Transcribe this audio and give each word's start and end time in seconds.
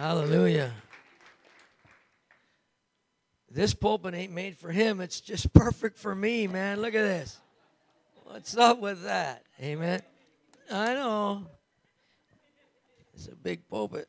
Hallelujah. 0.00 0.72
This 3.50 3.74
pulpit 3.74 4.14
ain't 4.14 4.32
made 4.32 4.56
for 4.56 4.72
him. 4.72 4.98
It's 4.98 5.20
just 5.20 5.52
perfect 5.52 5.98
for 5.98 6.14
me, 6.14 6.46
man. 6.46 6.80
Look 6.80 6.94
at 6.94 7.02
this. 7.02 7.38
What's 8.24 8.56
up 8.56 8.80
with 8.80 9.02
that? 9.02 9.42
Amen. 9.60 10.00
I 10.70 10.94
know. 10.94 11.44
It's 13.12 13.26
a 13.26 13.36
big 13.36 13.68
pulpit. 13.68 14.08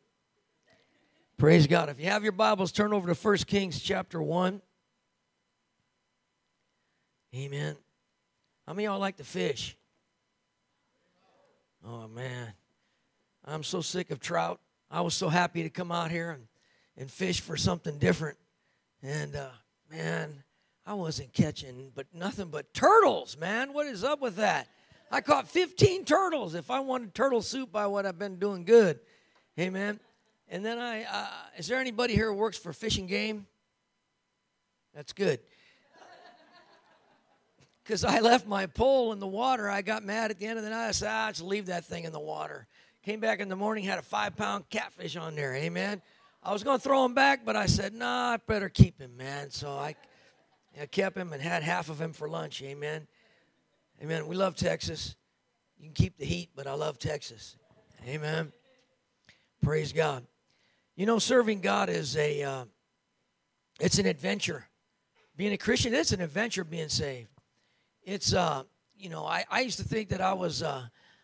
Praise 1.38 1.68
God. 1.68 1.89
If 1.89 2.00
you 2.00 2.05
have 2.05 2.23
your 2.23 2.32
Bibles, 2.32 2.71
turn 2.71 2.93
over 2.93 3.14
to 3.14 3.21
1 3.21 3.37
Kings 3.39 3.82
chapter 3.82 4.21
1. 4.21 4.61
Amen. 7.36 7.75
How 8.65 8.71
many 8.71 8.86
y'all 8.86 8.97
like 8.97 9.18
to 9.18 9.25
fish? 9.25 9.75
Oh, 11.86 12.07
man. 12.07 12.54
I'm 13.43 13.64
so 13.64 13.82
sick 13.82 14.10
of 14.10 14.21
trout. 14.21 14.61
I 14.91 15.01
was 15.01 15.13
so 15.13 15.29
happy 15.29 15.63
to 15.63 15.69
come 15.69 15.91
out 15.91 16.11
here 16.11 16.31
and, 16.31 16.47
and 16.97 17.09
fish 17.09 17.39
for 17.39 17.55
something 17.55 17.97
different. 17.97 18.37
And, 19.01 19.36
uh, 19.36 19.49
man, 19.89 20.43
I 20.86 20.95
wasn't 20.95 21.32
catching 21.32 21.91
but 21.95 22.07
nothing 22.13 22.49
but 22.49 22.73
turtles, 22.73 23.37
man. 23.37 23.73
What 23.73 23.87
is 23.87 24.04
up 24.04 24.21
with 24.21 24.35
that? 24.35 24.68
I 25.09 25.21
caught 25.21 25.47
15 25.47 26.04
turtles. 26.04 26.55
If 26.55 26.69
I 26.69 26.82
wanted 26.82 27.15
turtle 27.15 27.41
soup, 27.41 27.75
I 27.75 27.87
would 27.87 28.04
have 28.04 28.19
been 28.19 28.37
doing 28.37 28.65
good. 28.65 28.99
Amen. 29.57 29.99
And 30.49 30.65
then 30.65 30.77
I, 30.77 31.04
uh, 31.04 31.27
is 31.57 31.68
there 31.68 31.79
anybody 31.79 32.13
here 32.13 32.27
who 32.27 32.33
works 32.33 32.58
for 32.58 32.73
Fish 32.73 32.97
and 32.97 33.08
Game? 33.08 33.47
That's 34.94 35.13
good. 35.13 35.39
Because 37.83 38.03
I 38.03 38.19
left 38.19 38.45
my 38.45 38.66
pole 38.66 39.13
in 39.13 39.19
the 39.19 39.27
water. 39.27 39.69
I 39.69 39.81
got 39.81 40.03
mad 40.03 40.31
at 40.31 40.39
the 40.39 40.45
end 40.45 40.58
of 40.58 40.63
the 40.63 40.69
night. 40.69 40.89
I 40.89 40.91
said, 40.91 41.09
ah, 41.09 41.30
just 41.30 41.41
leave 41.41 41.67
that 41.67 41.85
thing 41.85 42.03
in 42.03 42.11
the 42.11 42.19
water. 42.19 42.67
Came 43.03 43.19
back 43.19 43.39
in 43.39 43.50
the 43.50 43.55
morning, 43.55 43.83
had 43.83 43.97
a 43.97 44.03
five 44.03 44.36
pound 44.36 44.69
catfish 44.69 45.16
on 45.16 45.35
there. 45.35 45.55
Amen. 45.55 46.03
I 46.44 46.53
was 46.53 46.63
going 46.63 46.77
to 46.77 46.83
throw 46.83 47.03
him 47.03 47.16
back, 47.16 47.44
but 47.44 47.55
I 47.55 47.66
said, 47.66 47.95
nah, 47.95 48.33
I 48.33 48.38
better 48.38 48.69
keep 48.69 48.99
him, 48.99 49.17
man. 49.17 49.49
So 49.49 49.71
I, 49.71 49.95
I 50.80 50.85
kept 50.85 51.17
him 51.17 51.33
and 51.33 51.41
had 51.41 51.63
half 51.63 51.89
of 51.89 51.99
him 51.99 52.13
for 52.13 52.29
lunch. 52.29 52.61
Amen. 52.61 53.07
Amen. 54.03 54.27
We 54.27 54.35
love 54.35 54.55
Texas. 54.55 55.16
You 55.77 55.85
can 55.85 55.94
keep 55.94 56.17
the 56.17 56.25
heat, 56.25 56.49
but 56.55 56.67
I 56.67 56.73
love 56.73 56.99
Texas. 56.99 57.57
Amen. 58.07 58.52
Praise 59.63 59.94
God. 59.94 60.25
You 60.95 61.07
know, 61.07 61.17
serving 61.17 61.61
God 61.61 61.89
is 61.89 62.16
a 62.17 62.44
uh, 62.44 62.66
it's 63.79 63.97
an 63.97 64.05
adventure. 64.05 64.67
Being 65.35 65.53
a 65.53 65.57
Christian, 65.57 65.94
it's 65.95 66.11
an 66.11 66.22
adventure 66.22 66.63
being 66.63 66.89
saved. 66.89 67.29
It's 68.03 68.33
uh, 68.33 68.63
you 68.95 69.09
know, 69.09 69.25
I, 69.25 69.45
I 69.49 69.61
used 69.61 69.79
to 69.79 69.85
think 69.85 70.09
that 70.09 70.22
I 70.22 70.33
was 70.33 70.61
uh, 70.61 70.83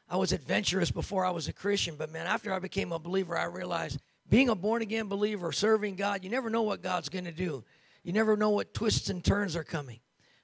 I 0.10 0.18
was 0.18 0.32
adventurous 0.32 0.92
before 0.92 1.26
I 1.26 1.32
was 1.32 1.48
a 1.48 1.54
Christian, 1.54 1.96
but 1.98 2.12
man, 2.12 2.28
after 2.28 2.54
I 2.54 2.60
became 2.60 2.92
a 2.92 3.00
believer, 3.00 3.38
I 3.38 3.46
realized 3.46 4.00
being 4.30 4.50
a 4.50 4.56
born 4.56 4.82
again 4.82 5.08
believer, 5.08 5.52
serving 5.52 5.96
God, 5.96 6.24
you 6.24 6.30
never 6.30 6.50
know 6.50 6.62
what 6.64 6.82
God's 6.82 7.10
going 7.10 7.26
to 7.26 7.32
do. 7.32 7.64
You 8.04 8.14
never 8.14 8.38
know 8.38 8.52
what 8.52 8.74
twists 8.74 9.10
and 9.10 9.24
turns 9.24 9.56
are 9.56 9.64
coming. 9.64 10.00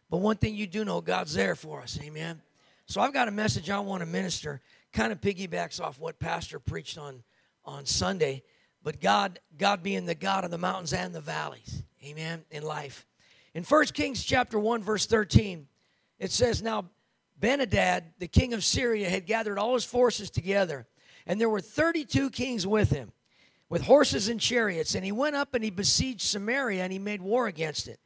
But 0.10 0.18
one 0.18 0.36
thing 0.36 0.56
you 0.56 0.68
do 0.68 0.84
know, 0.84 1.00
God's 1.02 1.34
there 1.34 1.56
for 1.56 1.82
us. 1.82 1.98
Amen. 2.02 2.42
So 2.86 3.00
I've 3.00 3.14
got 3.14 3.30
a 3.30 3.32
message 3.32 3.70
I 3.70 3.80
want 3.80 4.02
to 4.02 4.06
minister, 4.06 4.62
kind 4.92 5.12
of 5.14 5.22
piggybacks 5.22 5.80
off 5.80 6.00
what 6.00 6.20
Pastor 6.20 6.60
preached 6.60 6.98
on 6.98 7.24
on 7.66 7.86
Sunday 7.86 8.44
but 8.84 9.00
God, 9.00 9.40
God 9.58 9.82
being 9.82 10.06
the 10.06 10.16
God 10.16 10.44
of 10.44 10.52
the 10.52 10.58
mountains 10.58 10.94
and 10.94 11.16
the 11.16 11.22
valleys. 11.22 11.84
Amen. 12.04 12.44
In 12.52 12.64
life. 12.64 13.08
In 13.54 13.64
1 13.64 13.86
Kings 13.88 14.24
chapter 14.24 14.60
1, 14.60 14.84
verse 14.84 15.06
13, 15.06 15.68
it 16.20 16.32
says, 16.32 16.62
Now 16.62 16.90
Ben-Hadad, 17.38 18.14
the 18.20 18.28
king 18.28 18.54
of 18.54 18.64
Syria, 18.64 19.10
had 19.10 19.26
gathered 19.26 19.58
all 19.58 19.74
his 19.74 19.86
forces 19.86 20.30
together, 20.30 20.88
and 21.26 21.40
there 21.40 21.50
were 21.50 21.62
32 21.62 22.30
kings 22.30 22.66
with 22.68 22.90
him, 22.90 23.12
with 23.70 23.84
horses 23.84 24.30
and 24.30 24.40
chariots. 24.40 24.96
And 24.96 25.04
he 25.04 25.12
went 25.12 25.36
up 25.36 25.54
and 25.54 25.64
he 25.64 25.72
besieged 25.72 26.22
Samaria 26.22 26.84
and 26.84 26.92
he 26.94 27.00
made 27.00 27.22
war 27.22 27.48
against 27.48 27.88
it. 27.88 28.00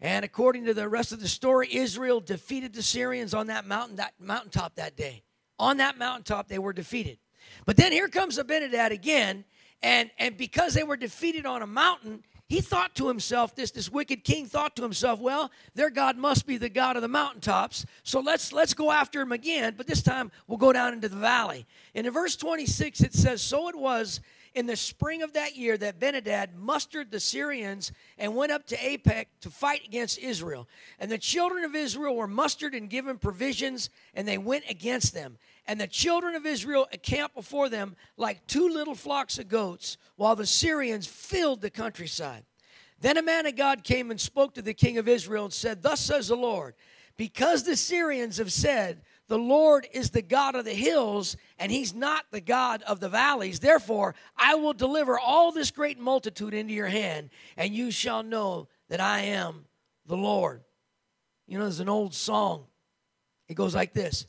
And 0.00 0.24
according 0.24 0.64
to 0.64 0.74
the 0.74 0.88
rest 0.88 1.12
of 1.12 1.20
the 1.20 1.28
story, 1.28 1.68
Israel 1.70 2.20
defeated 2.20 2.72
the 2.72 2.82
Syrians 2.82 3.34
on 3.34 3.46
that 3.48 3.66
mountain, 3.66 3.96
that 3.96 4.14
mountaintop 4.18 4.74
that 4.76 4.96
day. 4.96 5.22
On 5.58 5.76
that 5.76 5.96
mountaintop, 5.96 6.48
they 6.48 6.58
were 6.58 6.72
defeated. 6.72 7.18
But 7.66 7.76
then 7.76 7.92
here 7.92 8.08
comes 8.08 8.38
Abinadab 8.38 8.90
again, 8.90 9.44
and, 9.82 10.10
and 10.18 10.36
because 10.36 10.74
they 10.74 10.82
were 10.82 10.96
defeated 10.96 11.46
on 11.46 11.62
a 11.62 11.66
mountain, 11.66 12.24
he 12.52 12.60
thought 12.60 12.94
to 12.96 13.08
himself, 13.08 13.54
this, 13.54 13.70
this 13.70 13.90
wicked 13.90 14.24
king 14.24 14.44
thought 14.44 14.76
to 14.76 14.82
himself, 14.82 15.18
well, 15.20 15.50
their 15.74 15.88
God 15.88 16.18
must 16.18 16.46
be 16.46 16.58
the 16.58 16.68
God 16.68 16.96
of 16.96 17.02
the 17.02 17.08
mountaintops. 17.08 17.86
So 18.02 18.20
let's 18.20 18.52
let's 18.52 18.74
go 18.74 18.90
after 18.90 19.22
him 19.22 19.32
again, 19.32 19.72
but 19.74 19.86
this 19.86 20.02
time 20.02 20.30
we'll 20.46 20.58
go 20.58 20.70
down 20.70 20.92
into 20.92 21.08
the 21.08 21.16
valley. 21.16 21.64
And 21.94 22.06
in 22.06 22.12
verse 22.12 22.36
26, 22.36 23.00
it 23.00 23.14
says, 23.14 23.40
So 23.40 23.70
it 23.70 23.74
was 23.74 24.20
in 24.54 24.66
the 24.66 24.76
spring 24.76 25.22
of 25.22 25.32
that 25.32 25.56
year 25.56 25.78
that 25.78 25.98
Ben-Hadad 25.98 26.54
mustered 26.54 27.10
the 27.10 27.20
Syrians 27.20 27.90
and 28.18 28.36
went 28.36 28.52
up 28.52 28.66
to 28.66 28.76
Aphek 28.76 29.28
to 29.40 29.48
fight 29.48 29.86
against 29.86 30.18
Israel. 30.18 30.68
And 30.98 31.10
the 31.10 31.16
children 31.16 31.64
of 31.64 31.74
Israel 31.74 32.14
were 32.14 32.26
mustered 32.26 32.74
and 32.74 32.90
given 32.90 33.16
provisions, 33.16 33.88
and 34.12 34.28
they 34.28 34.36
went 34.36 34.64
against 34.68 35.14
them. 35.14 35.38
And 35.66 35.80
the 35.80 35.86
children 35.86 36.34
of 36.34 36.44
Israel 36.44 36.88
encamped 36.92 37.34
before 37.34 37.68
them 37.68 37.96
like 38.16 38.46
two 38.46 38.68
little 38.68 38.94
flocks 38.94 39.38
of 39.38 39.48
goats, 39.48 39.96
while 40.16 40.34
the 40.34 40.46
Syrians 40.46 41.06
filled 41.06 41.60
the 41.60 41.70
countryside. 41.70 42.44
Then 43.00 43.16
a 43.16 43.22
man 43.22 43.46
of 43.46 43.56
God 43.56 43.84
came 43.84 44.10
and 44.10 44.20
spoke 44.20 44.54
to 44.54 44.62
the 44.62 44.74
king 44.74 44.98
of 44.98 45.08
Israel 45.08 45.44
and 45.44 45.52
said, 45.52 45.82
Thus 45.82 46.00
says 46.00 46.28
the 46.28 46.36
Lord, 46.36 46.74
because 47.16 47.64
the 47.64 47.76
Syrians 47.76 48.38
have 48.38 48.52
said, 48.52 49.02
The 49.28 49.38
Lord 49.38 49.86
is 49.92 50.10
the 50.10 50.22
God 50.22 50.54
of 50.54 50.64
the 50.64 50.74
hills, 50.74 51.36
and 51.58 51.70
he's 51.70 51.94
not 51.94 52.26
the 52.30 52.40
God 52.40 52.82
of 52.82 53.00
the 53.00 53.08
valleys. 53.08 53.60
Therefore, 53.60 54.14
I 54.36 54.54
will 54.54 54.72
deliver 54.72 55.18
all 55.18 55.52
this 55.52 55.70
great 55.70 55.98
multitude 55.98 56.54
into 56.54 56.72
your 56.72 56.86
hand, 56.86 57.30
and 57.56 57.74
you 57.74 57.90
shall 57.90 58.22
know 58.22 58.68
that 58.88 59.00
I 59.00 59.20
am 59.20 59.66
the 60.06 60.16
Lord. 60.16 60.62
You 61.46 61.58
know, 61.58 61.64
there's 61.64 61.80
an 61.80 61.88
old 61.88 62.14
song. 62.14 62.66
It 63.48 63.54
goes 63.54 63.74
like 63.74 63.92
this 63.92 64.26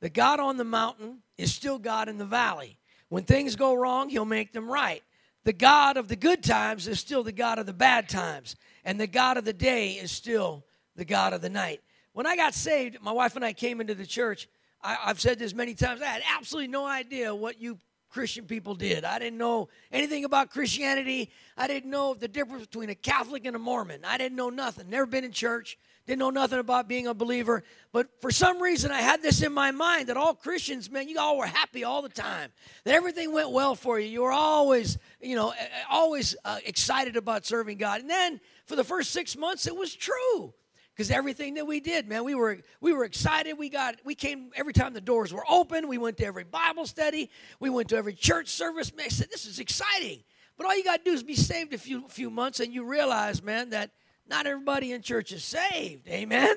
the 0.00 0.10
God 0.10 0.40
on 0.40 0.56
the 0.56 0.64
mountain 0.64 1.18
is 1.36 1.54
still 1.54 1.78
God 1.78 2.08
in 2.08 2.18
the 2.18 2.24
valley. 2.24 2.78
When 3.08 3.24
things 3.24 3.56
go 3.56 3.74
wrong, 3.74 4.08
he'll 4.08 4.24
make 4.24 4.52
them 4.52 4.70
right. 4.70 5.02
The 5.44 5.52
God 5.52 5.96
of 5.96 6.08
the 6.08 6.16
good 6.16 6.42
times 6.42 6.86
is 6.86 7.00
still 7.00 7.22
the 7.22 7.32
God 7.32 7.58
of 7.58 7.66
the 7.66 7.72
bad 7.72 8.08
times. 8.08 8.56
And 8.84 9.00
the 9.00 9.06
God 9.06 9.36
of 9.36 9.44
the 9.44 9.52
day 9.52 9.92
is 9.92 10.10
still 10.10 10.64
the 10.96 11.04
God 11.04 11.32
of 11.32 11.42
the 11.42 11.50
night. 11.50 11.80
When 12.12 12.26
I 12.26 12.36
got 12.36 12.54
saved, 12.54 12.98
my 13.00 13.12
wife 13.12 13.36
and 13.36 13.44
I 13.44 13.52
came 13.52 13.80
into 13.80 13.94
the 13.94 14.06
church. 14.06 14.48
I, 14.82 14.94
have 14.94 15.20
said 15.20 15.38
this 15.38 15.54
many 15.54 15.74
times. 15.74 16.00
I 16.02 16.06
had 16.06 16.22
absolutely 16.36 16.68
no 16.68 16.86
idea 16.86 17.34
what 17.34 17.60
you 17.60 17.78
Christian 18.10 18.44
people 18.44 18.74
did. 18.74 19.04
I 19.04 19.18
didn't 19.18 19.38
know 19.38 19.68
anything 19.92 20.24
about 20.24 20.50
Christianity. 20.50 21.30
I 21.56 21.68
didn't 21.68 21.90
know 21.90 22.14
the 22.14 22.28
difference 22.28 22.66
between 22.66 22.90
a 22.90 22.94
Catholic 22.94 23.46
and 23.46 23.54
a 23.54 23.58
Mormon. 23.58 24.04
I 24.04 24.18
didn't 24.18 24.36
know 24.36 24.50
nothing. 24.50 24.90
Never 24.90 25.06
been 25.06 25.24
in 25.24 25.32
church. 25.32 25.78
Didn't 26.10 26.18
know 26.18 26.30
nothing 26.30 26.58
about 26.58 26.88
being 26.88 27.06
a 27.06 27.14
believer. 27.14 27.62
But 27.92 28.08
for 28.20 28.32
some 28.32 28.60
reason, 28.60 28.90
I 28.90 29.00
had 29.00 29.22
this 29.22 29.42
in 29.42 29.52
my 29.52 29.70
mind 29.70 30.08
that 30.08 30.16
all 30.16 30.34
Christians, 30.34 30.90
man, 30.90 31.08
you 31.08 31.20
all 31.20 31.38
were 31.38 31.46
happy 31.46 31.84
all 31.84 32.02
the 32.02 32.08
time. 32.08 32.50
That 32.82 32.94
everything 32.94 33.32
went 33.32 33.52
well 33.52 33.76
for 33.76 34.00
you. 34.00 34.08
You 34.08 34.22
were 34.22 34.32
always, 34.32 34.98
you 35.20 35.36
know, 35.36 35.54
always 35.88 36.34
uh, 36.44 36.58
excited 36.66 37.14
about 37.14 37.46
serving 37.46 37.78
God. 37.78 38.00
And 38.00 38.10
then 38.10 38.40
for 38.66 38.74
the 38.74 38.82
first 38.82 39.12
six 39.12 39.36
months, 39.36 39.68
it 39.68 39.76
was 39.76 39.94
true 39.94 40.52
because 40.96 41.12
everything 41.12 41.54
that 41.54 41.66
we 41.68 41.78
did 41.78 42.08
man 42.08 42.24
we 42.24 42.34
were 42.34 42.58
we 42.80 42.92
were 42.92 43.04
excited 43.04 43.56
we 43.56 43.68
got 43.68 43.94
we 44.04 44.16
came 44.16 44.50
every 44.56 44.72
time 44.72 44.92
the 44.92 45.00
doors 45.00 45.32
were 45.32 45.44
open 45.48 45.86
we 45.86 45.96
went 45.96 46.16
to 46.16 46.26
every 46.26 46.44
bible 46.44 46.84
study 46.84 47.30
we 47.58 47.70
went 47.70 47.88
to 47.88 47.96
every 47.96 48.12
church 48.12 48.48
service 48.48 48.94
man 48.94 49.06
I 49.06 49.08
said 49.08 49.30
this 49.30 49.46
is 49.46 49.60
exciting 49.60 50.24
but 50.58 50.66
all 50.66 50.76
you 50.76 50.84
got 50.84 50.98
to 50.98 51.04
do 51.04 51.12
is 51.12 51.22
be 51.22 51.36
saved 51.36 51.72
a 51.72 51.78
few 51.78 52.06
few 52.08 52.28
months 52.28 52.60
and 52.60 52.74
you 52.74 52.84
realize 52.84 53.42
man 53.42 53.70
that 53.70 53.92
not 54.28 54.46
everybody 54.46 54.92
in 54.92 55.02
church 55.02 55.32
is 55.32 55.44
saved 55.44 56.08
amen 56.08 56.56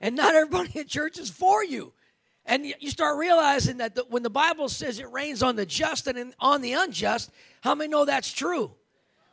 and 0.00 0.16
not 0.16 0.34
everybody 0.34 0.78
in 0.78 0.86
church 0.86 1.18
is 1.18 1.30
for 1.30 1.64
you 1.64 1.92
and 2.46 2.66
you 2.78 2.90
start 2.90 3.16
realizing 3.18 3.78
that 3.78 3.94
the, 3.94 4.04
when 4.08 4.22
the 4.22 4.30
bible 4.30 4.68
says 4.68 4.98
it 4.98 5.10
rains 5.10 5.42
on 5.42 5.56
the 5.56 5.66
just 5.66 6.06
and 6.06 6.34
on 6.40 6.60
the 6.60 6.72
unjust 6.72 7.30
how 7.62 7.74
many 7.74 7.90
know 7.90 8.04
that's 8.04 8.32
true 8.32 8.70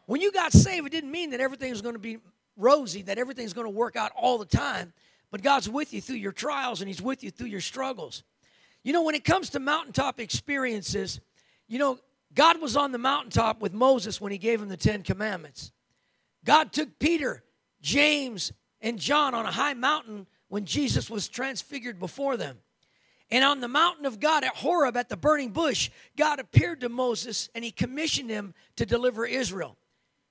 when 0.05 0.21
you 0.21 0.31
got 0.31 0.51
saved 0.51 0.87
it 0.87 0.91
didn't 0.91 1.11
mean 1.11 1.29
that 1.31 1.39
everything 1.39 1.69
was 1.69 1.81
going 1.81 1.95
to 1.95 1.99
be 1.99 2.17
rosy, 2.57 3.01
that 3.03 3.17
everything's 3.17 3.53
going 3.53 3.65
to 3.65 3.71
work 3.71 3.95
out 3.95 4.11
all 4.15 4.37
the 4.37 4.45
time. 4.45 4.93
But 5.31 5.41
God's 5.41 5.69
with 5.69 5.93
you 5.93 6.01
through 6.01 6.17
your 6.17 6.31
trials 6.31 6.81
and 6.81 6.87
He's 6.87 7.01
with 7.01 7.23
you 7.23 7.31
through 7.31 7.47
your 7.47 7.61
struggles. 7.61 8.23
You 8.83 8.93
know, 8.93 9.03
when 9.03 9.15
it 9.15 9.23
comes 9.23 9.51
to 9.51 9.59
mountaintop 9.59 10.19
experiences, 10.19 11.19
you 11.67 11.79
know, 11.79 11.99
God 12.33 12.61
was 12.61 12.75
on 12.75 12.91
the 12.91 12.97
mountaintop 12.97 13.61
with 13.61 13.73
Moses 13.73 14.19
when 14.19 14.31
He 14.31 14.37
gave 14.37 14.61
him 14.61 14.69
the 14.69 14.77
Ten 14.77 15.03
Commandments. 15.03 15.71
God 16.43 16.73
took 16.73 16.97
Peter, 16.99 17.43
James, 17.81 18.51
and 18.81 18.99
John 18.99 19.33
on 19.33 19.45
a 19.45 19.51
high 19.51 19.73
mountain 19.73 20.27
when 20.47 20.65
Jesus 20.65 21.09
was 21.09 21.27
transfigured 21.27 21.99
before 21.99 22.37
them. 22.37 22.57
And 23.29 23.45
on 23.45 23.61
the 23.61 23.67
mountain 23.69 24.05
of 24.05 24.19
God 24.19 24.43
at 24.43 24.57
Horeb 24.57 24.97
at 24.97 25.07
the 25.07 25.15
burning 25.15 25.51
bush, 25.51 25.89
God 26.17 26.39
appeared 26.39 26.81
to 26.81 26.89
Moses 26.89 27.49
and 27.55 27.63
he 27.63 27.71
commissioned 27.71 28.29
him 28.29 28.53
to 28.75 28.85
deliver 28.85 29.25
Israel. 29.25 29.77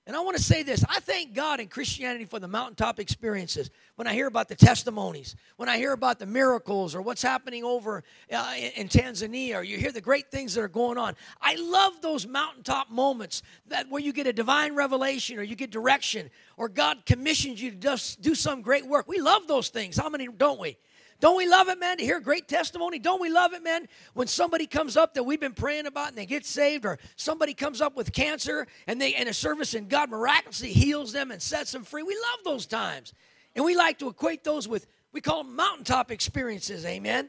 And 0.07 0.17
I 0.17 0.21
want 0.21 0.37
to 0.37 0.43
say 0.43 0.63
this 0.63 0.83
I 0.89 0.99
thank 1.01 1.35
God 1.35 1.61
in 1.61 1.69
Christianity 1.69 2.25
for 2.25 2.39
the 2.39 2.49
mountaintop 2.49 2.99
experiences. 2.99 3.71
When 3.97 4.07
I 4.07 4.15
hear 4.15 4.27
about 4.27 4.49
the 4.49 4.55
testimonies, 4.55 5.37
when 5.57 5.69
I 5.69 5.77
hear 5.77 5.93
about 5.93 6.19
the 6.19 6.27
miracles 6.27 6.95
or 6.95 7.03
what's 7.03 7.23
happening 7.23 7.65
over 7.65 8.03
uh, 8.33 8.55
in, 8.77 8.89
Tanzania, 8.89 9.57
or 9.57 9.63
you 9.63 9.77
hear 9.77 9.93
the 9.93 10.01
great 10.01 10.31
things 10.31 10.55
that 10.55 10.63
are 10.63 10.69
going 10.69 10.97
on, 10.97 11.17
I 11.41 11.55
love 11.57 12.01
those 12.01 12.27
mountaintop 12.27 12.91
moments 12.91 13.43
that 13.69 13.91
where 13.91 14.01
you 14.01 14.13
get 14.13 14.27
a 14.27 14.33
divine 14.33 14.75
revelation 14.75 15.39
or 15.39 15.43
you 15.43 15.55
get 15.55 15.71
direction 15.71 16.31
or 16.57 16.69
God 16.69 17.05
commissions 17.05 17.61
you 17.61 17.71
to 17.71 17.77
just 17.77 18.23
do 18.23 18.35
some 18.35 18.63
great 18.63 18.87
work. 18.87 19.07
We 19.07 19.21
love 19.21 19.47
those 19.49 19.69
things. 19.69 19.99
How 19.99 20.09
many 20.09 20.29
don't 20.29 20.59
we? 20.59 20.79
Don't 21.21 21.37
we 21.37 21.47
love 21.47 21.69
it, 21.69 21.79
man, 21.79 21.99
to 21.99 22.05
hear 22.05 22.19
great 22.19 22.49
testimony? 22.49 22.99
Don't 22.99 23.21
we 23.21 23.29
love 23.29 23.53
it, 23.53 23.63
man, 23.63 23.87
when 24.15 24.27
somebody 24.27 24.67
comes 24.67 24.97
up 24.97 25.15
that 25.15 25.23
we've 25.23 25.41
been 25.41 25.53
praying 25.53 25.87
about 25.87 26.09
and 26.09 26.17
they 26.17 26.27
get 26.27 26.47
saved, 26.47 26.87
or 26.87 26.99
somebody 27.17 27.53
comes 27.53 27.83
up 27.83 27.95
with 27.95 28.13
cancer 28.13 28.67
and 28.87 29.01
they 29.01 29.15
in 29.15 29.29
a 29.29 29.35
service 29.35 29.75
and 29.75 29.89
God 29.89 30.11
miraculously 30.11 30.73
heals 30.73 31.13
them 31.13 31.31
and 31.31 31.41
sets 31.41 31.73
them 31.73 31.85
free? 31.85 32.03
We 32.03 32.15
love 32.15 32.45
those 32.45 32.67
times. 32.67 33.13
And 33.55 33.65
we 33.65 33.77
like 33.77 33.99
to 33.99 34.09
equate 34.09 34.45
those 34.45 34.67
with, 34.67 34.87
we 35.13 35.21
call 35.21 35.45
them 35.45 35.55
mountaintop 35.55 36.11
experiences, 36.11 36.87
amen? 36.87 37.29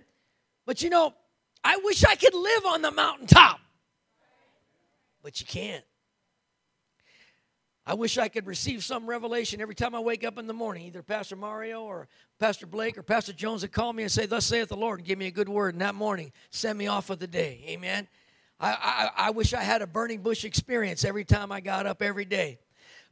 But 0.65 0.81
you 0.81 0.89
know, 0.89 1.13
I 1.63 1.77
wish 1.83 2.05
I 2.05 2.15
could 2.15 2.33
live 2.33 2.65
on 2.65 2.81
the 2.81 2.91
mountaintop. 2.91 3.59
But 5.21 5.39
you 5.39 5.45
can't. 5.45 5.83
I 7.91 7.93
wish 7.93 8.17
I 8.17 8.29
could 8.29 8.47
receive 8.47 8.85
some 8.85 9.05
revelation 9.05 9.59
every 9.59 9.75
time 9.75 9.93
I 9.93 9.99
wake 9.99 10.23
up 10.23 10.37
in 10.37 10.47
the 10.47 10.53
morning. 10.53 10.85
Either 10.85 11.03
Pastor 11.03 11.35
Mario 11.35 11.81
or 11.81 12.07
Pastor 12.39 12.65
Blake 12.65 12.97
or 12.97 13.03
Pastor 13.03 13.33
Jones 13.33 13.63
would 13.63 13.73
call 13.73 13.91
me 13.91 14.03
and 14.03 14.09
say, 14.09 14.25
Thus 14.25 14.45
saith 14.45 14.69
the 14.69 14.77
Lord, 14.77 14.99
and 14.99 15.05
give 15.05 15.19
me 15.19 15.27
a 15.27 15.31
good 15.31 15.49
word. 15.49 15.75
And 15.75 15.81
that 15.81 15.93
morning, 15.93 16.31
send 16.51 16.79
me 16.79 16.87
off 16.87 17.07
for 17.07 17.17
the 17.17 17.27
day. 17.27 17.61
Amen. 17.67 18.07
I, 18.61 18.71
I, 18.71 19.09
I 19.27 19.29
wish 19.31 19.53
I 19.53 19.61
had 19.61 19.81
a 19.81 19.87
burning 19.87 20.21
bush 20.21 20.45
experience 20.45 21.03
every 21.03 21.25
time 21.25 21.51
I 21.51 21.59
got 21.59 21.85
up 21.85 22.01
every 22.01 22.23
day. 22.23 22.59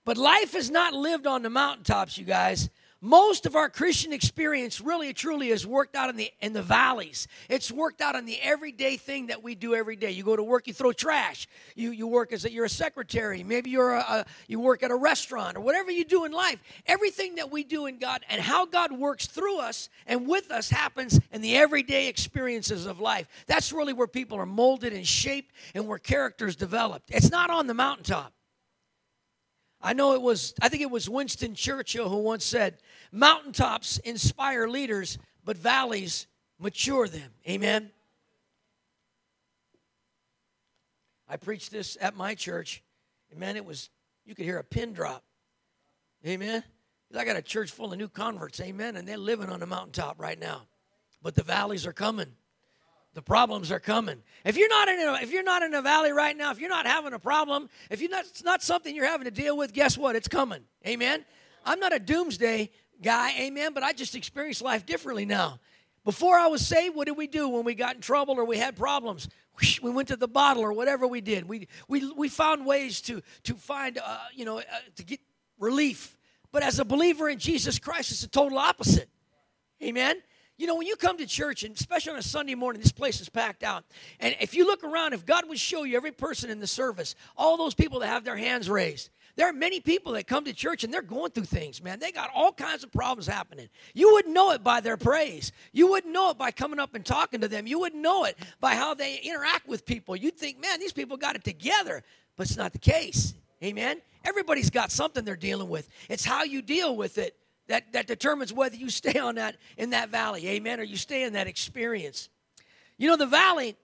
But 0.06 0.16
life 0.16 0.56
is 0.56 0.72
not 0.72 0.94
lived 0.94 1.28
on 1.28 1.44
the 1.44 1.50
mountaintops, 1.50 2.18
you 2.18 2.24
guys 2.24 2.70
most 3.02 3.46
of 3.46 3.56
our 3.56 3.70
Christian 3.70 4.12
experience 4.12 4.82
really 4.82 5.14
truly 5.14 5.50
is 5.50 5.66
worked 5.66 5.96
out 5.96 6.10
in 6.10 6.18
the 6.18 6.32
in 6.42 6.52
the 6.52 6.62
valleys. 6.62 7.28
It's 7.48 7.72
worked 7.72 8.02
out 8.02 8.16
in 8.16 8.26
the 8.26 8.38
everyday 8.42 8.98
thing 8.98 9.28
that 9.28 9.42
we 9.42 9.56
do 9.56 9.74
every 9.74 9.96
day. 9.96 10.12
You 10.12 10.24
go 10.24 10.36
to 10.36 10.44
work, 10.44 10.68
you 10.68 10.74
throw 10.74 10.92
trash. 10.92 11.48
You 11.76 11.92
you 11.92 12.08
work 12.08 12.34
as 12.34 12.44
a, 12.44 12.52
you're 12.52 12.66
a 12.66 12.70
secretary. 12.70 13.42
Maybe 13.42 13.70
you're 13.70 13.94
a, 13.94 14.00
a 14.00 14.26
you 14.48 14.60
work 14.60 14.84
at 14.84 14.92
a 14.92 14.96
restaurant 14.96 15.56
or 15.56 15.62
whatever 15.62 15.92
you 15.92 16.04
do 16.04 16.26
in 16.26 16.34
life. 16.34 16.62
Everything 16.88 17.36
that 17.36 17.50
we 17.50 17.64
do 17.64 17.86
in 17.86 18.00
God 18.00 18.26
and 18.30 18.42
how 18.42 18.66
God 18.66 18.92
works 18.92 19.28
through 19.28 19.60
us 19.60 19.90
and 20.06 20.28
with 20.28 20.52
us 20.52 20.70
happens 20.70 21.20
in 21.32 21.42
the 21.42 21.56
everyday 21.56 22.08
experiences 22.08 22.86
of 22.86 23.00
life. 23.00 23.28
That's 23.48 23.72
really 23.72 23.94
where 23.94 24.08
people 24.08 24.38
are 24.38 24.46
molded 24.46 24.92
and 24.92 25.08
shaped 25.08 25.54
and 25.74 25.88
where 25.88 26.00
characters 26.00 26.58
developed. 26.58 27.12
It's 27.12 27.32
not 27.32 27.50
on 27.50 27.68
the 27.68 27.74
mountaintop. 27.74 28.34
I 29.82 29.94
know 29.94 30.14
it 30.14 30.22
was, 30.22 30.54
I 30.62 30.70
think 30.70 30.82
it 30.82 30.92
was 30.92 31.10
Winston 31.10 31.56
Churchill 31.56 32.10
who 32.10 32.18
once 32.18 32.44
said, 32.44 32.78
Mountaintops 33.12 33.98
inspire 34.00 34.68
leaders, 34.68 35.18
but 35.46 35.58
valleys 35.58 36.28
mature 36.60 37.08
them. 37.08 37.32
Amen. 37.48 37.92
I 41.28 41.38
preached 41.38 41.72
this 41.72 41.98
at 42.02 42.18
my 42.18 42.36
church, 42.36 42.84
and 43.32 43.40
man, 43.40 43.56
it 43.56 43.64
was, 43.64 43.90
you 44.26 44.36
could 44.36 44.46
hear 44.46 44.58
a 44.58 44.64
pin 44.64 44.94
drop. 44.94 45.24
Amen. 46.26 46.64
I 47.18 47.24
got 47.24 47.38
a 47.38 47.42
church 47.42 47.72
full 47.72 47.92
of 47.94 47.98
new 47.98 48.10
converts, 48.10 48.60
amen, 48.60 48.96
and 48.96 49.08
they're 49.08 49.18
living 49.18 49.50
on 49.50 49.62
the 49.62 49.66
mountaintop 49.66 50.20
right 50.20 50.40
now. 50.40 50.68
But 51.22 51.36
the 51.36 51.44
valleys 51.44 51.88
are 51.88 51.94
coming. 51.94 52.34
The 53.16 53.22
problems 53.22 53.72
are 53.72 53.80
coming. 53.80 54.22
If 54.46 54.56
you're 54.56 54.70
not 54.70 54.88
in 54.88 55.00
a, 55.00 55.14
if 55.22 55.32
you're 55.32 55.44
not 55.44 55.64
in 55.64 55.74
a 55.74 55.82
valley 55.82 56.12
right 56.12 56.38
now, 56.38 56.52
if 56.52 56.60
you're 56.60 56.70
not 56.70 56.86
having 56.86 57.14
a 57.14 57.20
problem, 57.20 57.70
if 57.90 58.02
you're 58.02 58.10
not, 58.10 58.26
it's 58.26 58.44
not 58.44 58.62
something 58.62 58.96
you're 58.96 59.08
having 59.08 59.26
to 59.26 59.32
deal 59.32 59.58
with, 59.58 59.74
guess 59.74 59.98
what? 59.98 60.16
It's 60.16 60.28
coming. 60.28 60.62
Amen. 60.88 61.26
I'm 61.66 61.80
not 61.80 61.94
a 61.94 62.00
doomsday 62.00 62.70
guy, 63.02 63.34
amen, 63.40 63.74
but 63.74 63.84
I 63.84 63.94
just 63.94 64.16
experience 64.16 64.62
life 64.62 64.86
differently 64.86 65.26
now. 65.26 65.60
Before 66.06 66.38
I 66.38 66.48
was 66.48 66.66
saved, 66.66 66.96
what 66.96 67.08
did 67.08 67.18
we 67.18 67.28
do 67.28 67.50
when 67.50 67.66
we 67.66 67.76
got 67.76 67.96
in 67.96 68.02
trouble 68.02 68.36
or 68.36 68.46
we 68.46 68.58
had 68.58 68.76
problems? 68.76 69.28
We 69.82 69.92
went 69.92 70.08
to 70.08 70.16
the 70.16 70.28
bottle 70.28 70.64
or 70.64 70.72
whatever 70.72 71.06
we 71.06 71.20
did. 71.20 71.48
We, 71.48 71.68
we, 71.88 72.10
we 72.14 72.30
found 72.30 72.66
ways 72.66 73.02
to, 73.02 73.22
to 73.44 73.56
find, 73.56 73.98
uh, 73.98 74.20
you 74.34 74.46
know, 74.46 74.60
uh, 74.60 74.64
to 74.96 75.04
get 75.04 75.20
relief. 75.60 76.18
But 76.52 76.64
as 76.64 76.80
a 76.80 76.86
believer 76.86 77.28
in 77.28 77.40
Jesus 77.40 77.78
Christ, 77.78 78.12
it's 78.12 78.22
the 78.22 78.28
total 78.28 78.58
opposite. 78.58 79.10
Amen? 79.84 80.22
You 80.60 80.68
know, 80.68 80.76
when 80.76 80.88
you 80.88 80.98
come 80.98 81.18
to 81.18 81.26
church, 81.26 81.64
and 81.64 81.74
especially 81.74 82.12
on 82.12 82.20
a 82.20 82.22
Sunday 82.22 82.54
morning, 82.54 82.82
this 82.82 82.92
place 82.92 83.22
is 83.22 83.30
packed 83.30 83.64
out. 83.64 83.86
And 84.20 84.36
if 84.42 84.54
you 84.54 84.66
look 84.66 84.84
around, 84.84 85.14
if 85.14 85.26
God 85.26 85.48
would 85.48 85.58
show 85.58 85.84
you 85.86 85.96
every 85.96 86.12
person 86.12 86.50
in 86.50 86.60
the 86.60 86.68
service, 86.68 87.16
all 87.38 87.56
those 87.56 87.74
people 87.74 88.02
that 88.02 88.08
have 88.08 88.26
their 88.26 88.36
hands 88.36 88.70
raised, 88.70 89.10
there 89.38 89.48
are 89.48 89.54
many 89.54 89.80
people 89.80 90.12
that 90.14 90.28
come 90.28 90.44
to 90.44 90.54
church 90.54 90.84
and 90.84 90.94
they're 90.94 91.02
going 91.02 91.32
through 91.32 91.46
things, 91.46 91.82
man. 91.82 92.00
They 92.00 92.12
got 92.12 92.30
all 92.36 92.52
kinds 92.52 92.84
of 92.84 92.92
problems 92.92 93.26
happening. 93.26 93.70
You 93.94 94.12
wouldn't 94.12 94.34
know 94.34 94.52
it 94.52 94.62
by 94.62 94.82
their 94.82 94.98
praise. 94.98 95.54
You 95.72 95.90
wouldn't 95.90 96.12
know 96.12 96.32
it 96.32 96.38
by 96.38 96.52
coming 96.52 96.78
up 96.78 96.94
and 96.94 97.06
talking 97.06 97.40
to 97.40 97.48
them. 97.48 97.66
You 97.66 97.80
wouldn't 97.80 98.02
know 98.02 98.26
it 98.26 98.38
by 98.60 98.76
how 98.76 98.94
they 98.94 99.18
interact 99.24 99.66
with 99.66 99.86
people. 99.86 100.18
You'd 100.18 100.36
think, 100.36 100.60
man, 100.60 100.82
these 100.82 100.92
people 100.92 101.16
got 101.16 101.38
it 101.38 101.46
together. 101.46 102.04
But 102.36 102.48
it's 102.48 102.58
not 102.58 102.74
the 102.74 102.80
case. 102.80 103.34
Amen? 103.64 104.02
Everybody's 104.26 104.70
got 104.70 104.92
something 104.92 105.24
they're 105.24 105.38
dealing 105.38 105.70
with. 105.70 105.88
It's 106.10 106.26
how 106.26 106.44
you 106.44 106.62
deal 106.62 106.98
with 106.98 107.18
it 107.18 107.39
that, 107.70 107.94
that 107.94 108.08
determines 108.08 108.52
whether 108.52 108.76
you 108.76 108.90
stay 108.90 109.18
on 109.20 109.36
that 109.36 109.56
in 109.78 109.92
that 109.92 110.10
valley, 110.10 110.48
amen, 110.48 110.80
or 110.80 110.84
you 110.84 110.98
stay 110.98 111.24
in 111.24 111.34
that 111.34 111.48
experience. 111.48 112.28
You 112.98 113.08
know, 113.08 113.16
the 113.16 113.28
valley, 113.28 113.76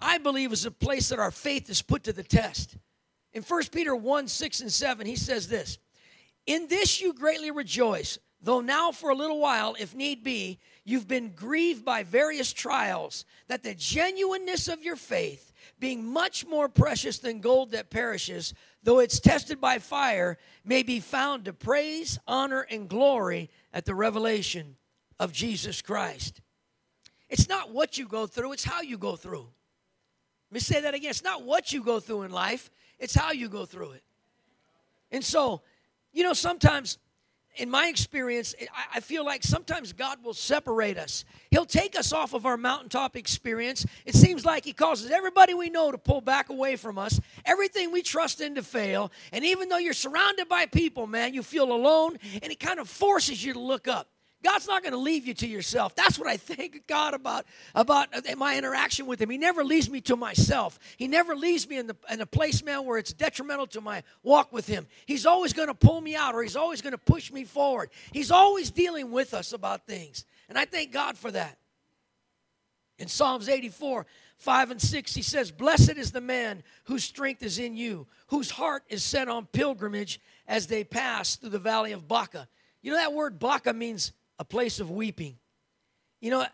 I 0.00 0.18
believe, 0.18 0.52
is 0.52 0.66
a 0.66 0.70
place 0.70 1.08
that 1.08 1.20
our 1.20 1.30
faith 1.30 1.70
is 1.70 1.80
put 1.80 2.04
to 2.04 2.12
the 2.12 2.24
test. 2.24 2.76
In 3.32 3.42
1 3.42 3.62
Peter 3.72 3.94
1 3.94 4.26
6 4.26 4.60
and 4.60 4.72
7, 4.72 5.06
he 5.06 5.14
says 5.14 5.48
this 5.48 5.78
In 6.46 6.66
this 6.66 7.00
you 7.00 7.14
greatly 7.14 7.52
rejoice, 7.52 8.18
though 8.42 8.60
now 8.60 8.90
for 8.90 9.10
a 9.10 9.14
little 9.14 9.38
while, 9.38 9.76
if 9.78 9.94
need 9.94 10.24
be, 10.24 10.58
you've 10.84 11.06
been 11.06 11.30
grieved 11.30 11.84
by 11.84 12.02
various 12.02 12.52
trials, 12.52 13.24
that 13.46 13.62
the 13.62 13.76
genuineness 13.76 14.66
of 14.66 14.82
your 14.82 14.96
faith, 14.96 15.49
being 15.78 16.04
much 16.04 16.46
more 16.46 16.68
precious 16.68 17.18
than 17.18 17.40
gold 17.40 17.72
that 17.72 17.90
perishes, 17.90 18.54
though 18.82 18.98
it's 18.98 19.20
tested 19.20 19.60
by 19.60 19.78
fire, 19.78 20.38
may 20.64 20.82
be 20.82 21.00
found 21.00 21.44
to 21.44 21.52
praise, 21.52 22.18
honor, 22.26 22.66
and 22.70 22.88
glory 22.88 23.50
at 23.72 23.84
the 23.84 23.94
revelation 23.94 24.76
of 25.18 25.32
Jesus 25.32 25.82
Christ. 25.82 26.40
It's 27.28 27.48
not 27.48 27.72
what 27.72 27.98
you 27.98 28.06
go 28.06 28.26
through, 28.26 28.52
it's 28.52 28.64
how 28.64 28.82
you 28.82 28.98
go 28.98 29.16
through. 29.16 29.46
Let 30.50 30.54
me 30.54 30.60
say 30.60 30.80
that 30.80 30.94
again. 30.94 31.10
It's 31.10 31.22
not 31.22 31.44
what 31.44 31.72
you 31.72 31.84
go 31.84 32.00
through 32.00 32.22
in 32.22 32.32
life, 32.32 32.70
it's 32.98 33.14
how 33.14 33.32
you 33.32 33.48
go 33.48 33.64
through 33.64 33.92
it. 33.92 34.02
And 35.12 35.24
so, 35.24 35.62
you 36.12 36.22
know, 36.22 36.32
sometimes 36.32 36.98
in 37.60 37.68
my 37.68 37.88
experience, 37.88 38.54
I 38.94 39.00
feel 39.00 39.22
like 39.22 39.42
sometimes 39.42 39.92
God 39.92 40.24
will 40.24 40.32
separate 40.32 40.96
us. 40.96 41.26
He'll 41.50 41.66
take 41.66 41.96
us 41.96 42.10
off 42.10 42.32
of 42.32 42.46
our 42.46 42.56
mountaintop 42.56 43.16
experience. 43.16 43.84
It 44.06 44.14
seems 44.14 44.46
like 44.46 44.64
He 44.64 44.72
causes 44.72 45.10
everybody 45.10 45.52
we 45.52 45.68
know 45.68 45.92
to 45.92 45.98
pull 45.98 46.22
back 46.22 46.48
away 46.48 46.76
from 46.76 46.96
us, 46.96 47.20
everything 47.44 47.92
we 47.92 48.00
trust 48.00 48.40
in 48.40 48.54
to 48.54 48.62
fail. 48.62 49.12
And 49.30 49.44
even 49.44 49.68
though 49.68 49.76
you're 49.76 49.92
surrounded 49.92 50.48
by 50.48 50.66
people, 50.66 51.06
man, 51.06 51.34
you 51.34 51.42
feel 51.42 51.70
alone, 51.70 52.16
and 52.42 52.50
He 52.50 52.56
kind 52.56 52.80
of 52.80 52.88
forces 52.88 53.44
you 53.44 53.52
to 53.52 53.60
look 53.60 53.86
up. 53.86 54.08
God's 54.42 54.66
not 54.66 54.82
going 54.82 54.92
to 54.92 54.98
leave 54.98 55.26
you 55.26 55.34
to 55.34 55.46
yourself. 55.46 55.94
That's 55.94 56.18
what 56.18 56.26
I 56.26 56.38
thank 56.38 56.86
God 56.86 57.12
about, 57.12 57.44
about 57.74 58.08
uh, 58.14 58.36
my 58.36 58.56
interaction 58.56 59.06
with 59.06 59.20
Him. 59.20 59.28
He 59.28 59.36
never 59.36 59.62
leaves 59.62 59.90
me 59.90 60.00
to 60.02 60.16
myself. 60.16 60.78
He 60.96 61.08
never 61.08 61.36
leaves 61.36 61.68
me 61.68 61.76
in, 61.76 61.86
the, 61.86 61.96
in 62.10 62.20
a 62.20 62.26
place, 62.26 62.62
man, 62.62 62.86
where 62.86 62.96
it's 62.96 63.12
detrimental 63.12 63.66
to 63.68 63.80
my 63.80 64.02
walk 64.22 64.52
with 64.52 64.66
Him. 64.66 64.86
He's 65.04 65.26
always 65.26 65.52
going 65.52 65.68
to 65.68 65.74
pull 65.74 66.00
me 66.00 66.16
out 66.16 66.34
or 66.34 66.42
He's 66.42 66.56
always 66.56 66.80
going 66.80 66.92
to 66.92 66.98
push 66.98 67.30
me 67.30 67.44
forward. 67.44 67.90
He's 68.12 68.30
always 68.30 68.70
dealing 68.70 69.10
with 69.10 69.34
us 69.34 69.52
about 69.52 69.86
things. 69.86 70.24
And 70.48 70.58
I 70.58 70.64
thank 70.64 70.90
God 70.90 71.18
for 71.18 71.30
that. 71.30 71.58
In 72.98 73.08
Psalms 73.08 73.48
84, 73.48 74.06
5 74.38 74.70
and 74.70 74.80
6, 74.80 75.14
he 75.14 75.22
says, 75.22 75.50
Blessed 75.50 75.96
is 75.96 76.12
the 76.12 76.20
man 76.20 76.62
whose 76.84 77.04
strength 77.04 77.42
is 77.42 77.58
in 77.58 77.76
you, 77.76 78.06
whose 78.28 78.50
heart 78.50 78.84
is 78.88 79.02
set 79.02 79.28
on 79.28 79.46
pilgrimage 79.46 80.20
as 80.46 80.66
they 80.66 80.82
pass 80.82 81.36
through 81.36 81.50
the 81.50 81.58
valley 81.58 81.92
of 81.92 82.08
Baca. 82.08 82.48
You 82.82 82.92
know 82.92 82.98
that 82.98 83.12
word 83.12 83.38
Baca 83.38 83.72
means 83.72 84.12
a 84.40 84.44
place 84.44 84.80
of 84.80 84.90
weeping. 84.90 85.36
You 86.20 86.30
know, 86.30 86.46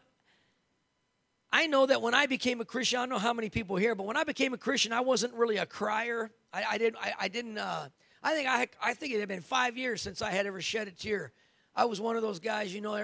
I 1.52 1.68
know 1.68 1.86
that 1.86 2.02
when 2.02 2.14
I 2.14 2.26
became 2.26 2.60
a 2.60 2.64
Christian, 2.64 2.98
I 2.98 3.02
don't 3.02 3.10
know 3.10 3.18
how 3.18 3.32
many 3.32 3.48
people 3.48 3.76
here, 3.76 3.94
but 3.94 4.04
when 4.06 4.16
I 4.16 4.24
became 4.24 4.52
a 4.52 4.58
Christian, 4.58 4.92
I 4.92 5.00
wasn't 5.00 5.32
really 5.34 5.56
a 5.56 5.66
crier. 5.66 6.32
I, 6.52 6.64
I 6.72 6.78
didn't. 6.78 6.98
I, 7.00 7.12
I 7.20 7.28
didn't. 7.28 7.56
Uh, 7.56 7.88
I 8.24 8.34
think 8.34 8.48
I. 8.48 8.66
I 8.82 8.94
think 8.94 9.14
it 9.14 9.20
had 9.20 9.28
been 9.28 9.40
five 9.40 9.78
years 9.78 10.02
since 10.02 10.20
I 10.20 10.32
had 10.32 10.46
ever 10.46 10.60
shed 10.60 10.88
a 10.88 10.90
tear. 10.90 11.32
I 11.76 11.84
was 11.84 12.00
one 12.00 12.16
of 12.16 12.22
those 12.22 12.40
guys, 12.40 12.74
you 12.74 12.80
know. 12.80 12.96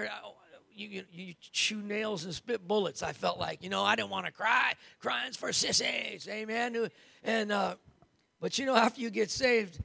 You, 0.75 0.87
you, 0.87 1.03
you 1.11 1.33
chew 1.39 1.81
nails 1.81 2.25
and 2.25 2.33
spit 2.33 2.67
bullets. 2.67 3.03
I 3.03 3.13
felt 3.13 3.39
like, 3.39 3.63
you 3.63 3.69
know, 3.69 3.83
I 3.83 3.95
didn't 3.95 4.09
want 4.09 4.25
to 4.25 4.31
cry. 4.31 4.73
Crying's 4.99 5.37
for 5.37 5.53
sissies, 5.53 6.27
amen. 6.27 6.89
And 7.23 7.51
uh, 7.51 7.75
but 8.41 8.57
you 8.59 8.65
know, 8.65 8.75
after 8.75 8.99
you 8.99 9.09
get 9.09 9.31
saved, 9.31 9.79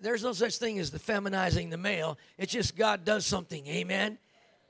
there's 0.00 0.22
no 0.22 0.32
such 0.32 0.58
thing 0.58 0.78
as 0.78 0.90
the 0.90 0.98
feminizing 0.98 1.70
the 1.70 1.76
male. 1.76 2.18
It's 2.38 2.52
just 2.52 2.76
God 2.76 3.04
does 3.04 3.26
something. 3.26 3.66
Amen. 3.66 4.18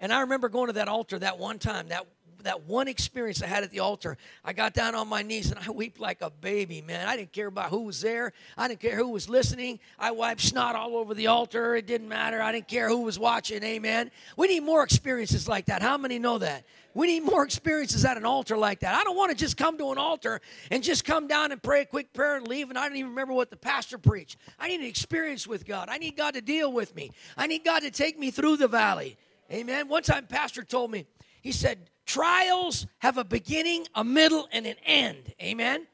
And 0.00 0.12
I 0.12 0.20
remember 0.22 0.48
going 0.48 0.66
to 0.66 0.72
that 0.74 0.88
altar 0.88 1.18
that 1.18 1.38
one 1.38 1.58
time, 1.58 1.88
that 1.88 2.06
that 2.42 2.64
one 2.64 2.88
experience 2.88 3.42
I 3.42 3.46
had 3.46 3.62
at 3.62 3.70
the 3.70 3.80
altar, 3.80 4.16
I 4.44 4.52
got 4.52 4.74
down 4.74 4.94
on 4.94 5.08
my 5.08 5.22
knees 5.22 5.50
and 5.50 5.60
I 5.60 5.70
wept 5.70 6.00
like 6.00 6.22
a 6.22 6.30
baby, 6.30 6.82
man. 6.82 7.06
I 7.06 7.16
didn't 7.16 7.32
care 7.32 7.46
about 7.46 7.70
who 7.70 7.82
was 7.82 8.00
there. 8.00 8.32
I 8.56 8.68
didn't 8.68 8.80
care 8.80 8.96
who 8.96 9.08
was 9.08 9.28
listening. 9.28 9.80
I 9.98 10.10
wiped 10.10 10.40
snot 10.40 10.74
all 10.74 10.96
over 10.96 11.14
the 11.14 11.28
altar. 11.28 11.74
It 11.76 11.86
didn't 11.86 12.08
matter. 12.08 12.42
I 12.42 12.52
didn't 12.52 12.68
care 12.68 12.88
who 12.88 13.02
was 13.02 13.18
watching. 13.18 13.62
Amen. 13.62 14.10
We 14.36 14.48
need 14.48 14.60
more 14.64 14.82
experiences 14.82 15.48
like 15.48 15.66
that. 15.66 15.82
How 15.82 15.96
many 15.96 16.18
know 16.18 16.38
that? 16.38 16.64
We 16.94 17.06
need 17.06 17.20
more 17.20 17.44
experiences 17.44 18.04
at 18.04 18.16
an 18.16 18.26
altar 18.26 18.56
like 18.56 18.80
that. 18.80 18.94
I 18.94 19.04
don't 19.04 19.16
want 19.16 19.30
to 19.30 19.36
just 19.36 19.56
come 19.56 19.78
to 19.78 19.92
an 19.92 19.98
altar 19.98 20.40
and 20.70 20.82
just 20.82 21.04
come 21.04 21.26
down 21.26 21.52
and 21.52 21.62
pray 21.62 21.82
a 21.82 21.86
quick 21.86 22.12
prayer 22.12 22.36
and 22.36 22.46
leave, 22.46 22.68
and 22.68 22.78
I 22.78 22.88
don't 22.88 22.96
even 22.96 23.10
remember 23.10 23.32
what 23.32 23.50
the 23.50 23.56
pastor 23.56 23.98
preached. 23.98 24.36
I 24.58 24.68
need 24.68 24.80
an 24.80 24.86
experience 24.86 25.46
with 25.46 25.64
God. 25.64 25.88
I 25.88 25.98
need 25.98 26.16
God 26.16 26.34
to 26.34 26.42
deal 26.42 26.72
with 26.72 26.94
me. 26.94 27.10
I 27.36 27.46
need 27.46 27.64
God 27.64 27.80
to 27.80 27.90
take 27.90 28.18
me 28.18 28.30
through 28.30 28.58
the 28.58 28.68
valley. 28.68 29.16
Amen. 29.50 29.88
One 29.88 30.02
time, 30.02 30.26
pastor 30.26 30.62
told 30.62 30.90
me, 30.90 31.06
he 31.42 31.52
said, 31.52 31.90
trials 32.06 32.86
have 32.98 33.18
a 33.18 33.24
beginning, 33.24 33.86
a 33.94 34.04
middle, 34.04 34.48
and 34.52 34.66
an 34.66 34.76
end. 34.84 35.34
Amen. 35.42 35.86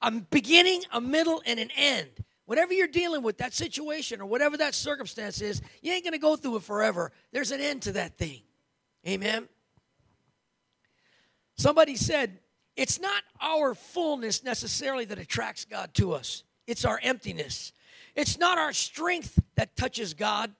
A 0.00 0.10
beginning, 0.10 0.82
a 0.92 1.00
middle, 1.00 1.42
and 1.46 1.60
an 1.60 1.70
end. 1.76 2.08
Whatever 2.46 2.74
you're 2.74 2.88
dealing 2.88 3.22
with, 3.22 3.38
that 3.38 3.54
situation 3.54 4.20
or 4.20 4.26
whatever 4.26 4.56
that 4.56 4.74
circumstance 4.74 5.40
is, 5.40 5.62
you 5.80 5.92
ain't 5.92 6.04
going 6.04 6.12
to 6.12 6.18
go 6.18 6.36
through 6.36 6.56
it 6.56 6.62
forever. 6.62 7.12
There's 7.32 7.52
an 7.52 7.60
end 7.60 7.82
to 7.82 7.92
that 7.92 8.18
thing. 8.18 8.42
Amen. 9.06 9.48
Somebody 11.56 11.96
said, 11.96 12.38
it's 12.76 13.00
not 13.00 13.22
our 13.40 13.74
fullness 13.74 14.42
necessarily 14.42 15.04
that 15.06 15.18
attracts 15.18 15.64
God 15.64 15.94
to 15.94 16.12
us, 16.12 16.44
it's 16.66 16.84
our 16.84 17.00
emptiness. 17.02 17.72
It's 18.14 18.38
not 18.38 18.58
our 18.58 18.74
strength 18.74 19.38
that 19.54 19.74
touches 19.74 20.12
God, 20.12 20.52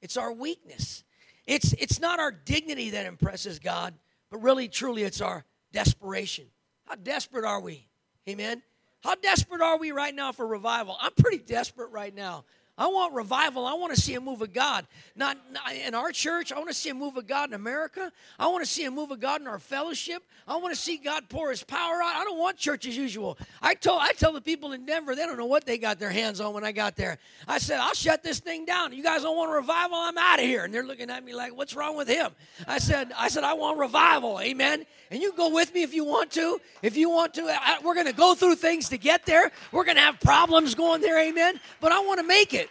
it's 0.00 0.16
our 0.16 0.32
weakness. 0.32 1.02
It's, 1.46 1.72
it's 1.72 1.98
not 1.98 2.20
our 2.20 2.30
dignity 2.30 2.90
that 2.90 3.06
impresses 3.06 3.58
God, 3.58 3.94
but 4.30 4.40
really, 4.40 4.68
truly, 4.68 5.02
it's 5.02 5.20
our 5.20 5.44
desperation. 5.72 6.46
How 6.84 6.94
desperate 6.94 7.44
are 7.44 7.60
we? 7.60 7.88
Amen. 8.28 8.62
How 9.02 9.16
desperate 9.16 9.60
are 9.60 9.78
we 9.78 9.90
right 9.90 10.14
now 10.14 10.30
for 10.30 10.46
revival? 10.46 10.96
I'm 11.00 11.12
pretty 11.12 11.38
desperate 11.38 11.90
right 11.90 12.14
now. 12.14 12.44
I 12.80 12.86
want 12.86 13.12
revival. 13.12 13.66
I 13.66 13.74
want 13.74 13.94
to 13.94 14.00
see 14.00 14.14
a 14.14 14.20
move 14.22 14.40
of 14.40 14.54
God. 14.54 14.86
Not, 15.14 15.36
not, 15.52 15.74
in 15.74 15.94
our 15.94 16.12
church. 16.12 16.50
I 16.50 16.56
want 16.56 16.68
to 16.68 16.74
see 16.74 16.88
a 16.88 16.94
move 16.94 17.18
of 17.18 17.26
God 17.26 17.50
in 17.50 17.54
America. 17.54 18.10
I 18.38 18.48
want 18.48 18.64
to 18.64 18.70
see 18.70 18.86
a 18.86 18.90
move 18.90 19.10
of 19.10 19.20
God 19.20 19.42
in 19.42 19.46
our 19.46 19.58
fellowship. 19.58 20.22
I 20.48 20.56
want 20.56 20.74
to 20.74 20.80
see 20.80 20.96
God 20.96 21.28
pour 21.28 21.50
His 21.50 21.62
power 21.62 22.02
out. 22.02 22.16
I 22.16 22.24
don't 22.24 22.38
want 22.38 22.56
church 22.56 22.86
as 22.86 22.96
usual. 22.96 23.36
I 23.60 23.74
told 23.74 24.00
I 24.00 24.12
tell 24.12 24.32
the 24.32 24.40
people 24.40 24.72
in 24.72 24.86
Denver 24.86 25.14
they 25.14 25.26
don't 25.26 25.36
know 25.36 25.44
what 25.44 25.66
they 25.66 25.76
got 25.76 25.98
their 25.98 26.08
hands 26.08 26.40
on 26.40 26.54
when 26.54 26.64
I 26.64 26.72
got 26.72 26.96
there. 26.96 27.18
I 27.46 27.58
said 27.58 27.78
I'll 27.80 27.92
shut 27.92 28.22
this 28.22 28.40
thing 28.40 28.64
down. 28.64 28.94
You 28.94 29.02
guys 29.02 29.22
don't 29.22 29.36
want 29.36 29.50
a 29.50 29.54
revival? 29.56 29.98
I'm 29.98 30.16
out 30.16 30.38
of 30.38 30.46
here. 30.46 30.64
And 30.64 30.72
they're 30.72 30.82
looking 30.82 31.10
at 31.10 31.22
me 31.22 31.34
like, 31.34 31.54
"What's 31.54 31.76
wrong 31.76 31.98
with 31.98 32.08
him?" 32.08 32.30
I 32.66 32.78
said 32.78 33.12
I 33.14 33.28
said 33.28 33.44
I 33.44 33.52
want 33.52 33.78
revival. 33.78 34.40
Amen. 34.40 34.86
And 35.10 35.20
you 35.20 35.32
go 35.34 35.50
with 35.50 35.74
me 35.74 35.82
if 35.82 35.92
you 35.92 36.04
want 36.04 36.30
to. 36.32 36.60
If 36.82 36.96
you 36.96 37.10
want 37.10 37.34
to, 37.34 37.42
I, 37.42 37.78
we're 37.82 37.94
going 37.94 38.06
to 38.06 38.12
go 38.12 38.34
through 38.34 38.54
things 38.54 38.88
to 38.90 38.96
get 38.96 39.26
there. 39.26 39.50
We're 39.72 39.84
going 39.84 39.96
to 39.96 40.02
have 40.02 40.20
problems 40.20 40.76
going 40.76 41.00
there. 41.00 41.18
Amen. 41.18 41.60
But 41.80 41.90
I 41.90 41.98
want 42.00 42.20
to 42.20 42.26
make 42.26 42.54
it. 42.54 42.69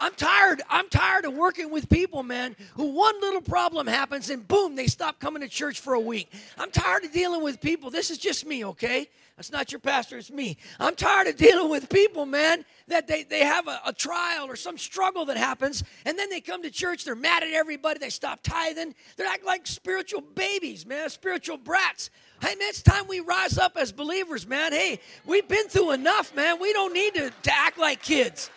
I'm 0.00 0.14
tired. 0.14 0.62
I'm 0.68 0.88
tired 0.88 1.24
of 1.24 1.34
working 1.34 1.70
with 1.70 1.88
people, 1.88 2.22
man, 2.22 2.56
who 2.74 2.92
one 2.92 3.20
little 3.20 3.40
problem 3.40 3.86
happens 3.86 4.30
and 4.30 4.46
boom, 4.46 4.76
they 4.76 4.86
stop 4.86 5.18
coming 5.18 5.42
to 5.42 5.48
church 5.48 5.80
for 5.80 5.94
a 5.94 6.00
week. 6.00 6.32
I'm 6.56 6.70
tired 6.70 7.04
of 7.04 7.12
dealing 7.12 7.42
with 7.42 7.60
people. 7.60 7.90
This 7.90 8.10
is 8.10 8.18
just 8.18 8.46
me, 8.46 8.64
okay? 8.64 9.08
That's 9.38 9.52
not 9.52 9.70
your 9.70 9.78
pastor, 9.78 10.18
it's 10.18 10.32
me. 10.32 10.56
I'm 10.80 10.96
tired 10.96 11.28
of 11.28 11.36
dealing 11.36 11.70
with 11.70 11.88
people, 11.88 12.26
man, 12.26 12.64
that 12.88 13.06
they, 13.06 13.22
they 13.22 13.44
have 13.44 13.68
a, 13.68 13.80
a 13.86 13.92
trial 13.92 14.46
or 14.46 14.56
some 14.56 14.76
struggle 14.76 15.24
that 15.26 15.36
happens, 15.36 15.84
and 16.04 16.18
then 16.18 16.28
they 16.28 16.40
come 16.40 16.60
to 16.64 16.72
church, 16.72 17.04
they're 17.04 17.14
mad 17.14 17.44
at 17.44 17.50
everybody, 17.50 18.00
they 18.00 18.10
stop 18.10 18.40
tithing, 18.42 18.96
they're 19.16 19.28
acting 19.28 19.46
like 19.46 19.64
spiritual 19.68 20.22
babies, 20.22 20.84
man, 20.84 21.08
spiritual 21.08 21.56
brats. 21.56 22.10
Hey, 22.40 22.56
man, 22.56 22.68
it's 22.68 22.82
time 22.82 23.06
we 23.06 23.20
rise 23.20 23.58
up 23.58 23.76
as 23.76 23.92
believers, 23.92 24.44
man. 24.44 24.72
Hey, 24.72 24.98
we've 25.24 25.46
been 25.46 25.68
through 25.68 25.92
enough, 25.92 26.34
man. 26.34 26.60
We 26.60 26.72
don't 26.72 26.92
need 26.92 27.14
to, 27.14 27.30
to 27.30 27.52
act 27.52 27.78
like 27.78 28.02
kids. 28.02 28.50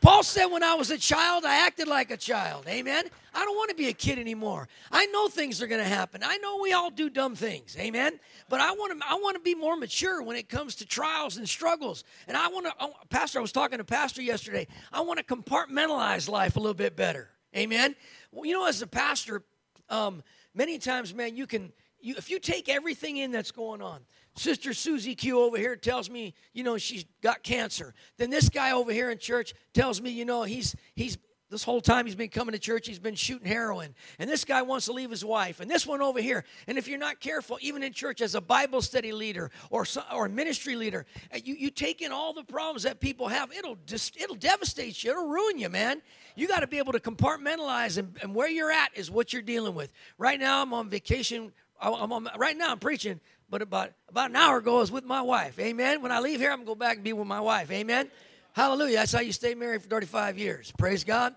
Paul 0.00 0.22
said, 0.22 0.46
when 0.46 0.62
I 0.62 0.74
was 0.74 0.90
a 0.90 0.98
child, 0.98 1.44
I 1.44 1.66
acted 1.66 1.88
like 1.88 2.10
a 2.10 2.16
child. 2.16 2.66
Amen. 2.68 3.04
I 3.34 3.44
don't 3.44 3.56
want 3.56 3.70
to 3.70 3.76
be 3.76 3.88
a 3.88 3.92
kid 3.92 4.18
anymore. 4.18 4.68
I 4.90 5.06
know 5.06 5.28
things 5.28 5.60
are 5.60 5.66
going 5.66 5.82
to 5.82 5.88
happen. 5.88 6.22
I 6.24 6.36
know 6.38 6.58
we 6.62 6.72
all 6.72 6.90
do 6.90 7.10
dumb 7.10 7.34
things. 7.34 7.76
Amen. 7.78 8.18
But 8.48 8.60
I 8.60 8.72
want 8.72 8.98
to 8.98 9.06
I 9.06 9.14
want 9.14 9.36
to 9.36 9.42
be 9.42 9.54
more 9.54 9.76
mature 9.76 10.22
when 10.22 10.36
it 10.36 10.48
comes 10.48 10.76
to 10.76 10.86
trials 10.86 11.36
and 11.36 11.48
struggles. 11.48 12.04
And 12.28 12.36
I 12.36 12.48
want 12.48 12.66
to 12.66 12.74
I, 12.78 12.90
Pastor, 13.10 13.38
I 13.38 13.42
was 13.42 13.52
talking 13.52 13.78
to 13.78 13.84
Pastor 13.84 14.22
yesterday. 14.22 14.66
I 14.92 15.00
want 15.00 15.18
to 15.18 15.24
compartmentalize 15.24 16.28
life 16.28 16.56
a 16.56 16.60
little 16.60 16.74
bit 16.74 16.96
better. 16.96 17.30
Amen. 17.56 17.96
Well, 18.32 18.46
you 18.46 18.52
know, 18.52 18.66
as 18.66 18.82
a 18.82 18.86
pastor, 18.86 19.42
um, 19.88 20.22
many 20.54 20.78
times, 20.78 21.14
man, 21.14 21.36
you 21.36 21.46
can 21.46 21.72
you, 22.00 22.14
if 22.16 22.30
you 22.30 22.38
take 22.38 22.68
everything 22.68 23.16
in 23.16 23.32
that's 23.32 23.50
going 23.50 23.82
on, 23.82 24.00
Sister 24.36 24.74
Susie 24.74 25.14
Q 25.14 25.40
over 25.40 25.56
here 25.56 25.76
tells 25.76 26.10
me, 26.10 26.34
you 26.52 26.62
know, 26.62 26.76
she's 26.76 27.04
got 27.22 27.42
cancer. 27.42 27.94
Then 28.18 28.30
this 28.30 28.48
guy 28.48 28.72
over 28.72 28.92
here 28.92 29.10
in 29.10 29.18
church 29.18 29.54
tells 29.72 30.00
me, 30.00 30.10
you 30.10 30.24
know, 30.24 30.42
he's 30.42 30.76
he's 30.94 31.18
this 31.48 31.62
whole 31.62 31.80
time 31.80 32.06
he's 32.06 32.16
been 32.16 32.28
coming 32.28 32.52
to 32.52 32.58
church, 32.58 32.88
he's 32.88 32.98
been 32.98 33.14
shooting 33.14 33.46
heroin. 33.46 33.94
And 34.18 34.28
this 34.28 34.44
guy 34.44 34.62
wants 34.62 34.86
to 34.86 34.92
leave 34.92 35.10
his 35.10 35.24
wife. 35.24 35.60
And 35.60 35.70
this 35.70 35.86
one 35.86 36.02
over 36.02 36.20
here. 36.20 36.44
And 36.66 36.76
if 36.76 36.88
you're 36.88 36.98
not 36.98 37.20
careful, 37.20 37.58
even 37.60 37.84
in 37.84 37.92
church 37.92 38.20
as 38.20 38.34
a 38.34 38.40
Bible 38.40 38.82
study 38.82 39.12
leader 39.12 39.52
or, 39.70 39.86
or 40.12 40.28
ministry 40.28 40.74
leader, 40.74 41.06
uh, 41.32 41.38
you, 41.44 41.54
you 41.54 41.70
take 41.70 42.02
in 42.02 42.10
all 42.10 42.32
the 42.32 42.42
problems 42.42 42.82
that 42.82 42.98
people 42.98 43.28
have, 43.28 43.52
it'll 43.52 43.78
just 43.86 44.20
it'll 44.20 44.34
devastate 44.36 45.04
you. 45.04 45.12
It'll 45.12 45.28
ruin 45.28 45.58
you, 45.58 45.68
man. 45.68 46.02
You 46.34 46.48
got 46.48 46.60
to 46.60 46.66
be 46.66 46.78
able 46.78 46.92
to 46.92 47.00
compartmentalize 47.00 47.96
and, 47.96 48.16
and 48.22 48.34
where 48.34 48.48
you're 48.48 48.72
at 48.72 48.90
is 48.94 49.10
what 49.10 49.32
you're 49.32 49.42
dealing 49.42 49.74
with. 49.74 49.92
Right 50.18 50.40
now, 50.40 50.62
I'm 50.62 50.74
on 50.74 50.90
vacation. 50.90 51.52
I'm 51.78 52.10
on, 52.10 52.28
right 52.38 52.56
now, 52.56 52.72
I'm 52.72 52.78
preaching 52.78 53.20
but 53.48 53.62
about, 53.62 53.92
about 54.08 54.30
an 54.30 54.36
hour 54.36 54.58
ago, 54.58 54.76
I 54.76 54.80
was 54.80 54.92
with 54.92 55.04
my 55.04 55.22
wife. 55.22 55.58
Amen. 55.58 56.02
When 56.02 56.12
I 56.12 56.20
leave 56.20 56.40
here, 56.40 56.50
I'm 56.50 56.58
going 56.58 56.66
to 56.66 56.70
go 56.70 56.74
back 56.74 56.96
and 56.96 57.04
be 57.04 57.12
with 57.12 57.26
my 57.26 57.40
wife. 57.40 57.70
Amen. 57.70 58.10
Hallelujah. 58.52 58.96
That's 58.96 59.12
how 59.12 59.20
you 59.20 59.32
stay 59.32 59.54
married 59.54 59.82
for 59.82 59.88
35 59.88 60.38
years. 60.38 60.72
Praise 60.78 61.04
God. 61.04 61.34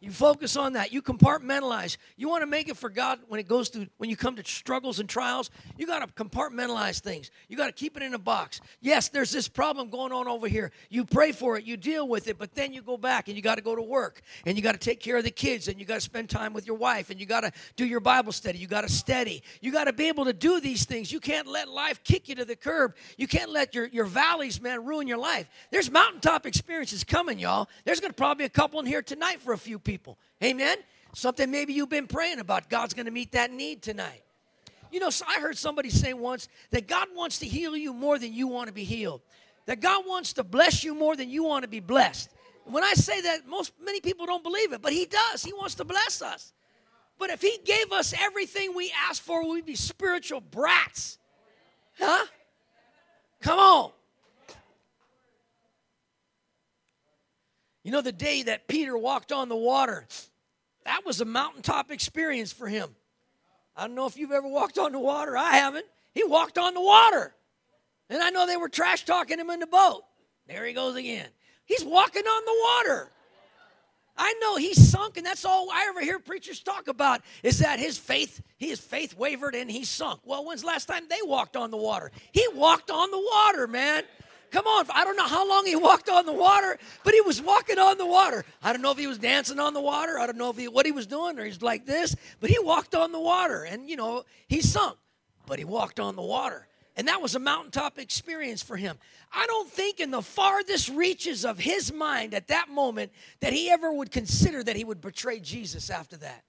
You 0.00 0.10
focus 0.10 0.56
on 0.56 0.74
that. 0.74 0.92
You 0.92 1.02
compartmentalize. 1.02 1.96
You 2.16 2.28
want 2.28 2.42
to 2.42 2.46
make 2.46 2.68
it 2.68 2.76
for 2.76 2.90
God 2.90 3.18
when 3.28 3.40
it 3.40 3.48
goes 3.48 3.68
through, 3.68 3.86
when 3.96 4.10
you 4.10 4.16
come 4.16 4.36
to 4.36 4.44
struggles 4.44 5.00
and 5.00 5.08
trials, 5.08 5.50
you 5.76 5.86
got 5.86 6.06
to 6.06 6.24
compartmentalize 6.24 7.00
things. 7.00 7.30
You 7.48 7.56
got 7.56 7.66
to 7.66 7.72
keep 7.72 7.96
it 7.96 8.02
in 8.02 8.14
a 8.14 8.18
box. 8.18 8.60
Yes, 8.80 9.08
there's 9.08 9.30
this 9.30 9.48
problem 9.48 9.88
going 9.88 10.12
on 10.12 10.28
over 10.28 10.48
here. 10.48 10.70
You 10.90 11.04
pray 11.04 11.32
for 11.32 11.56
it, 11.56 11.64
you 11.64 11.76
deal 11.76 12.06
with 12.06 12.28
it, 12.28 12.38
but 12.38 12.54
then 12.54 12.72
you 12.72 12.82
go 12.82 12.96
back 12.96 13.28
and 13.28 13.36
you 13.36 13.42
got 13.42 13.56
to 13.56 13.62
go 13.62 13.74
to 13.74 13.82
work 13.82 14.20
and 14.44 14.56
you 14.56 14.62
got 14.62 14.72
to 14.72 14.78
take 14.78 15.00
care 15.00 15.16
of 15.16 15.24
the 15.24 15.30
kids 15.30 15.68
and 15.68 15.80
you 15.80 15.86
got 15.86 15.94
to 15.94 16.00
spend 16.00 16.28
time 16.28 16.52
with 16.52 16.66
your 16.66 16.76
wife 16.76 17.10
and 17.10 17.18
you 17.18 17.26
got 17.26 17.40
to 17.40 17.52
do 17.76 17.86
your 17.86 18.00
Bible 18.00 18.32
study. 18.32 18.58
You 18.58 18.66
got 18.66 18.82
to 18.82 18.90
study. 18.90 19.42
You 19.60 19.72
got 19.72 19.84
to 19.84 19.92
be 19.92 20.08
able 20.08 20.26
to 20.26 20.32
do 20.32 20.60
these 20.60 20.84
things. 20.84 21.10
You 21.10 21.20
can't 21.20 21.46
let 21.46 21.68
life 21.68 22.04
kick 22.04 22.28
you 22.28 22.34
to 22.36 22.44
the 22.44 22.56
curb. 22.56 22.94
You 23.16 23.26
can't 23.26 23.50
let 23.50 23.74
your, 23.74 23.86
your 23.86 24.04
valleys, 24.04 24.60
man, 24.60 24.84
ruin 24.84 25.08
your 25.08 25.18
life. 25.18 25.48
There's 25.70 25.90
mountaintop 25.90 26.46
experiences 26.46 27.04
coming, 27.04 27.38
y'all. 27.38 27.68
There's 27.84 28.00
going 28.00 28.10
to 28.10 28.16
probably 28.16 28.42
be 28.42 28.46
a 28.46 28.50
couple 28.50 28.80
in 28.80 28.86
here 28.86 29.02
tonight 29.02 29.40
for 29.40 29.52
a 29.52 29.58
few 29.58 29.78
people. 29.86 30.18
Amen? 30.44 30.76
Something 31.14 31.50
maybe 31.50 31.72
you've 31.72 31.88
been 31.88 32.06
praying 32.06 32.40
about. 32.40 32.68
God's 32.68 32.92
going 32.92 33.06
to 33.06 33.12
meet 33.12 33.32
that 33.32 33.50
need 33.50 33.80
tonight. 33.80 34.22
You 34.92 35.00
know, 35.00 35.10
so 35.10 35.24
I 35.26 35.40
heard 35.40 35.56
somebody 35.56 35.88
say 35.88 36.12
once 36.12 36.48
that 36.70 36.86
God 36.86 37.08
wants 37.14 37.38
to 37.38 37.46
heal 37.46 37.76
you 37.76 37.94
more 37.94 38.18
than 38.18 38.34
you 38.34 38.48
want 38.48 38.66
to 38.66 38.72
be 38.72 38.84
healed. 38.84 39.22
That 39.64 39.80
God 39.80 40.04
wants 40.06 40.34
to 40.34 40.44
bless 40.44 40.84
you 40.84 40.94
more 40.94 41.16
than 41.16 41.30
you 41.30 41.44
want 41.44 41.62
to 41.62 41.68
be 41.68 41.80
blessed. 41.80 42.30
When 42.64 42.84
I 42.84 42.94
say 42.94 43.20
that, 43.22 43.46
most 43.46 43.72
many 43.82 44.00
people 44.00 44.26
don't 44.26 44.42
believe 44.42 44.72
it, 44.72 44.82
but 44.82 44.92
He 44.92 45.06
does. 45.06 45.42
He 45.42 45.52
wants 45.52 45.76
to 45.76 45.84
bless 45.84 46.20
us. 46.20 46.52
But 47.18 47.30
if 47.30 47.40
He 47.40 47.58
gave 47.64 47.92
us 47.92 48.12
everything 48.18 48.74
we 48.74 48.92
asked 49.08 49.22
for, 49.22 49.48
we'd 49.48 49.66
be 49.66 49.74
spiritual 49.74 50.40
brats. 50.40 51.18
Huh? 51.98 52.26
Come 53.40 53.58
on. 53.58 53.90
You 57.86 57.92
know, 57.92 58.02
the 58.02 58.10
day 58.10 58.42
that 58.42 58.66
Peter 58.66 58.98
walked 58.98 59.30
on 59.30 59.48
the 59.48 59.54
water, 59.54 60.08
that 60.84 61.06
was 61.06 61.20
a 61.20 61.24
mountaintop 61.24 61.92
experience 61.92 62.52
for 62.52 62.66
him. 62.66 62.90
I 63.76 63.86
don't 63.86 63.94
know 63.94 64.06
if 64.06 64.18
you've 64.18 64.32
ever 64.32 64.48
walked 64.48 64.76
on 64.76 64.90
the 64.90 64.98
water. 64.98 65.36
I 65.36 65.52
haven't. 65.52 65.86
He 66.12 66.24
walked 66.24 66.58
on 66.58 66.74
the 66.74 66.80
water. 66.80 67.32
And 68.10 68.20
I 68.20 68.30
know 68.30 68.44
they 68.44 68.56
were 68.56 68.68
trash 68.68 69.04
talking 69.04 69.38
him 69.38 69.50
in 69.50 69.60
the 69.60 69.68
boat. 69.68 70.02
There 70.48 70.66
he 70.66 70.72
goes 70.72 70.96
again. 70.96 71.28
He's 71.64 71.84
walking 71.84 72.24
on 72.24 72.44
the 72.44 72.90
water. 72.90 73.08
I 74.18 74.34
know 74.40 74.56
he's 74.56 74.90
sunk, 74.90 75.16
and 75.16 75.24
that's 75.24 75.44
all 75.44 75.70
I 75.70 75.86
ever 75.88 76.00
hear 76.00 76.18
preachers 76.18 76.58
talk 76.58 76.88
about 76.88 77.20
is 77.44 77.60
that 77.60 77.78
his 77.78 77.98
faith, 77.98 78.42
his 78.56 78.80
faith 78.80 79.16
wavered 79.16 79.54
and 79.54 79.70
he 79.70 79.84
sunk. 79.84 80.22
Well, 80.24 80.44
when's 80.44 80.62
the 80.62 80.66
last 80.66 80.86
time 80.86 81.04
they 81.08 81.20
walked 81.22 81.54
on 81.54 81.70
the 81.70 81.76
water? 81.76 82.10
He 82.32 82.48
walked 82.52 82.90
on 82.90 83.12
the 83.12 83.28
water, 83.32 83.68
man. 83.68 84.02
Come 84.50 84.66
on, 84.66 84.86
I 84.94 85.04
don't 85.04 85.16
know 85.16 85.26
how 85.26 85.48
long 85.48 85.66
he 85.66 85.76
walked 85.76 86.08
on 86.08 86.26
the 86.26 86.32
water, 86.32 86.78
but 87.04 87.14
he 87.14 87.20
was 87.20 87.42
walking 87.42 87.78
on 87.78 87.98
the 87.98 88.06
water. 88.06 88.44
I 88.62 88.72
don't 88.72 88.82
know 88.82 88.92
if 88.92 88.98
he 88.98 89.06
was 89.06 89.18
dancing 89.18 89.58
on 89.58 89.74
the 89.74 89.80
water. 89.80 90.18
I 90.18 90.26
don't 90.26 90.38
know 90.38 90.50
if 90.50 90.56
he, 90.56 90.68
what 90.68 90.86
he 90.86 90.92
was 90.92 91.06
doing, 91.06 91.38
or 91.38 91.44
he's 91.44 91.62
like 91.62 91.86
this, 91.86 92.14
but 92.40 92.50
he 92.50 92.58
walked 92.58 92.94
on 92.94 93.12
the 93.12 93.20
water, 93.20 93.64
and 93.64 93.88
you 93.88 93.96
know 93.96 94.24
he 94.48 94.60
sunk, 94.62 94.96
but 95.46 95.58
he 95.58 95.64
walked 95.64 96.00
on 96.00 96.16
the 96.16 96.22
water, 96.22 96.66
and 96.96 97.08
that 97.08 97.20
was 97.20 97.34
a 97.34 97.38
mountaintop 97.38 97.98
experience 97.98 98.62
for 98.62 98.76
him. 98.76 98.98
I 99.32 99.46
don't 99.46 99.68
think 99.68 100.00
in 100.00 100.10
the 100.10 100.22
farthest 100.22 100.88
reaches 100.88 101.44
of 101.44 101.58
his 101.58 101.92
mind 101.92 102.32
at 102.34 102.48
that 102.48 102.68
moment 102.68 103.12
that 103.40 103.52
he 103.52 103.70
ever 103.70 103.92
would 103.92 104.10
consider 104.10 104.62
that 104.62 104.76
he 104.76 104.84
would 104.84 105.00
betray 105.00 105.40
Jesus 105.40 105.90
after 105.90 106.16
that. 106.18 106.44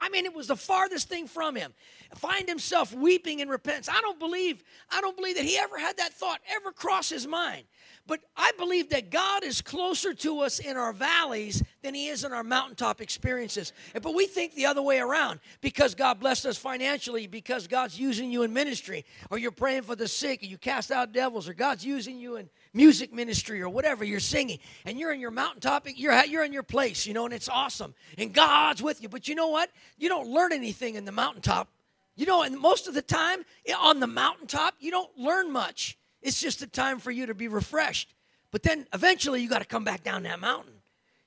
I 0.00 0.08
mean, 0.08 0.24
it 0.26 0.34
was 0.34 0.48
the 0.48 0.56
farthest 0.56 1.08
thing 1.08 1.26
from 1.26 1.56
him. 1.56 1.72
Find 2.14 2.48
himself 2.48 2.94
weeping 2.94 3.40
in 3.40 3.48
repentance. 3.48 3.88
I 3.88 4.00
don't 4.00 4.18
believe, 4.18 4.62
I 4.90 5.00
don't 5.00 5.16
believe 5.16 5.36
that 5.36 5.44
he 5.44 5.58
ever 5.58 5.78
had 5.78 5.96
that 5.96 6.12
thought 6.12 6.40
ever 6.54 6.70
cross 6.72 7.08
his 7.08 7.26
mind. 7.26 7.64
But 8.06 8.20
I 8.36 8.52
believe 8.56 8.90
that 8.90 9.10
God 9.10 9.42
is 9.42 9.60
closer 9.60 10.14
to 10.14 10.40
us 10.40 10.60
in 10.60 10.76
our 10.76 10.92
valleys 10.92 11.62
than 11.82 11.92
He 11.92 12.06
is 12.06 12.22
in 12.24 12.32
our 12.32 12.44
mountaintop 12.44 13.00
experiences. 13.00 13.72
But 14.00 14.14
we 14.14 14.26
think 14.26 14.54
the 14.54 14.66
other 14.66 14.82
way 14.82 15.00
around 15.00 15.40
because 15.60 15.94
God 15.96 16.20
blessed 16.20 16.46
us 16.46 16.56
financially, 16.56 17.26
because 17.26 17.66
God's 17.66 17.98
using 17.98 18.30
you 18.30 18.44
in 18.44 18.52
ministry, 18.52 19.04
or 19.30 19.38
you're 19.38 19.50
praying 19.50 19.82
for 19.82 19.96
the 19.96 20.06
sick, 20.06 20.42
or 20.42 20.46
you 20.46 20.56
cast 20.56 20.92
out 20.92 21.12
devils, 21.12 21.48
or 21.48 21.54
God's 21.54 21.84
using 21.84 22.18
you 22.18 22.36
in 22.36 22.48
music 22.76 23.12
ministry, 23.12 23.60
or 23.62 23.68
whatever 23.68 24.04
you're 24.04 24.20
singing, 24.20 24.58
and 24.84 24.98
you're 24.98 25.12
in 25.12 25.18
your 25.18 25.30
mountaintop, 25.30 25.86
you're, 25.96 26.24
you're 26.26 26.44
in 26.44 26.52
your 26.52 26.62
place, 26.62 27.06
you 27.06 27.14
know, 27.14 27.24
and 27.24 27.34
it's 27.34 27.48
awesome. 27.48 27.94
And 28.18 28.32
God's 28.32 28.82
with 28.82 29.02
you. 29.02 29.08
But 29.08 29.26
you 29.26 29.34
know 29.34 29.48
what? 29.48 29.70
You 29.96 30.08
don't 30.08 30.28
learn 30.28 30.52
anything 30.52 30.94
in 30.94 31.04
the 31.04 31.12
mountaintop. 31.12 31.68
You 32.14 32.26
know, 32.26 32.42
and 32.42 32.58
most 32.58 32.86
of 32.86 32.94
the 32.94 33.02
time 33.02 33.44
on 33.78 34.00
the 34.00 34.06
mountaintop, 34.06 34.74
you 34.78 34.90
don't 34.90 35.18
learn 35.18 35.50
much. 35.50 35.98
It's 36.22 36.40
just 36.40 36.62
a 36.62 36.66
time 36.66 36.98
for 36.98 37.10
you 37.10 37.26
to 37.26 37.34
be 37.34 37.48
refreshed. 37.48 38.14
But 38.50 38.62
then 38.62 38.86
eventually 38.94 39.42
you 39.42 39.48
got 39.48 39.58
to 39.58 39.66
come 39.66 39.84
back 39.84 40.02
down 40.02 40.22
that 40.22 40.40
mountain. 40.40 40.72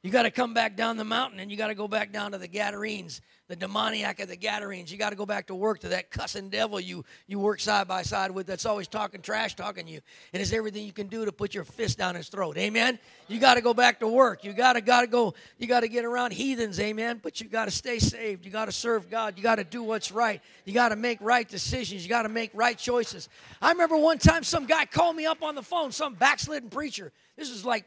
You 0.01 0.11
got 0.11 0.23
to 0.23 0.31
come 0.31 0.53
back 0.53 0.77
down 0.77 0.95
the 0.95 1.03
mountain 1.03 1.41
and 1.41 1.51
you 1.51 1.57
got 1.57 1.67
to 1.67 1.75
go 1.75 1.85
back 1.85 2.13
down 2.13 2.31
to 2.31 2.37
the 2.37 2.47
Gadarenes, 2.47 3.19
the 3.49 3.55
demoniac 3.57 4.21
of 4.21 4.29
the 4.29 4.37
Gadarenes. 4.37 4.89
You 4.89 4.97
got 4.97 5.09
to 5.09 5.17
go 5.17 5.25
back 5.25 5.47
to 5.47 5.55
work 5.55 5.81
to 5.81 5.89
that 5.89 6.09
cussing 6.09 6.47
devil 6.49 6.79
you, 6.79 7.03
you 7.27 7.37
work 7.37 7.59
side 7.59 7.89
by 7.89 8.03
side 8.03 8.31
with 8.31 8.47
that's 8.47 8.65
always 8.65 8.87
talking 8.87 9.21
trash, 9.21 9.57
talking 9.57 9.89
you. 9.89 9.99
And 10.31 10.41
it's 10.41 10.53
everything 10.53 10.85
you 10.85 10.93
can 10.93 11.07
do 11.07 11.25
to 11.25 11.33
put 11.33 11.53
your 11.53 11.65
fist 11.65 11.97
down 11.97 12.15
his 12.15 12.29
throat. 12.29 12.57
Amen? 12.57 12.97
You 13.27 13.41
got 13.41 13.55
to 13.55 13.61
go 13.61 13.73
back 13.73 13.99
to 13.99 14.07
work. 14.07 14.45
You 14.45 14.53
got 14.53 14.73
to 14.73 14.81
got 14.81 15.01
to 15.01 15.07
go. 15.07 15.33
You 15.57 15.67
got 15.67 15.81
to 15.81 15.89
get 15.89 16.05
around 16.05 16.31
heathens. 16.31 16.79
Amen? 16.79 17.19
But 17.21 17.41
you 17.41 17.49
got 17.49 17.65
to 17.65 17.71
stay 17.71 17.99
saved. 17.99 18.45
You 18.45 18.51
got 18.51 18.65
to 18.65 18.71
serve 18.71 19.09
God. 19.09 19.33
You 19.35 19.43
got 19.43 19.55
to 19.55 19.65
do 19.65 19.83
what's 19.83 20.13
right. 20.13 20.41
You 20.63 20.71
got 20.71 20.89
to 20.89 20.95
make 20.95 21.19
right 21.19 21.47
decisions. 21.47 22.03
You 22.03 22.09
got 22.09 22.23
to 22.23 22.29
make 22.29 22.51
right 22.53 22.77
choices. 22.77 23.27
I 23.61 23.73
remember 23.73 23.97
one 23.97 24.17
time 24.17 24.45
some 24.45 24.65
guy 24.65 24.85
called 24.85 25.17
me 25.17 25.25
up 25.25 25.43
on 25.43 25.55
the 25.55 25.63
phone, 25.63 25.91
some 25.91 26.13
backslidden 26.13 26.69
preacher. 26.69 27.11
This 27.35 27.49
is 27.49 27.65
like 27.65 27.83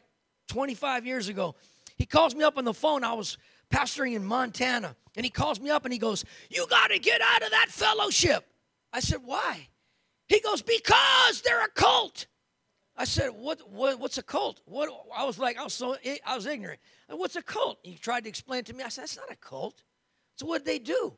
25 0.49 1.07
years 1.07 1.27
ago. 1.27 1.55
He 1.95 2.05
calls 2.05 2.35
me 2.35 2.43
up 2.43 2.57
on 2.57 2.65
the 2.65 2.73
phone. 2.73 3.03
I 3.03 3.13
was 3.13 3.37
pastoring 3.71 4.15
in 4.15 4.23
Montana. 4.23 4.95
And 5.15 5.25
he 5.25 5.29
calls 5.29 5.59
me 5.59 5.69
up 5.69 5.85
and 5.85 5.93
he 5.93 5.99
goes, 5.99 6.25
You 6.49 6.65
got 6.67 6.87
to 6.87 6.99
get 6.99 7.21
out 7.21 7.43
of 7.43 7.51
that 7.51 7.67
fellowship. 7.69 8.45
I 8.91 8.99
said, 8.99 9.19
Why? 9.23 9.67
He 10.27 10.39
goes, 10.39 10.61
Because 10.61 11.41
they're 11.41 11.63
a 11.63 11.69
cult. 11.69 12.27
I 12.95 13.05
said, 13.05 13.29
what, 13.29 13.59
what, 13.71 13.99
What's 13.99 14.17
a 14.17 14.23
cult? 14.23 14.61
What? 14.65 14.89
I 15.15 15.25
was 15.25 15.39
like, 15.39 15.57
I 15.57 15.63
was 15.63 15.73
so 15.73 15.95
I 16.25 16.35
was 16.35 16.45
ignorant. 16.45 16.79
What's 17.09 17.35
a 17.35 17.41
cult? 17.41 17.79
He 17.83 17.95
tried 17.95 18.23
to 18.23 18.29
explain 18.29 18.63
to 18.65 18.73
me. 18.73 18.83
I 18.83 18.89
said, 18.89 19.03
That's 19.03 19.17
not 19.17 19.31
a 19.31 19.35
cult. 19.35 19.83
So 20.35 20.45
what 20.47 20.65
did 20.65 20.67
they 20.67 20.79
do? 20.79 21.13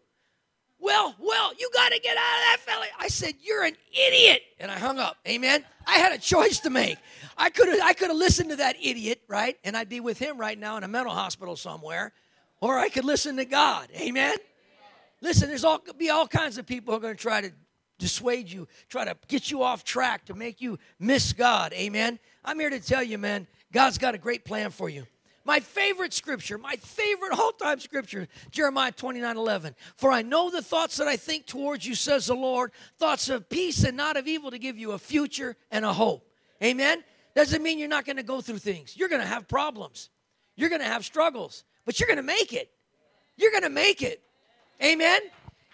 Well, 0.79 1.15
well, 1.19 1.51
you 1.57 1.69
got 1.73 1.91
to 1.91 1.99
get 1.99 2.17
out 2.17 2.17
of 2.17 2.43
that 2.51 2.57
fella. 2.59 2.85
I 2.99 3.07
said, 3.07 3.35
You're 3.41 3.63
an 3.63 3.75
idiot. 3.91 4.41
And 4.59 4.69
I 4.69 4.77
hung 4.77 4.99
up. 4.99 5.17
Amen. 5.27 5.63
I 5.87 5.97
had 5.97 6.11
a 6.11 6.17
choice 6.17 6.59
to 6.61 6.69
make. 6.69 6.97
I 7.37 7.49
could 7.49 7.67
have 7.69 7.79
I 7.81 7.93
could 7.93 8.09
have 8.09 8.17
listened 8.17 8.49
to 8.51 8.57
that 8.57 8.75
idiot, 8.81 9.21
right? 9.27 9.57
And 9.63 9.75
I'd 9.75 9.89
be 9.89 9.99
with 9.99 10.19
him 10.19 10.37
right 10.37 10.57
now 10.57 10.77
in 10.77 10.83
a 10.83 10.87
mental 10.87 11.13
hospital 11.13 11.55
somewhere 11.55 12.13
or 12.61 12.79
I 12.79 12.89
could 12.89 13.05
listen 13.05 13.37
to 13.37 13.45
God. 13.45 13.89
Amen? 13.95 14.37
Listen, 15.21 15.49
there's 15.49 15.63
all 15.63 15.81
be 15.97 16.09
all 16.09 16.27
kinds 16.27 16.57
of 16.57 16.65
people 16.65 16.93
who 16.93 16.97
are 16.97 17.01
going 17.01 17.15
to 17.15 17.21
try 17.21 17.41
to 17.41 17.51
dissuade 17.97 18.51
you, 18.51 18.67
try 18.89 19.05
to 19.05 19.15
get 19.27 19.49
you 19.51 19.63
off 19.63 19.83
track 19.83 20.25
to 20.25 20.33
make 20.33 20.61
you 20.61 20.77
miss 20.99 21.33
God. 21.33 21.73
Amen? 21.73 22.19
I'm 22.43 22.59
here 22.59 22.69
to 22.69 22.79
tell 22.79 23.03
you, 23.03 23.17
man, 23.17 23.47
God's 23.71 23.97
got 23.97 24.15
a 24.15 24.17
great 24.17 24.45
plan 24.45 24.71
for 24.71 24.89
you. 24.89 25.05
My 25.45 25.59
favorite 25.59 26.13
scripture, 26.13 26.57
my 26.57 26.75
favorite 26.75 27.31
all 27.39 27.51
time 27.51 27.79
scripture, 27.79 28.27
Jeremiah 28.51 28.91
29 28.91 29.37
11. 29.37 29.75
For 29.95 30.11
I 30.11 30.21
know 30.21 30.49
the 30.49 30.61
thoughts 30.61 30.97
that 30.97 31.07
I 31.07 31.15
think 31.15 31.45
towards 31.45 31.85
you, 31.85 31.95
says 31.95 32.25
the 32.25 32.35
Lord, 32.35 32.71
thoughts 32.97 33.29
of 33.29 33.47
peace 33.47 33.83
and 33.83 33.95
not 33.95 34.17
of 34.17 34.27
evil 34.27 34.51
to 34.51 34.57
give 34.57 34.77
you 34.77 34.91
a 34.91 34.97
future 34.97 35.55
and 35.71 35.85
a 35.85 35.93
hope. 35.93 36.27
Amen? 36.63 37.03
Doesn't 37.35 37.61
mean 37.61 37.79
you're 37.79 37.87
not 37.87 38.05
going 38.05 38.17
to 38.17 38.23
go 38.23 38.41
through 38.41 38.57
things. 38.57 38.97
You're 38.97 39.09
going 39.09 39.21
to 39.21 39.27
have 39.27 39.47
problems, 39.47 40.09
you're 40.55 40.69
going 40.69 40.81
to 40.81 40.87
have 40.87 41.05
struggles 41.05 41.63
but 41.85 41.99
you're 41.99 42.07
going 42.07 42.17
to 42.17 42.23
make 42.23 42.51
it. 42.51 42.71
You're 43.37 43.51
going 43.51 43.63
to 43.63 43.69
make 43.69 44.01
it. 44.01 44.21
Amen. 44.83 45.21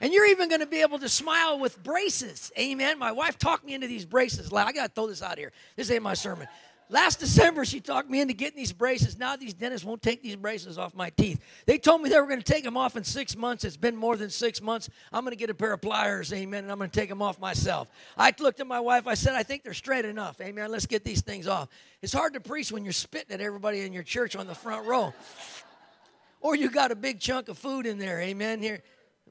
And 0.01 0.11
you're 0.13 0.27
even 0.27 0.49
going 0.49 0.61
to 0.61 0.67
be 0.67 0.81
able 0.81 0.99
to 0.99 1.09
smile 1.09 1.59
with 1.59 1.81
braces. 1.81 2.51
Amen. 2.59 2.99
My 2.99 3.11
wife 3.11 3.37
talked 3.37 3.65
me 3.65 3.73
into 3.73 3.87
these 3.87 4.05
braces. 4.05 4.51
I 4.51 4.71
got 4.71 4.87
to 4.87 4.93
throw 4.93 5.07
this 5.07 5.21
out 5.21 5.37
here. 5.37 5.51
This 5.75 5.89
ain't 5.89 6.03
my 6.03 6.15
sermon. 6.15 6.47
Last 6.91 7.19
December, 7.19 7.63
she 7.63 7.79
talked 7.79 8.09
me 8.09 8.19
into 8.19 8.33
getting 8.33 8.57
these 8.57 8.73
braces. 8.73 9.17
Now 9.17 9.37
these 9.37 9.53
dentists 9.53 9.85
won't 9.85 10.01
take 10.01 10.21
these 10.21 10.35
braces 10.35 10.77
off 10.77 10.93
my 10.93 11.09
teeth. 11.09 11.39
They 11.65 11.77
told 11.77 12.01
me 12.01 12.09
they 12.09 12.19
were 12.19 12.27
going 12.27 12.41
to 12.41 12.53
take 12.53 12.65
them 12.65 12.75
off 12.75 12.97
in 12.97 13.03
six 13.05 13.35
months. 13.35 13.63
It's 13.63 13.77
been 13.77 13.95
more 13.95 14.17
than 14.17 14.29
six 14.29 14.61
months. 14.61 14.89
I'm 15.11 15.23
going 15.23 15.31
to 15.31 15.39
get 15.39 15.49
a 15.49 15.53
pair 15.53 15.71
of 15.71 15.81
pliers, 15.81 16.33
amen, 16.33 16.65
and 16.65 16.71
I'm 16.71 16.77
going 16.77 16.89
to 16.89 16.99
take 16.99 17.07
them 17.07 17.21
off 17.21 17.39
myself. 17.39 17.89
I 18.17 18.33
looked 18.39 18.59
at 18.59 18.67
my 18.67 18.81
wife. 18.81 19.07
I 19.07 19.13
said, 19.13 19.35
I 19.35 19.43
think 19.43 19.63
they're 19.63 19.73
straight 19.73 20.03
enough, 20.03 20.41
amen. 20.41 20.69
Let's 20.69 20.85
get 20.85 21.05
these 21.05 21.21
things 21.21 21.47
off. 21.47 21.69
It's 22.01 22.13
hard 22.13 22.33
to 22.33 22.41
preach 22.41 22.73
when 22.73 22.83
you're 22.83 22.91
spitting 22.91 23.31
at 23.31 23.39
everybody 23.39 23.81
in 23.81 23.93
your 23.93 24.03
church 24.03 24.35
on 24.35 24.45
the 24.45 24.55
front 24.55 24.85
row 24.85 25.13
or 26.41 26.55
you 26.55 26.69
got 26.69 26.91
a 26.91 26.95
big 26.95 27.19
chunk 27.19 27.47
of 27.47 27.57
food 27.57 27.85
in 27.85 27.97
there. 27.97 28.19
Amen. 28.19 28.61
Here, 28.61 28.81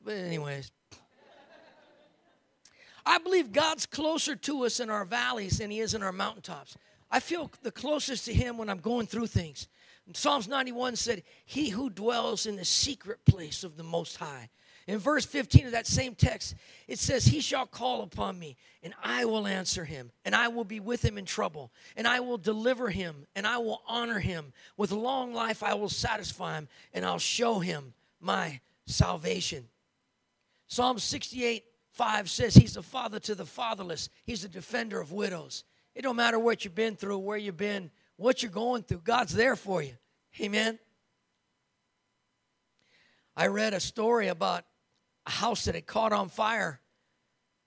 but 0.02 0.14
anyways, 0.14 0.70
I 3.04 3.18
believe 3.18 3.52
God's 3.52 3.86
closer 3.86 4.36
to 4.36 4.64
us 4.64 4.80
in 4.80 4.88
our 4.88 5.04
valleys 5.04 5.58
than 5.58 5.70
He 5.70 5.80
is 5.80 5.94
in 5.94 6.02
our 6.02 6.12
mountaintops. 6.12 6.76
I 7.10 7.20
feel 7.20 7.50
the 7.62 7.72
closest 7.72 8.24
to 8.26 8.32
Him 8.32 8.56
when 8.56 8.68
I'm 8.68 8.78
going 8.78 9.06
through 9.06 9.26
things. 9.28 9.68
Psalms 10.12 10.48
91 10.48 10.96
said, 10.96 11.22
He 11.44 11.68
who 11.68 11.88
dwells 11.90 12.46
in 12.46 12.56
the 12.56 12.64
secret 12.64 13.24
place 13.24 13.62
of 13.62 13.76
the 13.76 13.82
Most 13.84 14.16
High 14.16 14.50
in 14.90 14.98
verse 14.98 15.24
15 15.24 15.66
of 15.66 15.72
that 15.72 15.86
same 15.86 16.16
text, 16.16 16.56
it 16.88 16.98
says, 16.98 17.24
He 17.24 17.40
shall 17.40 17.64
call 17.64 18.02
upon 18.02 18.36
me, 18.36 18.56
and 18.82 18.92
I 19.04 19.24
will 19.24 19.46
answer 19.46 19.84
him, 19.84 20.10
and 20.24 20.34
I 20.34 20.48
will 20.48 20.64
be 20.64 20.80
with 20.80 21.04
him 21.04 21.16
in 21.16 21.24
trouble, 21.24 21.70
and 21.96 22.08
I 22.08 22.18
will 22.18 22.38
deliver 22.38 22.90
him, 22.90 23.26
and 23.36 23.46
I 23.46 23.58
will 23.58 23.82
honor 23.86 24.18
him. 24.18 24.52
With 24.76 24.90
long 24.90 25.32
life 25.32 25.62
I 25.62 25.74
will 25.74 25.88
satisfy 25.88 26.58
him, 26.58 26.68
and 26.92 27.04
I'll 27.04 27.20
show 27.20 27.60
him 27.60 27.94
my 28.20 28.60
salvation. 28.86 29.68
Psalm 30.66 30.98
68 30.98 31.64
5 31.92 32.30
says, 32.30 32.54
He's 32.54 32.74
the 32.74 32.82
father 32.82 33.20
to 33.20 33.36
the 33.36 33.46
fatherless, 33.46 34.08
He's 34.24 34.42
the 34.42 34.48
defender 34.48 35.00
of 35.00 35.12
widows. 35.12 35.62
It 35.94 36.02
don't 36.02 36.16
matter 36.16 36.38
what 36.38 36.64
you've 36.64 36.74
been 36.74 36.96
through, 36.96 37.18
where 37.18 37.36
you've 37.36 37.56
been, 37.56 37.90
what 38.16 38.42
you're 38.42 38.52
going 38.52 38.82
through, 38.82 39.02
God's 39.04 39.34
there 39.34 39.56
for 39.56 39.82
you. 39.82 39.94
Amen. 40.40 40.78
I 43.36 43.46
read 43.46 43.74
a 43.74 43.80
story 43.80 44.28
about 44.28 44.64
a 45.26 45.30
house 45.30 45.64
that 45.64 45.74
had 45.74 45.86
caught 45.86 46.12
on 46.12 46.28
fire 46.28 46.80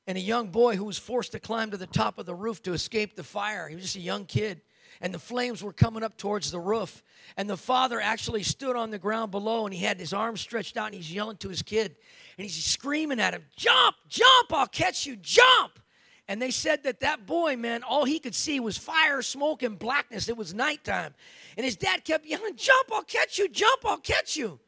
and 0.06 0.18
a 0.18 0.22
young 0.22 0.48
boy 0.48 0.76
who 0.76 0.86
was 0.86 0.98
forced 0.98 1.32
to 1.32 1.40
climb 1.40 1.72
to 1.72 1.78
the 1.78 1.88
top 1.88 2.18
of 2.18 2.26
the 2.26 2.36
roof 2.36 2.62
to 2.64 2.74
escape 2.74 3.16
the 3.16 3.24
fire. 3.24 3.68
He 3.68 3.76
was 3.76 3.84
just 3.86 3.96
a 3.96 4.02
young 4.02 4.26
kid. 4.26 4.62
And 5.02 5.14
the 5.14 5.20
flames 5.20 5.64
were 5.64 5.74
coming 5.74 6.04
up 6.04 6.18
towards 6.18 6.52
the 6.52 6.60
roof. 6.60 7.02
And 7.36 7.50
the 7.50 7.58
father 7.58 8.00
actually 8.00 8.44
stood 8.44 8.76
on 8.76 8.92
the 8.92 9.00
ground 9.00 9.32
below 9.32 9.66
and 9.66 9.74
he 9.74 9.84
had 9.84 10.00
his 10.00 10.14
arms 10.14 10.42
stretched 10.42 10.78
out 10.78 10.88
and 10.88 10.96
he's 10.96 11.12
yelling 11.12 11.38
to 11.38 11.50
his 11.50 11.62
kid. 11.62 11.96
And 12.38 12.46
he's 12.46 12.64
screaming 12.64 13.20
at 13.20 13.34
him, 13.34 13.44
Jump, 13.56 13.96
jump, 14.08 14.54
I'll 14.54 14.68
catch 14.68 15.06
you, 15.06 15.16
jump. 15.16 15.80
And 16.28 16.42
they 16.42 16.52
said 16.52 16.84
that 16.84 17.02
that 17.02 17.26
boy, 17.26 17.58
man, 17.58 17.84
all 17.84 18.06
he 18.06 18.20
could 18.20 18.36
see 18.36 18.60
was 18.60 18.78
fire, 18.78 19.22
smoke, 19.22 19.62
and 19.62 19.78
blackness. 19.78 20.30
It 20.30 20.38
was 20.38 20.54
nighttime. 20.54 21.14
And 21.58 21.66
his 21.66 21.76
dad 21.76 22.06
kept 22.06 22.26
yelling, 22.26 22.56
Jump, 22.56 22.90
I'll 22.94 23.04
catch 23.04 23.38
you, 23.38 23.50
jump, 23.50 23.86
I'll 23.86 23.98
catch 23.98 24.38
you. 24.38 24.60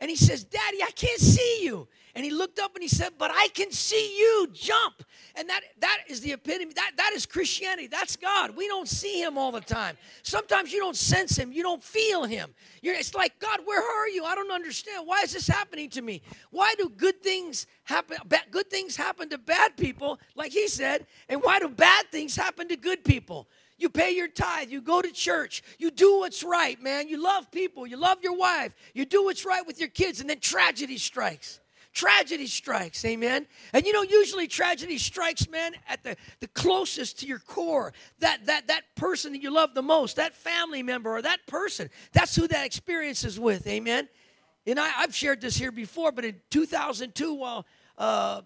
And 0.00 0.08
he 0.08 0.16
says, 0.16 0.44
Daddy, 0.44 0.82
I 0.82 0.90
can't 0.92 1.20
see 1.20 1.62
you. 1.62 1.86
And 2.14 2.24
he 2.24 2.30
looked 2.30 2.58
up 2.58 2.74
and 2.74 2.82
he 2.82 2.88
said, 2.88 3.10
But 3.18 3.30
I 3.32 3.48
can 3.54 3.70
see 3.70 4.18
you 4.18 4.48
jump. 4.52 5.02
And 5.36 5.48
that, 5.48 5.60
that 5.78 5.98
is 6.08 6.20
the 6.20 6.32
epitome. 6.32 6.72
That, 6.74 6.92
that 6.96 7.12
is 7.14 7.24
Christianity. 7.24 7.86
That's 7.86 8.16
God. 8.16 8.56
We 8.56 8.66
don't 8.66 8.88
see 8.88 9.22
him 9.22 9.38
all 9.38 9.52
the 9.52 9.60
time. 9.60 9.96
Sometimes 10.22 10.72
you 10.72 10.80
don't 10.80 10.96
sense 10.96 11.36
him. 11.36 11.52
You 11.52 11.62
don't 11.62 11.82
feel 11.82 12.24
him. 12.24 12.50
You're, 12.82 12.94
it's 12.94 13.14
like, 13.14 13.38
God, 13.38 13.60
where 13.64 13.80
are 13.80 14.08
you? 14.08 14.24
I 14.24 14.34
don't 14.34 14.50
understand. 14.50 15.06
Why 15.06 15.20
is 15.22 15.34
this 15.34 15.46
happening 15.46 15.88
to 15.90 16.02
me? 16.02 16.22
Why 16.50 16.74
do 16.76 16.88
good 16.88 17.22
things 17.22 17.66
happen? 17.84 18.16
Good 18.50 18.70
things 18.70 18.96
happen 18.96 19.28
to 19.28 19.38
bad 19.38 19.76
people, 19.76 20.18
like 20.34 20.52
he 20.52 20.66
said. 20.66 21.06
And 21.28 21.42
why 21.42 21.60
do 21.60 21.68
bad 21.68 22.06
things 22.10 22.34
happen 22.34 22.68
to 22.68 22.76
good 22.76 23.04
people? 23.04 23.48
You 23.80 23.88
pay 23.88 24.10
your 24.12 24.28
tithe. 24.28 24.70
You 24.70 24.80
go 24.80 25.00
to 25.02 25.10
church. 25.10 25.62
You 25.78 25.90
do 25.90 26.18
what's 26.18 26.44
right, 26.44 26.80
man. 26.80 27.08
You 27.08 27.22
love 27.22 27.50
people. 27.50 27.86
You 27.86 27.96
love 27.96 28.18
your 28.22 28.36
wife. 28.36 28.74
You 28.94 29.04
do 29.04 29.24
what's 29.24 29.44
right 29.44 29.66
with 29.66 29.80
your 29.80 29.88
kids. 29.88 30.20
And 30.20 30.28
then 30.28 30.40
tragedy 30.40 30.98
strikes. 30.98 31.60
Tragedy 31.92 32.46
strikes, 32.46 33.04
amen. 33.04 33.48
And 33.72 33.84
you 33.84 33.92
know, 33.92 34.02
usually 34.02 34.46
tragedy 34.46 34.96
strikes, 34.96 35.48
man, 35.48 35.72
at 35.88 36.04
the, 36.04 36.16
the 36.38 36.46
closest 36.46 37.18
to 37.20 37.26
your 37.26 37.40
core. 37.40 37.92
That 38.20 38.46
that 38.46 38.68
that 38.68 38.82
person 38.94 39.32
that 39.32 39.42
you 39.42 39.50
love 39.50 39.74
the 39.74 39.82
most, 39.82 40.14
that 40.14 40.36
family 40.36 40.84
member 40.84 41.10
or 41.10 41.20
that 41.20 41.44
person. 41.48 41.90
That's 42.12 42.36
who 42.36 42.46
that 42.46 42.64
experience 42.64 43.24
is 43.24 43.40
with, 43.40 43.66
amen. 43.66 44.08
And 44.66 44.78
I, 44.78 44.88
have 44.88 45.14
shared 45.14 45.40
this 45.40 45.56
here 45.56 45.72
before, 45.72 46.12
but 46.12 46.24
in 46.24 46.36
2002, 46.50 47.34
while 47.34 47.66
uh, 47.98 48.42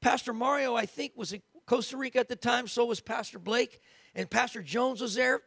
Pastor 0.00 0.32
Mario, 0.32 0.74
I 0.74 0.86
think, 0.86 1.12
was 1.16 1.34
in 1.34 1.42
Costa 1.66 1.98
Rica 1.98 2.18
at 2.18 2.28
the 2.28 2.36
time. 2.36 2.66
So 2.66 2.86
was 2.86 3.00
Pastor 3.00 3.38
Blake. 3.38 3.80
And 4.14 4.30
Pastor 4.30 4.62
Jones 4.62 5.00
was 5.00 5.14
there. 5.14 5.42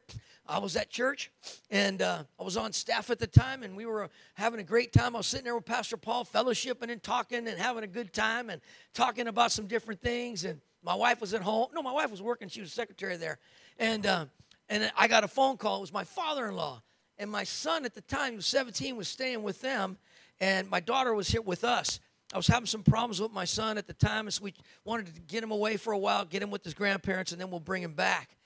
I 0.49 0.59
was 0.59 0.75
at 0.77 0.89
church 0.89 1.29
and 1.69 2.01
uh, 2.01 2.23
I 2.39 2.43
was 2.43 2.55
on 2.55 2.71
staff 2.71 3.09
at 3.09 3.19
the 3.19 3.27
time 3.27 3.63
and 3.63 3.75
we 3.75 3.85
were 3.85 4.09
having 4.35 4.59
a 4.59 4.63
great 4.63 4.93
time. 4.93 5.15
I 5.15 5.19
was 5.19 5.27
sitting 5.27 5.43
there 5.43 5.55
with 5.55 5.65
Pastor 5.65 5.97
Paul, 5.97 6.23
fellowshipping 6.25 6.89
and 6.89 7.03
talking 7.03 7.47
and 7.47 7.59
having 7.59 7.83
a 7.83 7.87
good 7.87 8.13
time 8.13 8.49
and 8.49 8.61
talking 8.93 9.27
about 9.27 9.51
some 9.51 9.67
different 9.67 10.01
things. 10.01 10.45
And 10.45 10.61
my 10.83 10.95
wife 10.95 11.19
was 11.19 11.33
at 11.33 11.41
home. 11.41 11.67
No, 11.73 11.81
my 11.81 11.91
wife 11.91 12.11
was 12.11 12.21
working. 12.21 12.47
She 12.47 12.61
was 12.61 12.71
secretary 12.71 13.17
there. 13.17 13.39
And, 13.77 14.05
uh, 14.05 14.25
and 14.69 14.89
I 14.97 15.07
got 15.09 15.25
a 15.25 15.27
phone 15.27 15.57
call. 15.57 15.77
It 15.77 15.81
was 15.81 15.93
my 15.93 16.05
father 16.05 16.47
in 16.47 16.55
law. 16.55 16.81
And 17.17 17.29
my 17.29 17.43
son 17.43 17.83
at 17.83 17.93
the 17.93 18.01
time, 18.01 18.31
he 18.31 18.35
was 18.37 18.45
17, 18.45 18.95
was 18.95 19.07
staying 19.07 19.43
with 19.43 19.59
them. 19.61 19.97
And 20.39 20.69
my 20.69 20.79
daughter 20.79 21.13
was 21.13 21.27
here 21.27 21.41
with 21.41 21.63
us. 21.63 21.99
I 22.33 22.37
was 22.37 22.47
having 22.47 22.67
some 22.67 22.83
problems 22.83 23.21
with 23.21 23.31
my 23.31 23.45
son 23.45 23.77
at 23.77 23.87
the 23.87 23.93
time, 23.93 24.25
and 24.25 24.33
so 24.33 24.43
we 24.43 24.53
wanted 24.83 25.15
to 25.15 25.21
get 25.21 25.41
him 25.41 25.51
away 25.51 25.77
for 25.77 25.93
a 25.93 25.97
while, 25.97 26.25
get 26.25 26.43
him 26.43 26.51
with 26.51 26.61
his 26.61 26.73
grandparents, 26.73 27.31
and 27.31 27.39
then 27.39 27.49
we'll 27.49 27.61
bring 27.61 27.81
him 27.81 27.93
back. 27.93 28.36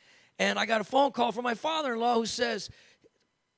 And 0.41 0.57
I 0.57 0.65
got 0.65 0.81
a 0.81 0.83
phone 0.83 1.11
call 1.11 1.31
from 1.31 1.43
my 1.43 1.53
father 1.53 1.93
in 1.93 1.99
law 1.99 2.15
who 2.15 2.25
says, 2.25 2.71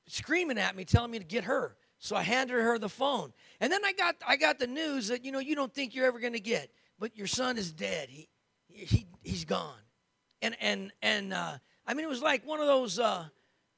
screaming 0.06 0.58
at 0.58 0.76
me, 0.76 0.84
telling 0.84 1.10
me 1.10 1.18
to 1.18 1.24
get 1.24 1.44
her. 1.44 1.76
So 1.98 2.14
I 2.14 2.20
handed 2.20 2.52
her 2.52 2.78
the 2.78 2.90
phone. 2.90 3.32
And 3.58 3.72
then 3.72 3.82
I 3.82 3.94
got, 3.94 4.16
I 4.28 4.36
got 4.36 4.58
the 4.58 4.66
news 4.66 5.08
that, 5.08 5.24
you 5.24 5.32
know, 5.32 5.38
you 5.38 5.56
don't 5.56 5.72
think 5.72 5.94
you're 5.94 6.04
ever 6.04 6.20
going 6.20 6.34
to 6.34 6.40
get, 6.40 6.68
but 6.98 7.16
your 7.16 7.26
son 7.26 7.56
is 7.56 7.72
dead. 7.72 8.10
He, 8.10 8.28
he, 8.68 9.06
he's 9.22 9.46
gone. 9.46 9.80
And, 10.42 10.56
and, 10.60 10.92
and 11.00 11.32
uh, 11.32 11.54
I 11.86 11.94
mean, 11.94 12.04
it 12.04 12.10
was 12.10 12.20
like 12.20 12.46
one 12.46 12.60
of 12.60 12.66
those, 12.66 12.98
uh, 12.98 13.28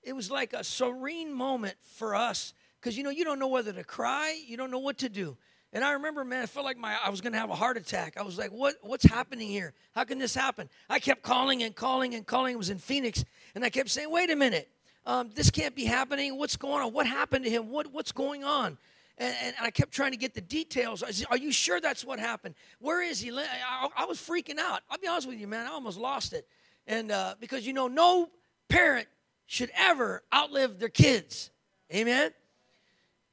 it 0.03 0.13
was 0.13 0.29
like 0.29 0.53
a 0.53 0.65
serene 0.65 1.33
moment 1.33 1.77
for 1.81 2.17
us 2.17 2.55
because, 2.81 2.99
you 2.99 3.05
know, 3.05 3.11
you 3.11 3.25
don't 3.25 3.39
know 3.39 3.47
whether 3.47 3.73
to 3.73 3.85
cry, 3.85 4.37
you 4.49 4.57
don't 4.57 4.73
know 4.73 4.81
what 4.81 4.99
to 4.99 5.09
do. 5.09 5.37
And 5.77 5.85
I 5.85 5.93
remember, 5.93 6.25
man, 6.25 6.43
I 6.43 6.47
felt 6.47 6.65
like 6.65 6.79
my 6.79 6.97
I 7.05 7.11
was 7.11 7.21
going 7.21 7.35
to 7.35 7.39
have 7.39 7.51
a 7.51 7.55
heart 7.55 7.77
attack. 7.77 8.17
I 8.17 8.23
was 8.23 8.39
like, 8.39 8.51
"What? 8.51 8.77
What's 8.81 9.05
happening 9.05 9.47
here? 9.49 9.75
How 9.95 10.05
can 10.05 10.19
this 10.19 10.35
happen?" 10.35 10.71
I 10.89 10.99
kept 10.99 11.21
calling 11.21 11.63
and 11.63 11.77
calling 11.77 12.15
and 12.15 12.27
calling. 12.27 12.55
It 12.55 12.57
was 12.57 12.71
in 12.71 12.79
Phoenix, 12.79 13.27
and 13.55 13.63
I 13.63 13.69
kept 13.69 13.91
saying, 13.91 14.11
"Wait 14.11 14.31
a 14.31 14.37
minute, 14.37 14.71
um, 15.05 15.33
this 15.35 15.51
can't 15.51 15.75
be 15.75 15.85
happening. 15.85 16.39
What's 16.39 16.57
going 16.57 16.83
on? 16.83 16.95
What 16.95 17.07
happened 17.07 17.45
to 17.45 17.51
him? 17.51 17.69
What 17.69 17.89
What's 17.89 18.11
going 18.11 18.43
on?" 18.43 18.79
And, 19.19 19.35
and 19.43 19.55
I 19.61 19.71
kept 19.71 19.93
trying 19.93 20.13
to 20.13 20.17
get 20.17 20.33
the 20.33 20.41
details. 20.41 21.05
Said, 21.11 21.27
Are 21.31 21.37
you 21.37 21.53
sure 21.53 21.79
that's 21.79 22.07
what 22.07 22.19
happened? 22.21 22.55
Where 22.79 23.03
is 23.03 23.21
he? 23.21 23.31
I, 23.31 23.89
I, 23.95 24.07
was 24.07 24.19
freaking 24.19 24.59
out. 24.59 24.81
I'll 24.91 24.97
be 24.97 25.09
honest 25.09 25.29
with 25.29 25.39
you, 25.39 25.47
man. 25.47 25.67
I 25.67 25.73
almost 25.73 25.99
lost 25.99 26.33
it, 26.33 26.49
and 26.87 27.13
uh, 27.13 27.35
because 27.39 27.67
you 27.67 27.75
know, 27.75 27.87
no 27.87 28.31
parent 28.71 29.09
should 29.45 29.71
ever 29.77 30.23
outlive 30.35 30.79
their 30.79 30.89
kids. 30.89 31.51
Amen. 31.95 32.31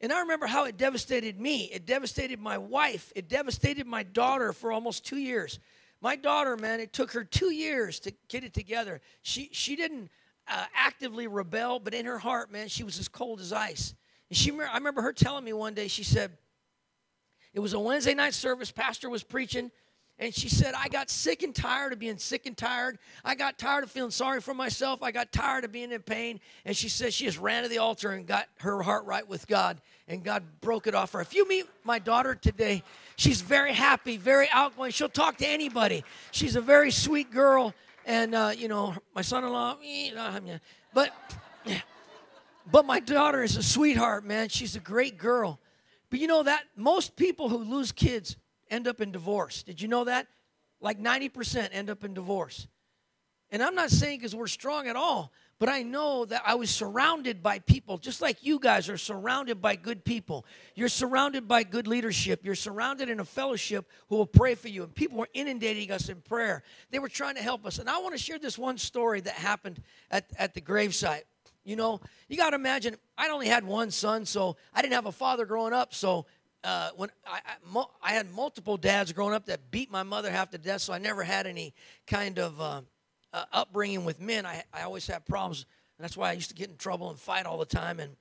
And 0.03 0.11
I 0.11 0.19
remember 0.19 0.47
how 0.47 0.65
it 0.65 0.75
devastated 0.75 1.39
me. 1.39 1.69
It 1.71 1.85
devastated 1.85 2.37
my 2.37 2.57
wife. 2.57 3.13
It 3.15 3.29
devastated 3.29 3.87
my 3.87 4.03
daughter 4.03 4.51
for 4.51 4.73
almost 4.73 5.05
two 5.05 5.17
years. 5.17 5.59
My 6.01 6.17
daughter, 6.17 6.57
man, 6.57 6.81
it 6.81 6.91
took 6.91 7.13
her 7.13 7.23
two 7.23 7.51
years 7.51 8.01
to 8.01 8.13
get 8.27 8.43
it 8.43 8.53
together. 8.53 8.99
She, 9.21 9.49
she 9.53 9.77
didn't 9.77 10.11
uh, 10.45 10.65
actively 10.75 11.27
rebel, 11.27 11.79
but 11.79 11.93
in 11.93 12.05
her 12.05 12.19
heart, 12.19 12.51
man, 12.51 12.67
she 12.67 12.83
was 12.83 12.99
as 12.99 13.07
cold 13.07 13.39
as 13.39 13.53
ice. 13.53 13.95
And 14.29 14.35
she, 14.35 14.51
I 14.51 14.75
remember 14.75 15.01
her 15.01 15.13
telling 15.13 15.45
me 15.45 15.53
one 15.53 15.73
day, 15.73 15.87
she 15.87 16.03
said, 16.03 16.37
it 17.53 17.61
was 17.61 17.71
a 17.71 17.79
Wednesday 17.79 18.13
night 18.13 18.33
service, 18.33 18.71
pastor 18.71 19.09
was 19.09 19.23
preaching, 19.23 19.71
and 20.19 20.33
she 20.33 20.47
said, 20.47 20.75
I 20.77 20.89
got 20.89 21.09
sick 21.09 21.41
and 21.41 21.55
tired 21.55 21.91
of 21.91 21.99
being 21.99 22.17
sick 22.17 22.45
and 22.45 22.55
tired. 22.55 22.99
I 23.25 23.33
got 23.33 23.57
tired 23.57 23.83
of 23.83 23.91
feeling 23.91 24.11
sorry 24.11 24.41
for 24.41 24.53
myself. 24.53 25.01
I 25.01 25.11
got 25.11 25.31
tired 25.31 25.65
of 25.65 25.71
being 25.71 25.91
in 25.91 26.01
pain. 26.01 26.39
And 26.65 26.77
she 26.77 26.87
said 26.87 27.13
she 27.13 27.25
just 27.25 27.39
ran 27.39 27.63
to 27.63 27.69
the 27.69 27.79
altar 27.79 28.11
and 28.11 28.27
got 28.27 28.47
her 28.59 28.83
heart 28.83 29.05
right 29.05 29.27
with 29.27 29.47
God, 29.47 29.81
and 30.07 30.23
God 30.23 30.43
broke 30.61 30.85
it 30.85 30.93
off 30.93 31.13
her. 31.13 31.21
If 31.21 31.33
you 31.33 31.47
meet 31.47 31.65
my 31.83 31.97
daughter 31.97 32.35
today, 32.35 32.83
she's 33.15 33.41
very 33.41 33.73
happy, 33.73 34.17
very 34.17 34.47
outgoing. 34.51 34.91
She'll 34.91 35.09
talk 35.09 35.37
to 35.37 35.47
anybody. 35.47 36.03
She's 36.31 36.55
a 36.55 36.61
very 36.61 36.91
sweet 36.91 37.31
girl. 37.31 37.73
And, 38.05 38.35
uh, 38.35 38.51
you 38.55 38.67
know, 38.67 38.95
my 39.15 39.21
son 39.21 39.43
in 39.43 39.51
law, 39.51 39.77
but, 40.93 41.11
but 42.71 42.85
my 42.85 42.99
daughter 42.99 43.41
is 43.41 43.57
a 43.57 43.63
sweetheart, 43.63 44.25
man. 44.25 44.49
She's 44.49 44.75
a 44.75 44.79
great 44.81 45.17
girl. 45.17 45.59
But 46.09 46.19
you 46.19 46.27
know 46.27 46.43
that 46.43 46.65
most 46.75 47.15
people 47.15 47.49
who 47.49 47.57
lose 47.57 47.91
kids 47.91 48.35
end 48.73 48.87
up 48.87 48.99
in 48.99 49.11
divorce. 49.11 49.63
Did 49.63 49.81
you 49.81 49.87
know 49.87 50.05
that? 50.05 50.27
Like 50.81 50.99
90% 50.99 51.69
end 51.71 51.89
up 51.89 52.03
in 52.03 52.13
divorce. 52.13 52.67
And 53.51 53.61
I'm 53.61 53.75
not 53.75 53.91
saying 53.91 54.17
because 54.17 54.35
we're 54.35 54.47
strong 54.47 54.87
at 54.87 54.95
all, 54.95 55.31
but 55.59 55.69
I 55.69 55.83
know 55.83 56.25
that 56.25 56.41
I 56.43 56.55
was 56.55 56.71
surrounded 56.71 57.43
by 57.43 57.59
people, 57.59 57.99
just 57.99 58.19
like 58.19 58.43
you 58.43 58.57
guys 58.57 58.89
are 58.89 58.97
surrounded 58.97 59.61
by 59.61 59.75
good 59.75 60.03
people. 60.03 60.43
You're 60.73 60.89
surrounded 60.89 61.47
by 61.47 61.61
good 61.61 61.85
leadership. 61.85 62.43
You're 62.43 62.55
surrounded 62.55 63.09
in 63.09 63.19
a 63.19 63.25
fellowship 63.25 63.87
who 64.09 64.15
will 64.15 64.25
pray 64.25 64.55
for 64.55 64.69
you. 64.69 64.83
And 64.83 64.95
people 64.95 65.19
were 65.19 65.29
inundating 65.35 65.91
us 65.91 66.09
in 66.09 66.21
prayer. 66.21 66.63
They 66.89 66.97
were 66.97 67.09
trying 67.09 67.35
to 67.35 67.43
help 67.43 67.63
us. 67.67 67.77
And 67.77 67.87
I 67.87 67.99
want 67.99 68.15
to 68.15 68.21
share 68.21 68.39
this 68.39 68.57
one 68.57 68.79
story 68.79 69.21
that 69.21 69.35
happened 69.35 69.83
at, 70.09 70.25
at 70.39 70.55
the 70.55 70.61
gravesite. 70.61 71.21
You 71.63 71.75
know, 71.75 72.01
you 72.27 72.35
got 72.35 72.49
to 72.49 72.55
imagine, 72.55 72.97
I 73.17 73.29
only 73.29 73.47
had 73.47 73.63
one 73.63 73.91
son, 73.91 74.25
so 74.25 74.57
I 74.73 74.81
didn't 74.81 74.95
have 74.95 75.05
a 75.05 75.11
father 75.11 75.45
growing 75.45 75.73
up. 75.73 75.93
So 75.93 76.25
uh, 76.63 76.89
when 76.95 77.09
I, 77.27 77.39
I, 77.45 77.83
I, 78.01 78.13
had 78.13 78.31
multiple 78.31 78.77
dads 78.77 79.11
growing 79.11 79.33
up 79.33 79.47
that 79.47 79.69
beat 79.69 79.91
my 79.91 80.03
mother 80.03 80.31
half 80.31 80.51
to 80.51 80.57
death, 80.57 80.81
so 80.81 80.93
I 80.93 80.97
never 80.97 81.23
had 81.23 81.45
any 81.45 81.73
kind 82.07 82.39
of 82.39 82.61
uh, 82.61 82.81
uh, 83.33 83.45
upbringing 83.51 84.05
with 84.05 84.21
men. 84.21 84.45
I, 84.45 84.63
I 84.73 84.83
always 84.83 85.05
had 85.05 85.25
problems, 85.25 85.65
and 85.97 86.03
that's 86.03 86.15
why 86.15 86.29
I 86.29 86.33
used 86.33 86.49
to 86.49 86.55
get 86.55 86.69
in 86.69 86.77
trouble 86.77 87.09
and 87.09 87.19
fight 87.19 87.45
all 87.45 87.57
the 87.57 87.65
time. 87.65 87.99
And 87.99 88.15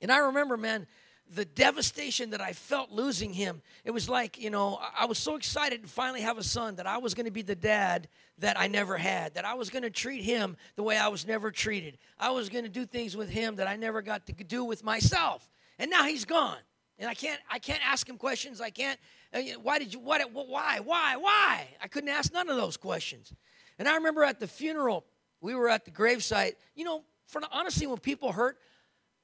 and 0.00 0.12
I 0.12 0.18
remember, 0.18 0.56
man, 0.56 0.86
the 1.30 1.44
devastation 1.44 2.30
that 2.30 2.40
I 2.40 2.52
felt 2.52 2.90
losing 2.90 3.32
him. 3.32 3.62
It 3.84 3.90
was 3.90 4.08
like, 4.08 4.38
you 4.38 4.50
know, 4.50 4.78
I 4.96 5.06
was 5.06 5.18
so 5.18 5.36
excited 5.36 5.82
to 5.82 5.88
finally 5.88 6.22
have 6.22 6.38
a 6.38 6.42
son 6.42 6.76
that 6.76 6.86
I 6.86 6.98
was 6.98 7.14
going 7.14 7.26
to 7.26 7.32
be 7.32 7.42
the 7.42 7.54
dad 7.54 8.08
that 8.38 8.58
I 8.58 8.68
never 8.68 8.96
had, 8.96 9.34
that 9.34 9.44
I 9.44 9.54
was 9.54 9.70
going 9.70 9.82
to 9.82 9.90
treat 9.90 10.22
him 10.22 10.56
the 10.76 10.82
way 10.82 10.96
I 10.96 11.08
was 11.08 11.26
never 11.26 11.50
treated. 11.50 11.98
I 12.18 12.30
was 12.30 12.48
going 12.48 12.64
to 12.64 12.70
do 12.70 12.86
things 12.86 13.16
with 13.16 13.28
him 13.28 13.56
that 13.56 13.66
I 13.66 13.76
never 13.76 14.00
got 14.00 14.26
to 14.26 14.32
do 14.32 14.64
with 14.64 14.84
myself. 14.84 15.48
And 15.78 15.90
now 15.90 16.04
he's 16.04 16.24
gone. 16.24 16.58
And 16.98 17.08
I 17.08 17.14
can't, 17.14 17.40
I 17.50 17.58
can't 17.58 17.80
ask 17.84 18.08
him 18.08 18.16
questions. 18.16 18.60
I 18.60 18.70
can't, 18.70 18.98
uh, 19.32 19.40
why 19.62 19.78
did 19.78 19.92
you, 19.94 20.00
what, 20.00 20.20
why, 20.32 20.80
why, 20.82 21.16
why? 21.16 21.68
I 21.82 21.88
couldn't 21.88 22.10
ask 22.10 22.32
none 22.32 22.48
of 22.48 22.56
those 22.56 22.76
questions. 22.76 23.32
And 23.78 23.88
I 23.88 23.94
remember 23.94 24.24
at 24.24 24.40
the 24.40 24.48
funeral, 24.48 25.04
we 25.40 25.54
were 25.54 25.68
at 25.68 25.84
the 25.84 25.90
gravesite. 25.90 26.54
You 26.74 26.84
know, 26.84 27.04
for 27.26 27.40
honestly, 27.52 27.86
when 27.86 27.98
people 27.98 28.32
hurt, 28.32 28.58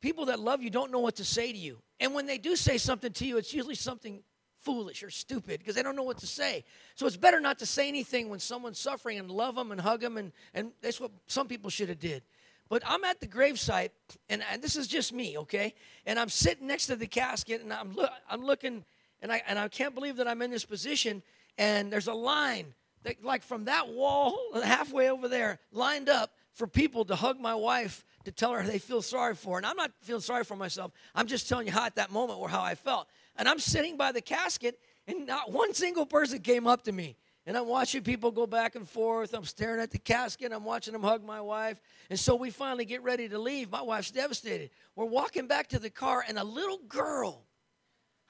people 0.00 0.26
that 0.26 0.38
love 0.38 0.62
you 0.62 0.70
don't 0.70 0.92
know 0.92 1.00
what 1.00 1.16
to 1.16 1.24
say 1.24 1.52
to 1.52 1.58
you. 1.58 1.78
And 1.98 2.14
when 2.14 2.26
they 2.26 2.38
do 2.38 2.54
say 2.54 2.78
something 2.78 3.12
to 3.12 3.26
you, 3.26 3.38
it's 3.38 3.52
usually 3.52 3.74
something 3.74 4.22
foolish 4.60 5.02
or 5.02 5.10
stupid 5.10 5.58
because 5.58 5.74
they 5.74 5.82
don't 5.82 5.96
know 5.96 6.02
what 6.02 6.18
to 6.18 6.26
say. 6.26 6.64
So 6.94 7.06
it's 7.06 7.16
better 7.16 7.40
not 7.40 7.58
to 7.58 7.66
say 7.66 7.88
anything 7.88 8.28
when 8.28 8.38
someone's 8.38 8.78
suffering 8.78 9.18
and 9.18 9.30
love 9.30 9.54
them 9.56 9.72
and 9.72 9.80
hug 9.80 10.00
them. 10.00 10.16
And, 10.16 10.32
and 10.54 10.72
that's 10.80 11.00
what 11.00 11.10
some 11.26 11.48
people 11.48 11.70
should 11.70 11.88
have 11.88 11.98
did. 11.98 12.22
But 12.68 12.82
I'm 12.86 13.04
at 13.04 13.20
the 13.20 13.26
gravesite, 13.26 13.90
and, 14.28 14.42
and 14.50 14.62
this 14.62 14.76
is 14.76 14.86
just 14.86 15.12
me, 15.12 15.38
okay? 15.38 15.74
And 16.06 16.18
I'm 16.18 16.28
sitting 16.28 16.66
next 16.66 16.86
to 16.86 16.96
the 16.96 17.06
casket, 17.06 17.62
and 17.62 17.72
I'm, 17.72 17.96
I'm 18.28 18.44
looking, 18.44 18.84
and 19.20 19.30
I, 19.30 19.42
and 19.46 19.58
I 19.58 19.68
can't 19.68 19.94
believe 19.94 20.16
that 20.16 20.26
I'm 20.26 20.40
in 20.42 20.50
this 20.50 20.64
position. 20.64 21.22
And 21.58 21.92
there's 21.92 22.08
a 22.08 22.14
line, 22.14 22.74
that, 23.02 23.22
like 23.22 23.42
from 23.42 23.66
that 23.66 23.88
wall, 23.88 24.38
halfway 24.62 25.10
over 25.10 25.28
there, 25.28 25.58
lined 25.72 26.08
up 26.08 26.32
for 26.54 26.66
people 26.66 27.04
to 27.04 27.14
hug 27.16 27.38
my 27.38 27.54
wife 27.54 28.04
to 28.24 28.32
tell 28.32 28.52
her 28.52 28.62
they 28.62 28.78
feel 28.78 29.02
sorry 29.02 29.34
for 29.34 29.52
her. 29.52 29.56
And 29.58 29.66
I'm 29.66 29.76
not 29.76 29.90
feeling 30.00 30.22
sorry 30.22 30.44
for 30.44 30.56
myself. 30.56 30.92
I'm 31.14 31.26
just 31.26 31.48
telling 31.48 31.66
you 31.66 31.72
how 31.72 31.84
at 31.84 31.96
that 31.96 32.10
moment 32.10 32.38
or 32.38 32.48
how 32.48 32.62
I 32.62 32.74
felt. 32.74 33.08
And 33.36 33.48
I'm 33.48 33.58
sitting 33.58 33.96
by 33.96 34.12
the 34.12 34.22
casket, 34.22 34.78
and 35.06 35.26
not 35.26 35.52
one 35.52 35.74
single 35.74 36.06
person 36.06 36.40
came 36.40 36.66
up 36.66 36.84
to 36.84 36.92
me. 36.92 37.16
And 37.46 37.58
I'm 37.58 37.66
watching 37.66 38.02
people 38.02 38.30
go 38.30 38.46
back 38.46 38.74
and 38.74 38.88
forth. 38.88 39.34
I'm 39.34 39.44
staring 39.44 39.80
at 39.80 39.90
the 39.90 39.98
casket. 39.98 40.50
I'm 40.52 40.64
watching 40.64 40.92
them 40.92 41.02
hug 41.02 41.22
my 41.22 41.42
wife. 41.42 41.78
And 42.08 42.18
so 42.18 42.36
we 42.36 42.50
finally 42.50 42.86
get 42.86 43.02
ready 43.02 43.28
to 43.28 43.38
leave. 43.38 43.70
My 43.70 43.82
wife's 43.82 44.10
devastated. 44.10 44.70
We're 44.96 45.04
walking 45.04 45.46
back 45.46 45.68
to 45.68 45.78
the 45.78 45.90
car, 45.90 46.24
and 46.26 46.38
a 46.38 46.44
little 46.44 46.78
girl, 46.88 47.44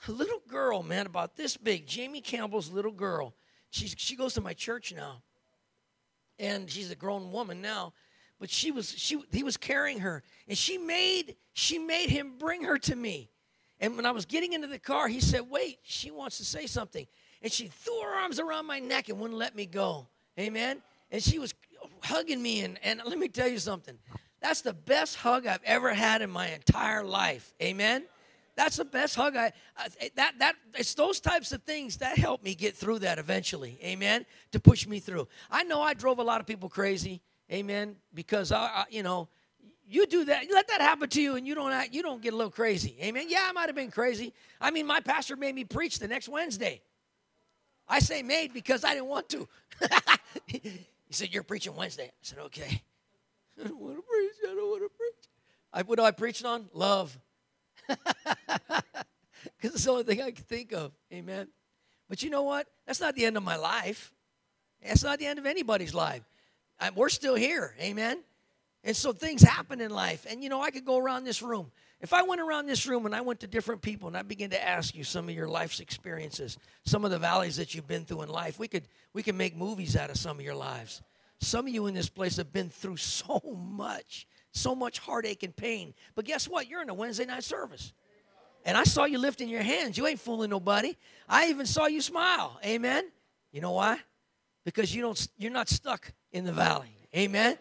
a 0.08 0.12
little 0.12 0.42
girl, 0.48 0.82
man, 0.82 1.06
about 1.06 1.36
this 1.36 1.56
big, 1.56 1.86
Jamie 1.86 2.20
Campbell's 2.20 2.70
little 2.70 2.92
girl, 2.92 3.34
she's, 3.70 3.94
she 3.96 4.16
goes 4.16 4.34
to 4.34 4.40
my 4.40 4.52
church 4.52 4.92
now. 4.92 5.22
And 6.40 6.68
she's 6.68 6.90
a 6.90 6.96
grown 6.96 7.30
woman 7.30 7.62
now. 7.62 7.92
But 8.40 8.50
she 8.50 8.72
was, 8.72 8.92
she, 8.98 9.22
he 9.30 9.44
was 9.44 9.56
carrying 9.56 10.00
her. 10.00 10.24
And 10.48 10.58
she 10.58 10.76
made, 10.76 11.36
she 11.52 11.78
made 11.78 12.10
him 12.10 12.32
bring 12.36 12.64
her 12.64 12.78
to 12.78 12.96
me. 12.96 13.30
And 13.78 13.96
when 13.96 14.06
I 14.06 14.10
was 14.10 14.24
getting 14.24 14.54
into 14.54 14.66
the 14.66 14.78
car, 14.78 15.06
he 15.06 15.20
said, 15.20 15.42
Wait, 15.48 15.78
she 15.82 16.10
wants 16.10 16.38
to 16.38 16.44
say 16.44 16.66
something 16.66 17.06
and 17.44 17.52
she 17.52 17.68
threw 17.68 18.00
her 18.00 18.22
arms 18.22 18.40
around 18.40 18.66
my 18.66 18.78
neck 18.80 19.10
and 19.10 19.20
wouldn't 19.20 19.38
let 19.38 19.54
me 19.54 19.66
go. 19.66 20.06
Amen. 20.40 20.82
And 21.12 21.22
she 21.22 21.38
was 21.38 21.52
hugging 22.02 22.42
me. 22.42 22.60
And, 22.60 22.78
and 22.82 23.02
let 23.04 23.18
me 23.18 23.28
tell 23.28 23.46
you 23.46 23.58
something 23.58 23.98
that's 24.40 24.62
the 24.62 24.72
best 24.72 25.16
hug 25.16 25.46
I've 25.46 25.62
ever 25.64 25.92
had 25.92 26.22
in 26.22 26.30
my 26.30 26.48
entire 26.48 27.04
life. 27.04 27.52
Amen. 27.62 28.04
That's 28.56 28.76
the 28.76 28.84
best 28.84 29.14
hug 29.14 29.36
I 29.36 29.52
that 30.16 30.38
that 30.38 30.54
it's 30.74 30.94
those 30.94 31.20
types 31.20 31.52
of 31.52 31.62
things 31.64 31.98
that 31.98 32.16
help 32.16 32.42
me 32.42 32.54
get 32.54 32.74
through 32.74 33.00
that 33.00 33.18
eventually. 33.18 33.78
Amen. 33.82 34.24
To 34.52 34.60
push 34.60 34.86
me 34.86 34.98
through. 34.98 35.28
I 35.50 35.64
know 35.64 35.82
I 35.82 35.92
drove 35.92 36.20
a 36.20 36.22
lot 36.22 36.40
of 36.40 36.46
people 36.46 36.68
crazy. 36.68 37.20
Amen. 37.52 37.96
Because 38.14 38.52
I, 38.52 38.58
I 38.58 38.84
you 38.90 39.02
know, 39.02 39.28
you 39.86 40.06
do 40.06 40.24
that, 40.24 40.44
let 40.50 40.68
that 40.68 40.80
happen 40.80 41.10
to 41.10 41.20
you, 41.20 41.36
and 41.36 41.46
you 41.46 41.54
don't 41.54 41.72
act, 41.72 41.92
you 41.92 42.02
don't 42.02 42.22
get 42.22 42.32
a 42.32 42.36
little 42.36 42.50
crazy. 42.50 42.96
Amen. 43.02 43.26
Yeah, 43.28 43.46
I 43.46 43.52
might 43.52 43.66
have 43.66 43.74
been 43.74 43.90
crazy. 43.90 44.32
I 44.60 44.70
mean, 44.70 44.86
my 44.86 45.00
pastor 45.00 45.36
made 45.36 45.54
me 45.54 45.64
preach 45.64 45.98
the 45.98 46.08
next 46.08 46.28
Wednesday. 46.28 46.80
I 47.88 47.98
say 47.98 48.22
made 48.22 48.52
because 48.52 48.84
I 48.84 48.94
didn't 48.94 49.08
want 49.08 49.28
to. 49.30 49.48
he 50.46 50.86
said, 51.10 51.32
You're 51.32 51.42
preaching 51.42 51.76
Wednesday. 51.76 52.06
I 52.06 52.22
said, 52.22 52.38
Okay. 52.38 52.82
I 53.60 53.68
don't 53.68 53.80
want 53.80 53.96
to 53.96 54.02
preach. 54.02 54.32
I 54.42 54.54
don't 54.54 54.70
want 54.70 54.82
to 54.82 54.88
preach. 54.88 55.28
I, 55.72 55.82
what 55.82 55.98
do 55.98 56.04
I 56.04 56.10
preach 56.10 56.44
on? 56.44 56.68
Love. 56.72 57.18
Because 59.56 59.74
it's 59.74 59.84
the 59.84 59.90
only 59.90 60.04
thing 60.04 60.22
I 60.22 60.30
can 60.30 60.44
think 60.44 60.72
of. 60.72 60.92
Amen. 61.12 61.48
But 62.08 62.22
you 62.22 62.30
know 62.30 62.42
what? 62.42 62.66
That's 62.86 63.00
not 63.00 63.14
the 63.14 63.24
end 63.24 63.36
of 63.36 63.42
my 63.42 63.56
life. 63.56 64.12
That's 64.84 65.04
not 65.04 65.18
the 65.18 65.26
end 65.26 65.38
of 65.38 65.46
anybody's 65.46 65.94
life. 65.94 66.22
I, 66.78 66.90
we're 66.90 67.08
still 67.08 67.34
here. 67.34 67.74
Amen. 67.80 68.22
And 68.84 68.94
so 68.94 69.12
things 69.12 69.42
happen 69.42 69.80
in 69.80 69.90
life. 69.90 70.26
And 70.28 70.42
you 70.42 70.50
know, 70.50 70.60
I 70.60 70.70
could 70.70 70.84
go 70.84 70.98
around 70.98 71.24
this 71.24 71.42
room. 71.42 71.72
If 72.00 72.12
I 72.12 72.22
went 72.22 72.42
around 72.42 72.66
this 72.66 72.86
room 72.86 73.06
and 73.06 73.14
I 73.14 73.22
went 73.22 73.40
to 73.40 73.46
different 73.46 73.80
people 73.80 74.08
and 74.08 74.16
I 74.16 74.20
began 74.20 74.50
to 74.50 74.62
ask 74.62 74.94
you 74.94 75.04
some 75.04 75.26
of 75.26 75.34
your 75.34 75.48
life's 75.48 75.80
experiences, 75.80 76.58
some 76.84 77.02
of 77.02 77.10
the 77.10 77.18
valleys 77.18 77.56
that 77.56 77.74
you've 77.74 77.88
been 77.88 78.04
through 78.04 78.22
in 78.22 78.28
life, 78.28 78.58
we 78.58 78.68
could 78.68 78.86
we 79.14 79.22
could 79.22 79.36
make 79.36 79.56
movies 79.56 79.96
out 79.96 80.10
of 80.10 80.18
some 80.18 80.38
of 80.38 80.44
your 80.44 80.54
lives. 80.54 81.00
Some 81.40 81.66
of 81.66 81.72
you 81.72 81.86
in 81.86 81.94
this 81.94 82.10
place 82.10 82.36
have 82.36 82.52
been 82.52 82.68
through 82.68 82.96
so 82.98 83.40
much, 83.56 84.26
so 84.52 84.74
much 84.74 84.98
heartache 84.98 85.42
and 85.42 85.56
pain. 85.56 85.94
But 86.14 86.26
guess 86.26 86.46
what? 86.46 86.68
You're 86.68 86.82
in 86.82 86.90
a 86.90 86.94
Wednesday 86.94 87.24
night 87.24 87.44
service. 87.44 87.94
And 88.66 88.76
I 88.76 88.84
saw 88.84 89.04
you 89.04 89.18
lifting 89.18 89.48
your 89.48 89.62
hands. 89.62 89.98
You 89.98 90.06
ain't 90.06 90.20
fooling 90.20 90.48
nobody. 90.48 90.96
I 91.28 91.48
even 91.48 91.66
saw 91.66 91.86
you 91.86 92.00
smile. 92.00 92.58
Amen. 92.64 93.10
You 93.52 93.60
know 93.60 93.72
why? 93.72 93.98
Because 94.64 94.94
you 94.94 95.00
don't 95.00 95.28
you're 95.38 95.52
not 95.52 95.70
stuck 95.70 96.12
in 96.32 96.44
the 96.44 96.52
valley. 96.52 96.94
Amen. 97.16 97.56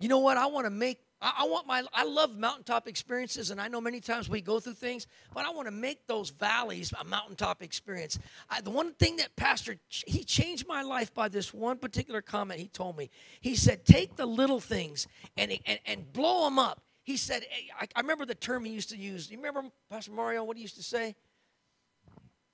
You 0.00 0.08
know 0.08 0.18
what? 0.18 0.36
I 0.36 0.46
want 0.46 0.66
to 0.66 0.70
make 0.70 0.98
I, 1.22 1.44
want 1.44 1.66
my 1.66 1.84
I 1.92 2.04
love 2.04 2.38
mountaintop 2.38 2.88
experiences, 2.88 3.50
and 3.50 3.60
I 3.60 3.68
know 3.68 3.80
many 3.80 4.00
times 4.00 4.28
we 4.30 4.40
go 4.40 4.58
through 4.58 4.74
things, 4.74 5.06
but 5.34 5.44
I 5.44 5.50
want 5.50 5.66
to 5.66 5.72
make 5.72 6.06
those 6.06 6.30
valleys 6.30 6.94
a 6.98 7.04
mountaintop 7.04 7.62
experience. 7.62 8.18
I, 8.48 8.62
the 8.62 8.70
one 8.70 8.94
thing 8.94 9.16
that 9.16 9.36
Pastor 9.36 9.76
he 9.88 10.24
changed 10.24 10.66
my 10.66 10.80
life 10.80 11.12
by 11.12 11.28
this 11.28 11.52
one 11.52 11.76
particular 11.76 12.22
comment 12.22 12.58
he 12.58 12.68
told 12.68 12.96
me. 12.96 13.10
He 13.42 13.54
said, 13.54 13.84
"Take 13.84 14.16
the 14.16 14.24
little 14.24 14.60
things 14.60 15.06
and 15.36 15.52
and, 15.66 15.78
and 15.84 16.12
blow 16.12 16.44
them 16.44 16.58
up." 16.58 16.82
He 17.02 17.16
said, 17.16 17.42
eh, 17.42 17.72
I, 17.78 17.86
I 17.96 18.00
remember 18.00 18.24
the 18.24 18.34
term 18.34 18.64
he 18.64 18.72
used 18.72 18.90
to 18.90 18.96
use. 18.96 19.30
You 19.30 19.36
remember 19.36 19.64
Pastor 19.90 20.12
Mario? 20.12 20.44
What 20.44 20.56
he 20.56 20.62
used 20.62 20.76
to 20.76 20.82
say? 20.82 21.16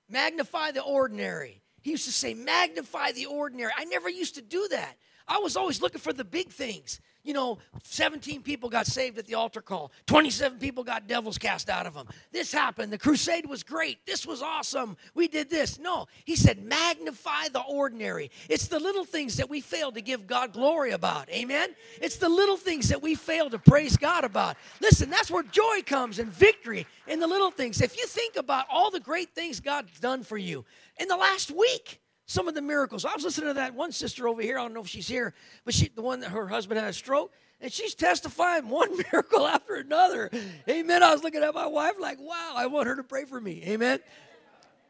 Magnify 0.09 0.71
the 0.71 0.81
ordinary. 0.83 1.61
He 1.81 1.91
used 1.91 2.05
to 2.05 2.11
say, 2.11 2.33
magnify 2.33 3.11
the 3.11 3.27
ordinary. 3.27 3.71
I 3.77 3.85
never 3.85 4.09
used 4.09 4.35
to 4.35 4.41
do 4.41 4.67
that. 4.71 4.97
I 5.27 5.39
was 5.39 5.57
always 5.57 5.81
looking 5.81 6.01
for 6.01 6.13
the 6.13 6.23
big 6.23 6.49
things 6.49 6.99
you 7.27 7.33
know, 7.33 7.57
17 7.83 8.41
people 8.41 8.69
got 8.69 8.87
saved 8.87 9.17
at 9.17 9.27
the 9.27 9.35
altar 9.35 9.61
call. 9.61 9.91
27 10.05 10.59
people 10.59 10.85
got 10.85 11.07
devils 11.07 11.37
cast 11.37 11.69
out 11.69 11.85
of 11.85 11.93
them. 11.93 12.07
This 12.31 12.53
happened. 12.53 12.91
The 12.91 12.97
crusade 12.97 13.45
was 13.45 13.63
great. 13.63 13.97
This 14.05 14.25
was 14.25 14.41
awesome. 14.41 14.95
We 15.13 15.27
did 15.27 15.49
this. 15.49 15.77
No, 15.77 16.07
he 16.23 16.37
said, 16.37 16.63
magnify 16.63 17.49
the 17.51 17.59
ordinary. 17.59 18.31
It's 18.47 18.69
the 18.69 18.79
little 18.79 19.03
things 19.03 19.35
that 19.37 19.49
we 19.49 19.59
fail 19.59 19.91
to 19.91 20.01
give 20.01 20.25
God 20.25 20.53
glory 20.53 20.91
about. 20.91 21.29
Amen? 21.29 21.75
It's 22.01 22.15
the 22.15 22.29
little 22.29 22.55
things 22.55 22.87
that 22.87 23.01
we 23.01 23.13
fail 23.13 23.49
to 23.49 23.59
praise 23.59 23.97
God 23.97 24.23
about. 24.23 24.55
Listen, 24.79 25.09
that's 25.09 25.29
where 25.29 25.43
joy 25.43 25.81
comes 25.85 26.19
and 26.19 26.31
victory 26.31 26.87
in 27.07 27.19
the 27.19 27.27
little 27.27 27.51
things. 27.51 27.81
If 27.81 27.97
you 27.97 28.07
think 28.07 28.37
about 28.37 28.67
all 28.71 28.89
the 28.89 29.01
great 29.01 29.35
things 29.35 29.59
God's 29.59 29.99
done 29.99 30.23
for 30.23 30.37
you 30.37 30.63
in 30.97 31.09
the 31.09 31.17
last 31.17 31.51
week, 31.51 31.99
some 32.27 32.47
of 32.47 32.53
the 32.53 32.61
miracles. 32.61 33.05
I 33.05 33.13
was 33.15 33.23
listening 33.23 33.47
to 33.47 33.53
that 33.55 33.73
one 33.73 33.91
sister 33.91 34.27
over 34.27 34.41
here. 34.41 34.59
I 34.59 34.61
don't 34.61 34.73
know 34.73 34.81
if 34.81 34.87
she's 34.87 35.07
here, 35.07 35.33
but 35.65 35.73
she, 35.73 35.87
the 35.87 36.01
one 36.01 36.19
that 36.19 36.29
her 36.29 36.47
husband 36.47 36.79
had 36.79 36.89
a 36.89 36.93
stroke, 36.93 37.33
and 37.61 37.71
she's 37.71 37.95
testifying 37.95 38.69
one 38.69 38.95
miracle 39.11 39.47
after 39.47 39.75
another. 39.75 40.29
Amen. 40.69 41.01
I 41.01 41.13
was 41.13 41.23
looking 41.23 41.41
at 41.41 41.55
my 41.55 41.65
wife 41.65 41.95
like, 41.99 42.19
wow, 42.19 42.53
I 42.55 42.67
want 42.67 42.87
her 42.87 42.97
to 42.97 43.03
pray 43.03 43.25
for 43.25 43.39
me. 43.39 43.63
Amen. 43.65 43.99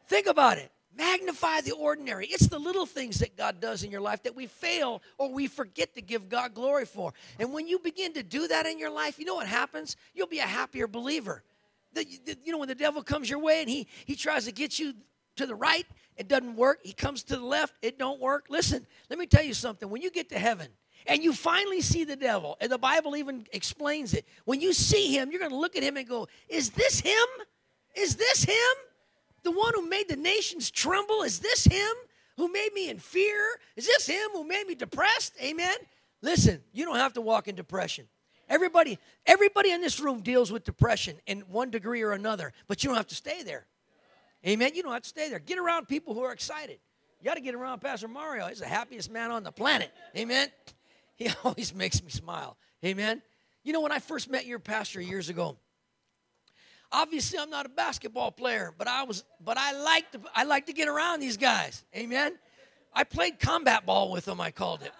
Think 0.08 0.26
about 0.26 0.58
it. 0.58 0.70
Magnify 0.96 1.60
the 1.60 1.72
ordinary. 1.72 2.26
It's 2.26 2.48
the 2.48 2.58
little 2.58 2.86
things 2.86 3.20
that 3.20 3.36
God 3.36 3.60
does 3.60 3.84
in 3.84 3.92
your 3.92 4.00
life 4.00 4.24
that 4.24 4.34
we 4.34 4.46
fail 4.46 5.00
or 5.16 5.32
we 5.32 5.46
forget 5.46 5.94
to 5.94 6.02
give 6.02 6.28
God 6.28 6.54
glory 6.54 6.86
for. 6.86 7.14
And 7.38 7.52
when 7.52 7.68
you 7.68 7.78
begin 7.78 8.14
to 8.14 8.24
do 8.24 8.48
that 8.48 8.66
in 8.66 8.80
your 8.80 8.90
life, 8.90 9.16
you 9.20 9.24
know 9.24 9.36
what 9.36 9.46
happens? 9.46 9.96
You'll 10.12 10.26
be 10.26 10.40
a 10.40 10.42
happier 10.42 10.88
believer. 10.88 11.44
The, 11.92 12.04
the, 12.24 12.36
you 12.44 12.50
know, 12.50 12.58
when 12.58 12.68
the 12.68 12.74
devil 12.74 13.02
comes 13.02 13.30
your 13.30 13.38
way 13.38 13.60
and 13.60 13.70
he, 13.70 13.86
he 14.06 14.16
tries 14.16 14.46
to 14.46 14.52
get 14.52 14.80
you 14.80 14.94
to 15.38 15.46
the 15.46 15.54
right, 15.54 15.86
it 16.16 16.28
doesn't 16.28 16.56
work. 16.56 16.80
He 16.82 16.92
comes 16.92 17.22
to 17.24 17.36
the 17.36 17.44
left, 17.44 17.74
it 17.82 17.98
don't 17.98 18.20
work. 18.20 18.46
Listen, 18.48 18.86
let 19.10 19.18
me 19.18 19.26
tell 19.26 19.44
you 19.44 19.54
something. 19.54 19.88
When 19.88 20.02
you 20.02 20.10
get 20.10 20.28
to 20.30 20.38
heaven 20.38 20.68
and 21.06 21.22
you 21.22 21.32
finally 21.32 21.80
see 21.80 22.04
the 22.04 22.16
devil, 22.16 22.56
and 22.60 22.70
the 22.70 22.78
Bible 22.78 23.16
even 23.16 23.46
explains 23.52 24.14
it, 24.14 24.26
when 24.44 24.60
you 24.60 24.72
see 24.72 25.16
him, 25.16 25.30
you're 25.30 25.40
going 25.40 25.50
to 25.50 25.56
look 25.56 25.76
at 25.76 25.82
him 25.82 25.96
and 25.96 26.08
go, 26.08 26.28
Is 26.48 26.70
this 26.70 27.00
him? 27.00 27.26
Is 27.96 28.16
this 28.16 28.44
him? 28.44 28.54
The 29.42 29.50
one 29.50 29.72
who 29.74 29.88
made 29.88 30.08
the 30.08 30.16
nations 30.16 30.70
tremble? 30.70 31.22
Is 31.22 31.38
this 31.38 31.64
him 31.64 31.92
who 32.36 32.52
made 32.52 32.70
me 32.74 32.90
in 32.90 32.98
fear? 32.98 33.58
Is 33.76 33.86
this 33.86 34.06
him 34.06 34.30
who 34.32 34.44
made 34.44 34.66
me 34.66 34.74
depressed? 34.74 35.34
Amen. 35.42 35.76
Listen, 36.20 36.60
you 36.72 36.84
don't 36.84 36.96
have 36.96 37.12
to 37.14 37.20
walk 37.20 37.48
in 37.48 37.54
depression. 37.54 38.06
Everybody, 38.48 38.98
everybody 39.26 39.70
in 39.70 39.80
this 39.80 40.00
room 40.00 40.20
deals 40.20 40.50
with 40.50 40.64
depression 40.64 41.16
in 41.26 41.40
one 41.42 41.70
degree 41.70 42.02
or 42.02 42.12
another, 42.12 42.52
but 42.66 42.82
you 42.82 42.88
don't 42.88 42.96
have 42.96 43.06
to 43.08 43.14
stay 43.14 43.42
there. 43.42 43.66
Amen. 44.46 44.72
You 44.74 44.82
don't 44.82 44.92
have 44.92 45.02
to 45.02 45.08
stay 45.08 45.28
there. 45.28 45.38
Get 45.38 45.58
around 45.58 45.88
people 45.88 46.14
who 46.14 46.22
are 46.22 46.32
excited. 46.32 46.78
You 47.20 47.24
got 47.24 47.34
to 47.34 47.40
get 47.40 47.54
around 47.54 47.80
Pastor 47.80 48.08
Mario. 48.08 48.46
He's 48.46 48.60
the 48.60 48.66
happiest 48.66 49.10
man 49.10 49.30
on 49.30 49.42
the 49.42 49.50
planet. 49.50 49.90
Amen. 50.16 50.48
He 51.16 51.28
always 51.44 51.74
makes 51.74 52.02
me 52.02 52.10
smile. 52.10 52.56
Amen. 52.84 53.22
You 53.64 53.72
know, 53.72 53.80
when 53.80 53.92
I 53.92 53.98
first 53.98 54.30
met 54.30 54.46
your 54.46 54.60
pastor 54.60 55.00
years 55.00 55.28
ago, 55.28 55.56
obviously 56.92 57.38
I'm 57.38 57.50
not 57.50 57.66
a 57.66 57.68
basketball 57.68 58.30
player, 58.30 58.72
but 58.78 58.86
I 58.86 59.02
was, 59.02 59.24
but 59.44 59.58
I 59.58 59.72
like 59.72 60.10
to, 60.12 60.20
I 60.34 60.44
like 60.44 60.66
to 60.66 60.72
get 60.72 60.88
around 60.88 61.20
these 61.20 61.36
guys. 61.36 61.84
Amen. 61.94 62.38
I 62.94 63.04
played 63.04 63.40
combat 63.40 63.84
ball 63.84 64.10
with 64.12 64.24
them. 64.24 64.40
I 64.40 64.52
called 64.52 64.82
it. 64.82 64.92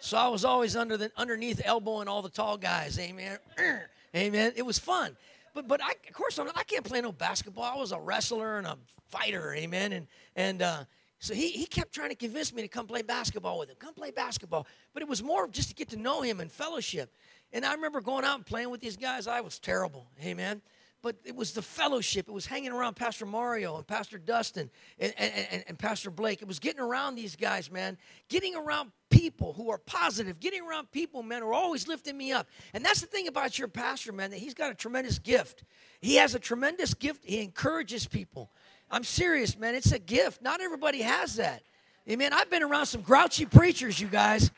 So 0.00 0.16
I 0.16 0.28
was 0.28 0.46
always 0.46 0.76
under 0.76 0.96
the 0.96 1.12
underneath 1.18 1.60
elbowing 1.62 2.08
all 2.08 2.22
the 2.22 2.30
tall 2.30 2.56
guys. 2.56 2.98
Amen. 2.98 3.38
Amen. 4.16 4.54
It 4.56 4.62
was 4.62 4.78
fun 4.78 5.16
but 5.54 5.68
but 5.68 5.80
I, 5.82 5.92
of 6.08 6.14
course 6.14 6.38
I'm 6.38 6.48
I 6.54 6.62
can't 6.64 6.84
play 6.84 7.00
no 7.00 7.12
basketball. 7.12 7.64
I 7.64 7.76
was 7.76 7.92
a 7.92 8.00
wrestler 8.00 8.58
and 8.58 8.66
a 8.66 8.76
fighter, 9.08 9.54
amen. 9.54 9.92
And 9.92 10.06
and 10.36 10.62
uh, 10.62 10.84
so 11.18 11.34
he 11.34 11.50
he 11.50 11.66
kept 11.66 11.92
trying 11.92 12.10
to 12.10 12.14
convince 12.14 12.52
me 12.52 12.62
to 12.62 12.68
come 12.68 12.86
play 12.86 13.02
basketball 13.02 13.58
with 13.58 13.70
him. 13.70 13.76
Come 13.78 13.94
play 13.94 14.10
basketball. 14.10 14.66
But 14.92 15.02
it 15.02 15.08
was 15.08 15.22
more 15.22 15.48
just 15.48 15.68
to 15.70 15.74
get 15.74 15.88
to 15.90 15.96
know 15.96 16.22
him 16.22 16.40
and 16.40 16.50
fellowship. 16.50 17.14
And 17.52 17.64
I 17.64 17.74
remember 17.74 18.00
going 18.00 18.24
out 18.24 18.36
and 18.36 18.46
playing 18.46 18.70
with 18.70 18.80
these 18.80 18.96
guys. 18.96 19.26
I 19.26 19.40
was 19.40 19.58
terrible, 19.58 20.06
amen 20.22 20.62
but 21.02 21.16
it 21.24 21.34
was 21.34 21.52
the 21.52 21.62
fellowship. 21.62 22.28
It 22.28 22.32
was 22.32 22.46
hanging 22.46 22.72
around 22.72 22.94
Pastor 22.94 23.26
Mario 23.26 23.76
and 23.76 23.86
Pastor 23.86 24.18
Dustin 24.18 24.70
and, 24.98 25.14
and, 25.16 25.32
and, 25.50 25.64
and, 25.68 25.78
Pastor 25.78 26.10
Blake. 26.10 26.42
It 26.42 26.48
was 26.48 26.58
getting 26.58 26.80
around 26.80 27.14
these 27.14 27.36
guys, 27.36 27.70
man. 27.70 27.96
Getting 28.28 28.54
around 28.54 28.92
people 29.20 29.52
who 29.52 29.70
are 29.70 29.76
positive. 29.76 30.40
Getting 30.40 30.62
around 30.62 30.90
people, 30.92 31.22
man, 31.22 31.42
are 31.42 31.52
always 31.52 31.86
lifting 31.86 32.16
me 32.16 32.32
up. 32.32 32.48
And 32.72 32.82
that's 32.82 33.02
the 33.02 33.06
thing 33.06 33.28
about 33.28 33.58
your 33.58 33.68
pastor, 33.68 34.12
man, 34.12 34.30
that 34.30 34.38
he's 34.38 34.54
got 34.54 34.70
a 34.70 34.74
tremendous 34.74 35.18
gift. 35.18 35.62
He 36.00 36.14
has 36.14 36.34
a 36.34 36.38
tremendous 36.38 36.94
gift. 36.94 37.22
He 37.26 37.42
encourages 37.42 38.06
people. 38.06 38.50
I'm 38.90 39.04
serious, 39.04 39.58
man. 39.58 39.74
It's 39.74 39.92
a 39.92 39.98
gift. 39.98 40.40
Not 40.40 40.62
everybody 40.62 41.02
has 41.02 41.36
that. 41.36 41.62
Amen. 42.08 42.32
I've 42.32 42.48
been 42.48 42.62
around 42.62 42.86
some 42.86 43.02
grouchy 43.02 43.44
preachers, 43.44 44.00
you 44.00 44.08
guys. 44.08 44.50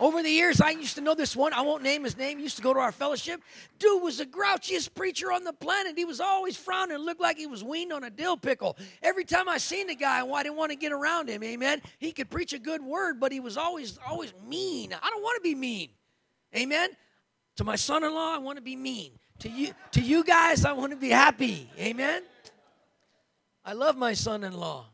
Over 0.00 0.24
the 0.24 0.30
years, 0.30 0.60
I 0.60 0.70
used 0.70 0.96
to 0.96 1.00
know 1.00 1.14
this 1.14 1.36
one. 1.36 1.52
I 1.52 1.60
won't 1.60 1.84
name 1.84 2.02
his 2.02 2.16
name. 2.16 2.38
He 2.38 2.42
used 2.42 2.56
to 2.56 2.62
go 2.62 2.74
to 2.74 2.80
our 2.80 2.90
fellowship. 2.90 3.40
Dude 3.78 4.02
was 4.02 4.18
the 4.18 4.26
grouchiest 4.26 4.92
preacher 4.94 5.30
on 5.30 5.44
the 5.44 5.52
planet. 5.52 5.96
He 5.96 6.04
was 6.04 6.20
always 6.20 6.56
frowning, 6.56 6.98
looked 6.98 7.20
like 7.20 7.36
he 7.36 7.46
was 7.46 7.62
weaned 7.62 7.92
on 7.92 8.02
a 8.02 8.10
dill 8.10 8.36
pickle. 8.36 8.76
Every 9.04 9.24
time 9.24 9.48
I 9.48 9.58
seen 9.58 9.86
the 9.86 9.94
guy, 9.94 10.26
I 10.26 10.42
didn't 10.42 10.56
want 10.56 10.72
to 10.72 10.76
get 10.76 10.90
around 10.90 11.28
him. 11.28 11.44
Amen. 11.44 11.80
He 11.98 12.10
could 12.10 12.28
preach 12.28 12.52
a 12.52 12.58
good 12.58 12.82
word, 12.82 13.20
but 13.20 13.30
he 13.30 13.38
was 13.38 13.56
always, 13.56 13.96
always 14.04 14.34
mean. 14.48 14.92
I 15.00 15.10
don't 15.10 15.22
want 15.22 15.36
to 15.36 15.42
be 15.42 15.54
mean. 15.54 15.90
Amen. 16.56 16.90
To 17.58 17.64
my 17.64 17.76
son-in-law, 17.76 18.34
I 18.34 18.38
want 18.38 18.56
to 18.56 18.62
be 18.62 18.74
mean. 18.74 19.12
To 19.40 19.48
you, 19.48 19.74
to 19.92 20.00
you 20.00 20.24
guys, 20.24 20.64
I 20.64 20.72
want 20.72 20.90
to 20.90 20.96
be 20.96 21.10
happy. 21.10 21.70
Amen. 21.78 22.22
I 23.64 23.74
love 23.74 23.96
my 23.96 24.12
son-in-law. 24.12 24.86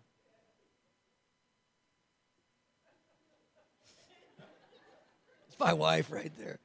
my 5.67 5.75
wife 5.75 6.11
right 6.11 6.33
there. 6.39 6.59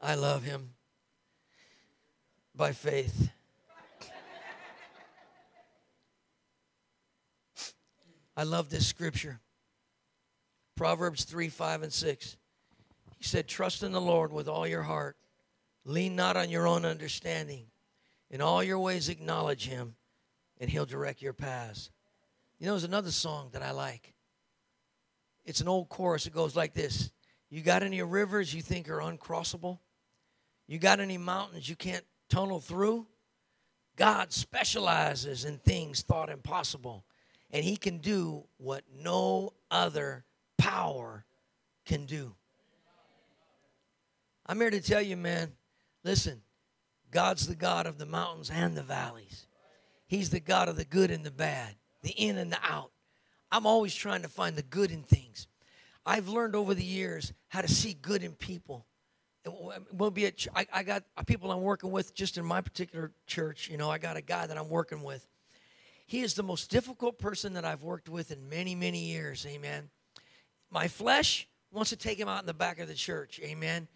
I 0.00 0.16
love 0.16 0.42
him 0.42 0.70
by 2.54 2.72
faith. 2.72 3.30
I 8.36 8.42
love 8.42 8.68
this 8.68 8.86
scripture. 8.86 9.40
Proverbs 10.76 11.24
3 11.24 11.48
5 11.48 11.82
and 11.84 11.92
6. 11.92 12.36
He 13.16 13.24
said, 13.24 13.48
Trust 13.48 13.82
in 13.82 13.92
the 13.92 14.00
Lord 14.00 14.32
with 14.32 14.48
all 14.48 14.66
your 14.66 14.82
heart. 14.82 15.16
Lean 15.84 16.16
not 16.16 16.36
on 16.36 16.50
your 16.50 16.66
own 16.66 16.84
understanding. 16.84 17.66
In 18.28 18.40
all 18.40 18.62
your 18.62 18.80
ways, 18.80 19.08
acknowledge 19.08 19.68
him, 19.68 19.94
and 20.60 20.68
he'll 20.68 20.84
direct 20.84 21.22
your 21.22 21.32
paths. 21.32 21.90
You 22.58 22.66
know, 22.66 22.72
there's 22.72 22.84
another 22.84 23.12
song 23.12 23.50
that 23.52 23.62
I 23.62 23.70
like. 23.70 24.15
It's 25.46 25.60
an 25.60 25.68
old 25.68 25.88
chorus. 25.88 26.26
It 26.26 26.34
goes 26.34 26.54
like 26.56 26.74
this 26.74 27.10
You 27.48 27.62
got 27.62 27.82
any 27.82 28.02
rivers 28.02 28.52
you 28.52 28.60
think 28.60 28.90
are 28.90 28.98
uncrossable? 28.98 29.78
You 30.66 30.78
got 30.78 31.00
any 31.00 31.16
mountains 31.16 31.68
you 31.68 31.76
can't 31.76 32.04
tunnel 32.28 32.60
through? 32.60 33.06
God 33.94 34.32
specializes 34.32 35.44
in 35.44 35.58
things 35.58 36.02
thought 36.02 36.28
impossible, 36.28 37.06
and 37.50 37.64
He 37.64 37.76
can 37.76 37.98
do 37.98 38.44
what 38.58 38.82
no 38.94 39.54
other 39.70 40.24
power 40.58 41.24
can 41.86 42.04
do. 42.04 42.34
I'm 44.44 44.60
here 44.60 44.70
to 44.70 44.80
tell 44.80 45.00
you, 45.00 45.16
man, 45.16 45.52
listen, 46.04 46.42
God's 47.10 47.46
the 47.46 47.54
God 47.54 47.86
of 47.86 47.96
the 47.96 48.06
mountains 48.06 48.50
and 48.50 48.76
the 48.76 48.82
valleys. 48.82 49.46
He's 50.06 50.30
the 50.30 50.40
God 50.40 50.68
of 50.68 50.76
the 50.76 50.84
good 50.84 51.10
and 51.10 51.24
the 51.24 51.30
bad, 51.30 51.74
the 52.02 52.10
in 52.10 52.36
and 52.36 52.52
the 52.52 52.58
out. 52.62 52.90
I'm 53.50 53.66
always 53.66 53.94
trying 53.94 54.22
to 54.22 54.28
find 54.28 54.56
the 54.56 54.62
good 54.62 54.90
in 54.90 55.02
things. 55.02 55.46
I've 56.04 56.28
learned 56.28 56.54
over 56.54 56.74
the 56.74 56.84
years 56.84 57.32
how 57.48 57.62
to 57.62 57.68
see 57.68 57.94
good 57.94 58.22
in 58.22 58.32
people. 58.32 58.86
Will 59.92 60.10
be 60.10 60.26
at, 60.26 60.46
I, 60.54 60.66
I 60.72 60.82
got 60.82 61.04
uh, 61.16 61.22
people 61.22 61.52
I'm 61.52 61.62
working 61.62 61.92
with 61.92 62.14
just 62.14 62.36
in 62.36 62.44
my 62.44 62.60
particular 62.60 63.12
church. 63.26 63.68
You 63.68 63.76
know, 63.76 63.88
I 63.88 63.98
got 63.98 64.16
a 64.16 64.20
guy 64.20 64.46
that 64.46 64.58
I'm 64.58 64.68
working 64.68 65.02
with. 65.02 65.26
He 66.06 66.20
is 66.22 66.34
the 66.34 66.42
most 66.42 66.70
difficult 66.70 67.18
person 67.18 67.54
that 67.54 67.64
I've 67.64 67.82
worked 67.82 68.08
with 68.08 68.30
in 68.30 68.48
many, 68.48 68.74
many 68.74 68.98
years. 68.98 69.46
Amen. 69.46 69.90
My 70.70 70.88
flesh 70.88 71.48
wants 71.72 71.90
to 71.90 71.96
take 71.96 72.18
him 72.18 72.28
out 72.28 72.40
in 72.40 72.46
the 72.46 72.54
back 72.54 72.80
of 72.80 72.88
the 72.88 72.94
church. 72.94 73.40
Amen. 73.42 73.86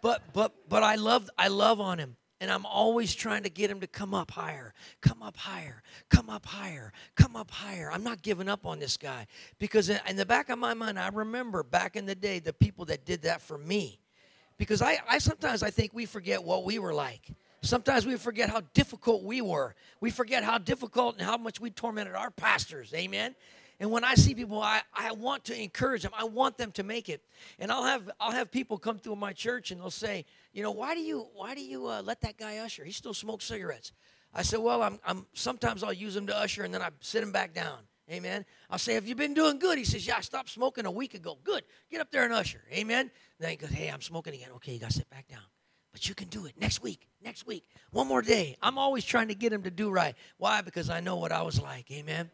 But 0.00 0.22
but 0.32 0.52
but 0.68 0.82
I 0.82 0.96
love 0.96 1.30
I 1.38 1.48
love 1.48 1.80
on 1.80 1.98
him. 1.98 2.16
And 2.42 2.50
I'm 2.50 2.66
always 2.66 3.14
trying 3.14 3.44
to 3.44 3.48
get 3.48 3.70
him 3.70 3.78
to 3.82 3.86
come 3.86 4.12
up 4.14 4.32
higher, 4.32 4.74
come 5.00 5.22
up 5.22 5.36
higher, 5.36 5.80
come 6.08 6.28
up 6.28 6.44
higher, 6.44 6.92
come 7.14 7.36
up 7.36 7.52
higher. 7.52 7.88
I'm 7.88 8.02
not 8.02 8.20
giving 8.20 8.48
up 8.48 8.66
on 8.66 8.80
this 8.80 8.96
guy 8.96 9.28
because 9.60 9.88
in 9.88 10.16
the 10.16 10.26
back 10.26 10.48
of 10.48 10.58
my 10.58 10.74
mind, 10.74 10.98
I 10.98 11.06
remember 11.06 11.62
back 11.62 11.94
in 11.94 12.04
the 12.04 12.16
day 12.16 12.40
the 12.40 12.52
people 12.52 12.84
that 12.86 13.04
did 13.04 13.22
that 13.22 13.42
for 13.42 13.56
me. 13.56 14.00
Because 14.58 14.82
I, 14.82 14.98
I 15.08 15.18
sometimes 15.18 15.62
I 15.62 15.70
think 15.70 15.94
we 15.94 16.04
forget 16.04 16.42
what 16.42 16.64
we 16.64 16.80
were 16.80 16.92
like. 16.92 17.30
Sometimes 17.60 18.06
we 18.06 18.16
forget 18.16 18.50
how 18.50 18.62
difficult 18.74 19.22
we 19.22 19.40
were. 19.40 19.76
We 20.00 20.10
forget 20.10 20.42
how 20.42 20.58
difficult 20.58 21.18
and 21.18 21.24
how 21.24 21.36
much 21.36 21.60
we 21.60 21.70
tormented 21.70 22.16
our 22.16 22.32
pastors. 22.32 22.92
Amen. 22.92 23.36
And 23.82 23.90
when 23.90 24.04
I 24.04 24.14
see 24.14 24.32
people, 24.32 24.62
I, 24.62 24.82
I 24.94 25.10
want 25.10 25.42
to 25.46 25.60
encourage 25.60 26.02
them. 26.02 26.12
I 26.16 26.22
want 26.22 26.56
them 26.56 26.70
to 26.72 26.84
make 26.84 27.08
it. 27.08 27.20
And 27.58 27.72
I'll 27.72 27.82
have 27.82 28.08
I'll 28.20 28.30
have 28.30 28.48
people 28.48 28.78
come 28.78 28.96
through 28.96 29.16
my 29.16 29.32
church 29.32 29.72
and 29.72 29.80
they'll 29.80 29.90
say, 29.90 30.24
you 30.52 30.62
know, 30.62 30.70
why 30.70 30.94
do 30.94 31.00
you 31.00 31.26
why 31.34 31.56
do 31.56 31.60
you 31.60 31.88
uh, 31.88 32.00
let 32.00 32.20
that 32.20 32.36
guy 32.36 32.58
usher? 32.58 32.84
He 32.84 32.92
still 32.92 33.12
smokes 33.12 33.44
cigarettes. 33.44 33.90
I 34.32 34.42
said, 34.42 34.60
well, 34.60 34.84
I'm, 34.84 35.00
I'm 35.04 35.26
sometimes 35.32 35.82
I'll 35.82 35.92
use 35.92 36.14
him 36.14 36.28
to 36.28 36.36
usher 36.36 36.62
and 36.62 36.72
then 36.72 36.80
I 36.80 36.90
sit 37.00 37.24
him 37.24 37.32
back 37.32 37.54
down. 37.54 37.78
Amen. 38.08 38.44
I'll 38.70 38.78
say, 38.78 38.94
have 38.94 39.08
you 39.08 39.16
been 39.16 39.34
doing 39.34 39.58
good? 39.58 39.78
He 39.78 39.84
says, 39.84 40.06
yeah, 40.06 40.14
I 40.18 40.20
stopped 40.20 40.50
smoking 40.50 40.86
a 40.86 40.90
week 40.90 41.14
ago. 41.14 41.36
Good. 41.42 41.64
Get 41.90 42.00
up 42.00 42.12
there 42.12 42.22
and 42.22 42.32
usher. 42.32 42.62
Amen. 42.72 43.10
Then 43.40 43.50
he 43.50 43.56
goes, 43.56 43.70
hey, 43.70 43.88
I'm 43.88 44.00
smoking 44.00 44.32
again. 44.32 44.50
Okay, 44.56 44.74
you 44.74 44.78
got 44.78 44.90
to 44.90 44.96
sit 44.96 45.10
back 45.10 45.26
down. 45.26 45.42
But 45.90 46.08
you 46.08 46.14
can 46.14 46.28
do 46.28 46.46
it 46.46 46.54
next 46.56 46.84
week, 46.84 47.08
next 47.20 47.48
week, 47.48 47.64
one 47.90 48.06
more 48.06 48.22
day. 48.22 48.56
I'm 48.62 48.78
always 48.78 49.04
trying 49.04 49.28
to 49.28 49.34
get 49.34 49.52
him 49.52 49.64
to 49.64 49.72
do 49.72 49.90
right. 49.90 50.14
Why? 50.38 50.60
Because 50.60 50.88
I 50.88 51.00
know 51.00 51.16
what 51.16 51.32
I 51.32 51.42
was 51.42 51.60
like. 51.60 51.90
Amen. 51.90 52.30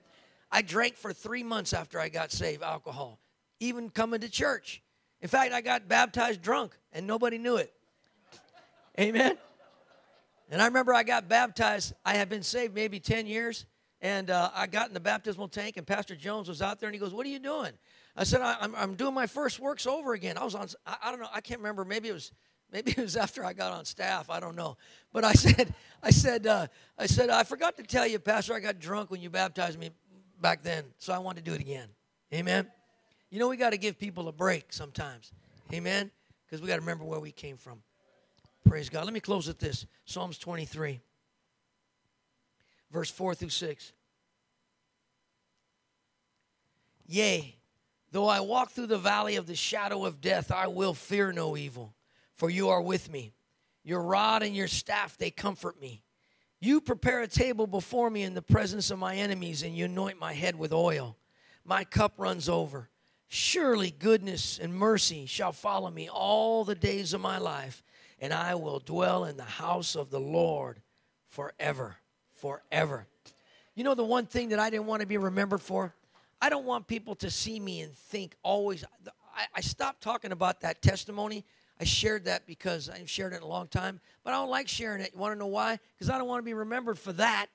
I 0.51 0.63
drank 0.63 0.97
for 0.97 1.13
three 1.13 1.43
months 1.43 1.73
after 1.73 2.01
I 2.01 2.09
got 2.09 2.33
saved, 2.33 2.63
alcohol, 2.63 3.19
even 3.61 3.91
coming 3.91 4.21
to 4.21 4.29
church. 4.29 4.83
In 5.21 5.29
fact, 5.29 5.53
I 5.53 5.61
got 5.61 5.89
baptized 5.89 6.43
drunk 6.43 6.77
and 6.93 7.07
nobody 7.07 7.39
knew 7.39 7.57
it. 7.57 7.73
Amen. 8.99 9.37
And 10.51 10.63
I 10.63 10.67
remember 10.67 10.95
I 10.95 11.03
got 11.03 11.29
baptized. 11.29 11.93
I 12.05 12.15
had 12.15 12.29
been 12.29 12.43
saved 12.43 12.75
maybe 12.75 13.01
10 13.01 13.27
years. 13.27 13.67
And 14.01 14.31
uh, 14.31 14.51
I 14.55 14.69
got 14.69 14.89
in 14.89 14.95
the 14.95 15.01
baptismal 15.01 15.49
tank, 15.49 15.77
and 15.77 15.85
Pastor 15.85 16.15
Jones 16.15 16.49
was 16.49 16.63
out 16.63 16.79
there, 16.79 16.89
and 16.89 16.95
he 16.95 17.01
goes, 17.01 17.13
What 17.13 17.27
are 17.27 17.31
you 17.31 17.41
doing? 17.41 17.73
I 18.17 18.23
said, 18.23 18.41
I, 18.41 18.57
am 18.61 18.75
I'm 18.77 18.95
doing 18.95 19.13
my 19.13 19.27
first 19.27 19.59
works 19.59 19.89
over 19.89 20.13
again. 20.13 20.39
I 20.39 20.45
was 20.45 20.55
on, 20.55 20.69
I, 20.87 20.97
I 21.03 21.11
don't 21.11 21.19
know, 21.21 21.29
I 21.33 21.41
can't 21.41 21.59
remember. 21.59 21.85
Maybe 21.85 22.09
it 22.09 22.13
was 22.13 22.31
maybe 22.73 22.93
it 22.93 22.99
was 22.99 23.17
after 23.17 23.45
I 23.45 23.55
got 23.55 23.73
on 23.73 23.85
staff. 23.85 24.31
I 24.31 24.39
don't 24.39 24.55
know. 24.55 24.77
But 25.13 25.25
I 25.25 25.33
said, 25.35 25.75
I 26.01 26.11
said, 26.11 26.47
uh, 26.47 26.69
I 26.97 27.07
said, 27.07 27.29
I 27.29 27.43
forgot 27.43 27.77
to 27.79 27.83
tell 27.83 28.07
you, 28.07 28.21
Pastor, 28.21 28.55
I 28.55 28.61
got 28.61 28.79
drunk 28.79 29.11
when 29.11 29.21
you 29.21 29.31
baptized 29.31 29.81
me 29.81 29.91
back 30.41 30.63
then, 30.63 30.85
so 30.99 31.13
I 31.13 31.19
wanted 31.19 31.45
to 31.45 31.51
do 31.51 31.55
it 31.55 31.61
again. 31.61 31.89
Amen. 32.33 32.67
You 33.31 33.39
know, 33.39 33.49
we 33.49 33.57
got 33.57 33.71
to 33.71 33.79
give 33.79 33.99
people 33.99 34.29
a 34.29 34.33
break 34.33 34.73
sometimes. 34.73 35.33
Amen. 35.73 36.11
Because 36.47 36.63
we 36.63 36.69
got 36.69 36.77
to 36.77 36.81
remember 36.81 37.05
where 37.05 37.21
we 37.21 37.31
came 37.31 37.57
from. 37.57 37.83
Praise 38.67 38.89
God. 38.89 39.05
Let 39.05 39.15
me 39.15 39.21
close 39.21 39.47
with 39.47 39.59
this 39.59 39.87
Psalms 40.05 40.39
23, 40.39 41.01
verse 42.91 43.11
4 43.11 43.35
through 43.35 43.49
6. 43.51 43.93
Yea, 47.07 47.57
though 48.13 48.29
I 48.29 48.41
walk 48.41 48.71
through 48.71 48.87
the 48.87 48.99
valley 48.99 49.37
of 49.37 49.47
the 49.47 49.55
shadow 49.55 50.05
of 50.05 50.21
death, 50.21 50.53
I 50.53 50.67
will 50.67 50.93
fear 50.93 51.33
no 51.33 51.57
evil, 51.57 51.95
for 52.35 52.51
you 52.51 52.69
are 52.69 52.83
with 52.83 53.11
me. 53.11 53.33
Your 53.83 54.03
rod 54.03 54.43
and 54.43 54.55
your 54.55 54.69
staff, 54.69 55.17
they 55.17 55.31
comfort 55.31 55.81
me. 55.81 56.03
You 56.61 56.81
prepare 56.81 57.23
a 57.23 57.29
table 57.29 57.67
before 57.67 58.11
me 58.11 58.23
in 58.23 58.35
the 58.35 58.43
presence 58.43 58.91
of 58.91 58.99
my 58.99 59.15
enemies, 59.15 59.63
and 59.63 59.77
you 59.77 59.85
anoint 59.85 60.19
my 60.19 60.33
head 60.33 60.57
with 60.57 60.73
oil. 60.73 61.17
My 61.65 61.85
cup 61.85 62.15
runs 62.19 62.49
over. 62.49 62.89
Surely 63.29 63.91
goodness 63.91 64.59
and 64.59 64.75
mercy 64.75 65.27
shall 65.27 65.53
follow 65.53 65.91
me 65.91 66.09
all 66.09 66.65
the 66.65 66.75
days 66.75 67.13
of 67.13 67.21
my 67.21 67.39
life, 67.39 67.85
and 68.21 68.33
I 68.33 68.55
will 68.55 68.81
dwell 68.81 69.25
in 69.25 69.37
the 69.37 69.45
house 69.45 69.95
of 69.95 70.11
the 70.11 70.19
Lord 70.19 70.81
forever. 71.29 71.97
Forever. 72.35 73.07
You 73.75 73.85
know 73.85 73.95
the 73.95 74.05
one 74.05 74.27
thing 74.27 74.49
that 74.49 74.59
I 74.59 74.71
didn't 74.71 74.87
want 74.87 75.03
to 75.03 75.07
be 75.07 75.19
remembered 75.19 75.61
for? 75.61 75.95
I 76.41 76.49
don't 76.49 76.65
want 76.65 76.87
people 76.87 77.15
to 77.17 77.31
see 77.31 77.61
me 77.61 77.83
and 77.83 77.93
think 77.93 78.35
always. 78.43 78.85
I, 79.37 79.47
I 79.55 79.61
stopped 79.61 80.01
talking 80.01 80.33
about 80.33 80.63
that 80.63 80.83
testimony 80.83 81.45
I 81.81 81.85
shared 81.85 82.25
that 82.25 82.47
because 82.47 82.89
I've 82.89 83.09
shared 83.09 83.33
it 83.33 83.43
a 83.43 83.47
long 83.47 83.69
time, 83.69 84.01
but 84.25 84.33
I 84.33 84.37
don't 84.37 84.51
like 84.51 84.69
sharing 84.69 85.01
it. 85.01 85.13
You 85.15 85.21
want 85.21 85.35
to 85.35 85.39
know 85.39 85.47
why? 85.47 85.79
Because 85.97 86.11
I 86.11 86.19
don't 86.19 86.27
want 86.27 86.41
to 86.41 86.45
be 86.45 86.55
remembered 86.55 86.99
for 86.99 87.13
that. 87.15 87.47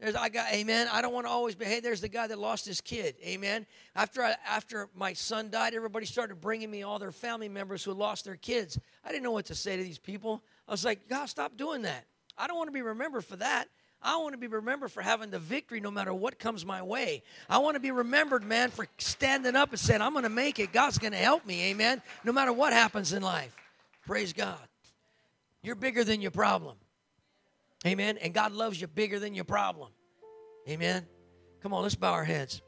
There's, 0.00 0.14
I 0.16 0.28
got, 0.28 0.52
amen. 0.52 0.88
I 0.92 1.02
don't 1.02 1.12
want 1.12 1.26
to 1.26 1.30
always 1.30 1.54
be, 1.54 1.64
hey, 1.64 1.80
there's 1.80 2.00
the 2.00 2.08
guy 2.08 2.26
that 2.26 2.38
lost 2.38 2.66
his 2.66 2.80
kid, 2.80 3.14
amen. 3.24 3.66
After 3.94 4.22
I, 4.22 4.36
after 4.46 4.88
my 4.94 5.12
son 5.12 5.50
died, 5.50 5.74
everybody 5.74 6.06
started 6.06 6.40
bringing 6.40 6.70
me 6.70 6.82
all 6.82 6.98
their 6.98 7.12
family 7.12 7.48
members 7.48 7.84
who 7.84 7.92
lost 7.92 8.24
their 8.24 8.36
kids. 8.36 8.78
I 9.04 9.10
didn't 9.10 9.22
know 9.22 9.30
what 9.30 9.46
to 9.46 9.54
say 9.54 9.76
to 9.76 9.82
these 9.82 9.98
people. 9.98 10.42
I 10.68 10.72
was 10.72 10.84
like, 10.84 11.08
God, 11.08 11.26
stop 11.26 11.56
doing 11.56 11.82
that. 11.82 12.06
I 12.36 12.46
don't 12.46 12.56
want 12.56 12.68
to 12.68 12.72
be 12.72 12.82
remembered 12.82 13.24
for 13.24 13.36
that. 13.36 13.68
I 14.02 14.18
want 14.18 14.34
to 14.34 14.38
be 14.38 14.48
remembered 14.48 14.92
for 14.92 15.00
having 15.00 15.30
the 15.30 15.38
victory 15.38 15.80
no 15.80 15.90
matter 15.90 16.12
what 16.12 16.38
comes 16.38 16.66
my 16.66 16.82
way. 16.82 17.22
I 17.48 17.58
want 17.58 17.76
to 17.76 17.80
be 17.80 17.90
remembered, 17.90 18.44
man, 18.44 18.70
for 18.70 18.86
standing 18.98 19.56
up 19.56 19.70
and 19.70 19.78
saying, 19.78 20.02
I'm 20.02 20.12
going 20.12 20.24
to 20.24 20.28
make 20.28 20.58
it. 20.58 20.72
God's 20.72 20.98
going 20.98 21.12
to 21.12 21.18
help 21.18 21.46
me, 21.46 21.70
amen, 21.70 22.02
no 22.22 22.32
matter 22.32 22.52
what 22.52 22.72
happens 22.74 23.12
in 23.14 23.22
life. 23.22 23.63
Praise 24.06 24.32
God. 24.32 24.58
You're 25.62 25.76
bigger 25.76 26.04
than 26.04 26.20
your 26.20 26.30
problem. 26.30 26.76
Amen. 27.86 28.18
And 28.18 28.32
God 28.32 28.52
loves 28.52 28.80
you 28.80 28.86
bigger 28.86 29.18
than 29.18 29.34
your 29.34 29.44
problem. 29.44 29.90
Amen. 30.68 31.06
Come 31.62 31.72
on, 31.72 31.82
let's 31.82 31.94
bow 31.94 32.12
our 32.12 32.24
heads. 32.24 32.62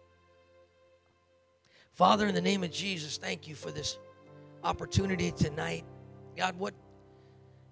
Father, 1.92 2.26
in 2.26 2.34
the 2.34 2.40
name 2.40 2.62
of 2.62 2.70
Jesus, 2.70 3.16
thank 3.16 3.48
you 3.48 3.54
for 3.54 3.70
this 3.70 3.98
opportunity 4.62 5.30
tonight. 5.30 5.84
God, 6.36 6.58
what 6.58 6.74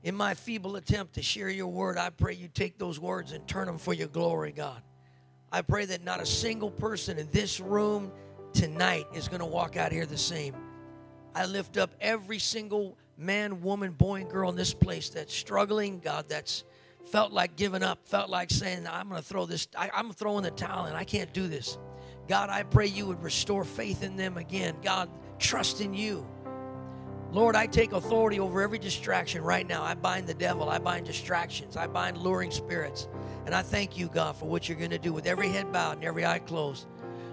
in 0.03 0.15
my 0.15 0.35
feeble 0.35 0.77
attempt 0.77 1.15
to 1.15 1.23
share 1.23 1.49
your 1.49 1.67
word, 1.67 1.99
I 1.99 2.11
pray 2.11 2.35
you 2.35 2.49
take 2.49 2.79
those 2.79 3.01
words 3.01 3.33
and 3.33 3.47
turn 3.49 3.67
them 3.67 3.79
for 3.79 3.95
your 3.95 4.09
glory, 4.09 4.53
God. 4.53 4.83
I 5.51 5.63
pray 5.63 5.87
that 5.87 6.05
not 6.05 6.21
a 6.21 6.27
single 6.27 6.71
person 6.71 7.19
in 7.19 7.29
this 7.31 7.61
room 7.61 8.13
tonight 8.53 9.07
is 9.15 9.29
going 9.29 9.41
to 9.41 9.47
walk 9.47 9.77
out 9.77 9.93
here 9.93 10.07
the 10.07 10.19
same. 10.19 10.55
I 11.35 11.47
lift 11.47 11.77
up 11.77 11.95
every 12.01 12.39
single 12.39 12.97
man, 13.17 13.63
woman, 13.63 13.93
boy, 13.93 14.21
and 14.23 14.31
girl 14.31 14.51
in 14.51 14.57
this 14.57 14.75
place 14.75 15.09
that's 15.11 15.35
struggling, 15.35 16.01
God, 16.01 16.29
that's 16.29 16.65
felt 17.11 17.33
like 17.33 17.57
giving 17.57 17.83
up, 17.83 18.07
felt 18.07 18.31
like 18.31 18.51
saying, 18.51 18.87
I'm 18.91 19.09
going 19.09 19.21
to 19.21 19.27
throw 19.27 19.47
this, 19.47 19.69
I, 19.77 19.91
I'm 19.95 20.13
throwing 20.13 20.45
the 20.45 20.51
towel 20.51 20.87
and 20.87 20.97
I 20.97 21.05
can't 21.05 21.33
do 21.33 21.49
this. 21.49 21.79
God, 22.29 22.51
I 22.51 22.63
pray 22.63 22.87
you 22.87 23.07
would 23.07 23.23
restore 23.23 23.65
faith 23.65 24.03
in 24.03 24.17
them 24.17 24.39
again. 24.39 24.77
God, 24.83 25.11
trust 25.39 25.81
in 25.81 25.95
you. 25.95 26.27
Lord, 27.31 27.57
I 27.57 27.67
take 27.67 27.93
authority 27.93 28.39
over 28.39 28.63
every 28.63 28.79
distraction 28.79 29.43
right 29.43 29.67
now. 29.67 29.83
I 29.83 29.95
bind 29.95 30.27
the 30.27 30.35
devil. 30.35 30.71
I 30.71 30.79
bind 30.79 31.05
distractions. 31.05 31.77
I 31.77 31.89
bind 31.89 32.17
luring 32.17 32.53
spirits. 32.53 33.09
And 33.45 33.55
I 33.55 33.63
thank 33.63 33.99
you, 33.99 34.09
God, 34.09 34.37
for 34.37 34.47
what 34.47 34.69
you're 34.69 34.79
going 34.79 34.91
to 34.91 34.99
do 34.99 35.13
with 35.13 35.27
every 35.27 35.49
head 35.49 35.73
bowed 35.73 35.97
and 35.97 36.05
every 36.05 36.25
eye 36.25 36.39
closed. 36.39 36.87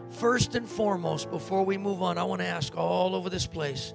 First 0.09 0.55
and 0.55 0.67
foremost, 0.67 1.29
before 1.29 1.63
we 1.63 1.77
move 1.77 2.01
on, 2.01 2.17
I 2.17 2.23
want 2.23 2.41
to 2.41 2.47
ask 2.47 2.75
all 2.75 3.15
over 3.15 3.29
this 3.29 3.47
place 3.47 3.93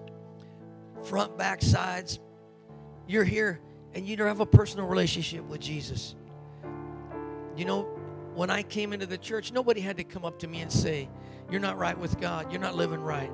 front, 1.07 1.39
back, 1.39 1.63
sides. 1.63 2.19
You're 3.07 3.25
here 3.25 3.61
and 3.95 4.07
you 4.07 4.17
don't 4.17 4.27
have 4.27 4.41
a 4.41 4.47
personal 4.47 4.87
relationship 4.87 5.45
with 5.45 5.61
Jesus. 5.61 6.15
You 7.57 7.65
know, 7.65 7.83
when 8.35 8.51
I 8.51 8.63
came 8.63 8.93
into 8.93 9.07
the 9.07 9.17
church, 9.17 9.53
nobody 9.53 9.81
had 9.81 9.97
to 9.97 10.05
come 10.05 10.25
up 10.25 10.39
to 10.41 10.49
me 10.49 10.61
and 10.61 10.71
say, 10.71 11.09
You're 11.51 11.61
not 11.61 11.79
right 11.79 11.97
with 11.97 12.21
God. 12.21 12.53
You're 12.53 12.61
not 12.61 12.75
living 12.75 13.01
right. 13.01 13.31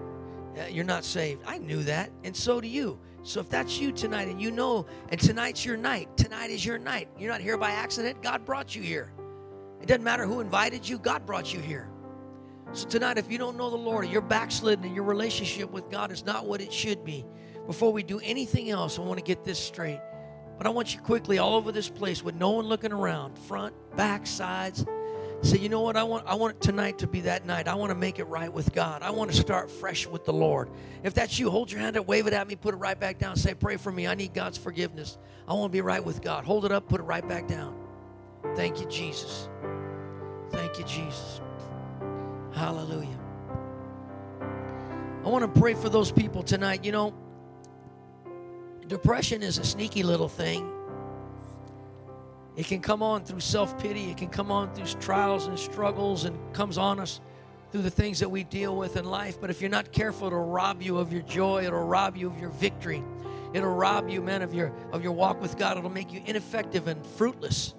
Uh, 0.57 0.67
you're 0.67 0.85
not 0.85 1.03
saved. 1.03 1.43
I 1.47 1.59
knew 1.59 1.83
that, 1.85 2.11
and 2.25 2.37
so 2.37 2.61
do 2.61 2.69
you. 2.69 2.99
So 3.23 3.41
if 3.41 3.49
that's 3.49 3.81
you 3.81 3.91
tonight 3.91 4.29
and 4.29 4.41
you 4.41 4.51
know, 4.51 4.87
and 5.09 5.19
tonight's 5.19 5.65
your 5.65 5.79
night, 5.79 6.15
tonight 6.17 6.51
is 6.51 6.65
your 6.65 6.79
night. 6.79 7.09
You're 7.19 7.33
not 7.33 7.41
here 7.41 7.57
by 7.57 7.71
accident. 7.71 8.23
God 8.23 8.45
brought 8.45 8.77
you 8.77 8.83
here. 8.83 9.13
It 9.81 9.89
doesn't 9.89 10.05
matter 10.05 10.27
who 10.27 10.41
invited 10.41 10.87
you, 10.87 10.99
God 10.99 11.25
brought 11.25 11.55
you 11.55 11.59
here. 11.59 11.89
So 12.73 12.87
tonight, 12.87 13.19
if 13.19 13.33
you 13.33 13.39
don't 13.39 13.57
know 13.57 13.71
the 13.71 13.77
Lord, 13.77 14.07
you're 14.09 14.21
backslidden 14.21 14.85
and 14.85 14.95
your 14.95 15.05
relationship 15.05 15.71
with 15.71 15.91
God 15.91 16.13
is 16.13 16.25
not 16.25 16.47
what 16.47 16.61
it 16.61 16.73
should 16.73 17.05
be 17.05 17.25
before 17.67 17.93
we 17.93 18.03
do 18.03 18.21
anything 18.21 18.71
else, 18.71 18.99
I 18.99 19.03
want 19.03 19.19
to 19.19 19.25
get 19.25 19.45
this 19.45 19.59
straight. 19.59 20.01
But 20.59 20.67
I 20.67 20.71
want 20.71 20.95
you 20.95 21.01
quickly 21.01 21.39
all 21.39 21.55
over 21.55 21.73
this 21.73 21.89
place 21.89 22.23
with 22.23 22.35
no 22.35 22.51
one 22.51 22.67
looking 22.67 22.93
around, 22.93 23.39
front, 23.39 23.75
back, 23.97 24.27
sides. 24.27 24.85
Say, 25.43 25.59
you 25.59 25.69
know 25.69 25.81
what? 25.81 25.97
I 25.97 26.05
want 26.05 26.25
I 26.27 26.37
want 26.37 26.61
tonight 26.61 26.99
to 27.01 27.09
be 27.09 27.23
that 27.23 27.45
night. 27.45 27.67
I 27.67 27.75
want 27.75 27.91
to 27.91 27.97
make 27.97 28.21
it 28.21 28.25
right 28.25 28.53
with 28.53 28.73
God. 28.73 29.03
I 29.03 29.11
want 29.11 29.33
to 29.33 29.37
start 29.37 29.73
fresh 29.73 30.07
with 30.07 30.25
the 30.25 30.33
Lord. 30.33 30.71
If 31.03 31.15
that's 31.15 31.37
you, 31.37 31.51
hold 31.51 31.73
your 31.73 31.81
hand 31.81 31.97
up, 31.97 32.07
wave 32.07 32.29
it 32.29 32.33
at 32.33 32.47
me, 32.47 32.55
put 32.55 32.75
it 32.75 32.77
right 32.77 32.99
back 32.99 33.19
down. 33.19 33.35
Say, 33.35 33.55
pray 33.55 33.77
for 33.77 33.91
me. 33.91 34.07
I 34.07 34.15
need 34.15 34.35
God's 34.35 34.57
forgiveness. 34.57 35.19
I 35.49 35.55
want 35.55 35.73
to 35.73 35.77
be 35.77 35.81
right 35.81 36.05
with 36.05 36.23
God. 36.23 36.45
Hold 36.45 36.65
it 36.65 36.71
up, 36.71 36.89
put 36.89 37.01
it 37.01 37.05
right 37.05 37.27
back 37.27 37.49
down. 37.49 37.75
Thank 38.55 38.81
you, 38.81 38.87
Jesus. 38.87 39.49
Thank 40.51 40.79
you, 40.79 40.85
Jesus. 40.85 41.41
Hallelujah. 42.55 43.19
I 45.25 45.29
want 45.29 45.53
to 45.53 45.61
pray 45.61 45.75
for 45.75 45.89
those 45.89 46.13
people 46.13 46.45
tonight. 46.45 46.85
You 46.85 46.93
know, 46.93 47.15
depression 48.89 49.43
is 49.43 49.59
a 49.59 49.65
sneaky 49.65 50.03
little 50.03 50.29
thing. 50.29 50.71
It 52.57 52.67
can 52.67 52.81
come 52.81 53.03
on 53.03 53.25
through 53.25 53.41
self 53.41 53.79
pity, 53.79 54.11
it 54.11 54.17
can 54.17 54.29
come 54.29 54.51
on 54.51 54.75
through 54.75 54.87
trials 55.01 55.47
and 55.47 55.59
struggles, 55.59 56.25
and 56.25 56.37
comes 56.53 56.77
on 56.77 57.01
us 57.01 57.21
through 57.71 57.83
the 57.83 57.91
things 57.91 58.21
that 58.21 58.31
we 58.31 58.45
deal 58.45 58.77
with 58.77 58.97
in 58.97 59.07
life. 59.07 59.41
But 59.41 59.49
if 59.49 59.63
you're 59.63 59.71
not 59.71 59.93
careful, 59.93 60.27
it'll 60.27 60.45
rob 60.45 60.83
you 60.83 60.99
of 60.99 61.13
your 61.13 61.23
joy, 61.23 61.65
it'll 61.65 61.85
rob 61.85 62.17
you 62.17 62.27
of 62.27 62.39
your 62.39 62.51
victory. 62.51 63.03
It'll 63.55 63.75
rob 63.75 64.09
you, 64.09 64.23
man, 64.23 64.43
of 64.43 64.55
your 64.55 64.73
of 64.93 65.03
your 65.03 65.13
walk 65.13 65.41
with 65.41 65.59
God. 65.59 65.77
It'll 65.77 65.91
make 65.91 66.13
you 66.13 66.23
ineffective 66.25 66.89
and 66.89 67.05
fruitless. 67.07 67.75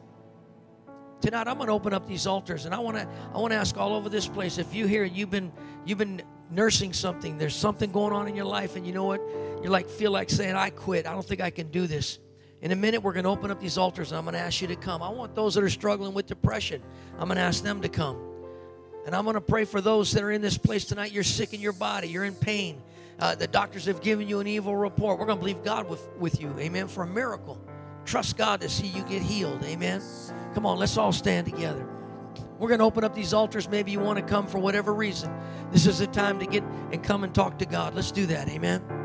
Tonight 1.21 1.47
I'm 1.47 1.55
going 1.55 1.67
to 1.67 1.73
open 1.73 1.93
up 1.93 2.05
these 2.05 2.27
altars 2.27 2.65
and 2.65 2.75
I 2.75 2.79
want 2.79 2.97
to 2.97 3.07
I 3.33 3.37
want 3.37 3.53
to 3.53 3.57
ask 3.57 3.77
all 3.77 3.93
over 3.93 4.09
this 4.09 4.27
place 4.27 4.57
if 4.57 4.75
you 4.75 4.87
here 4.87 5.05
you've 5.05 5.31
been 5.31 5.51
you've 5.85 5.97
been 5.97 6.21
nursing 6.53 6.93
something. 6.93 7.37
There's 7.37 7.55
something 7.55 7.91
going 7.91 8.13
on 8.13 8.27
in 8.27 8.35
your 8.35 8.45
life 8.45 8.75
and 8.75 8.85
you 8.85 8.93
know 8.93 9.05
what? 9.05 9.21
You're 9.61 9.71
like 9.71 9.89
feel 9.89 10.11
like 10.11 10.29
saying 10.29 10.55
I 10.55 10.69
quit. 10.69 11.07
I 11.07 11.13
don't 11.13 11.25
think 11.25 11.41
I 11.41 11.49
can 11.49 11.67
do 11.69 11.87
this. 11.87 12.19
In 12.61 12.71
a 12.71 12.75
minute, 12.75 13.03
we're 13.03 13.13
going 13.13 13.25
to 13.25 13.29
open 13.29 13.51
up 13.51 13.59
these 13.59 13.77
altars 13.77 14.11
and 14.11 14.17
I'm 14.17 14.23
going 14.23 14.35
to 14.35 14.39
ask 14.39 14.61
you 14.61 14.67
to 14.69 14.75
come. 14.75 15.03
I 15.03 15.09
want 15.09 15.35
those 15.35 15.55
that 15.55 15.63
are 15.63 15.69
struggling 15.69 16.13
with 16.13 16.27
depression, 16.27 16.81
I'm 17.17 17.27
going 17.27 17.37
to 17.37 17.43
ask 17.43 17.63
them 17.63 17.81
to 17.81 17.89
come. 17.89 18.17
And 19.05 19.13
I'm 19.13 19.25
going 19.25 19.33
to 19.33 19.41
pray 19.41 19.65
for 19.65 19.81
those 19.81 20.13
that 20.13 20.23
are 20.23 20.31
in 20.31 20.41
this 20.41 20.57
place 20.57 20.85
tonight. 20.85 21.11
You're 21.11 21.23
sick 21.23 21.53
in 21.53 21.59
your 21.59 21.73
body, 21.73 22.07
you're 22.07 22.23
in 22.23 22.35
pain. 22.35 22.81
Uh, 23.19 23.35
the 23.35 23.47
doctors 23.47 23.85
have 23.85 24.01
given 24.01 24.27
you 24.27 24.39
an 24.39 24.47
evil 24.47 24.75
report. 24.75 25.19
We're 25.19 25.25
going 25.25 25.37
to 25.37 25.41
believe 25.41 25.63
God 25.63 25.89
with, 25.89 26.07
with 26.17 26.41
you, 26.41 26.53
amen, 26.57 26.87
for 26.87 27.03
a 27.03 27.07
miracle. 27.07 27.59
Trust 28.05 28.37
God 28.37 28.61
to 28.61 28.69
see 28.69 28.87
you 28.87 29.03
get 29.03 29.21
healed, 29.21 29.63
amen. 29.63 30.01
Come 30.53 30.65
on, 30.65 30.77
let's 30.77 30.97
all 30.97 31.13
stand 31.13 31.45
together. 31.45 31.92
We're 32.59 32.69
going 32.69 32.79
to 32.79 32.85
open 32.85 33.03
up 33.03 33.13
these 33.15 33.33
altars. 33.33 33.67
Maybe 33.67 33.91
you 33.91 33.99
want 33.99 34.19
to 34.19 34.25
come 34.25 34.47
for 34.47 34.59
whatever 34.59 34.93
reason. 34.93 35.33
This 35.71 35.85
is 35.85 35.99
the 35.99 36.07
time 36.07 36.39
to 36.39 36.45
get 36.45 36.63
and 36.91 37.03
come 37.03 37.23
and 37.23 37.33
talk 37.33 37.59
to 37.59 37.65
God. 37.65 37.95
Let's 37.95 38.11
do 38.11 38.25
that, 38.27 38.47
amen. 38.49 39.02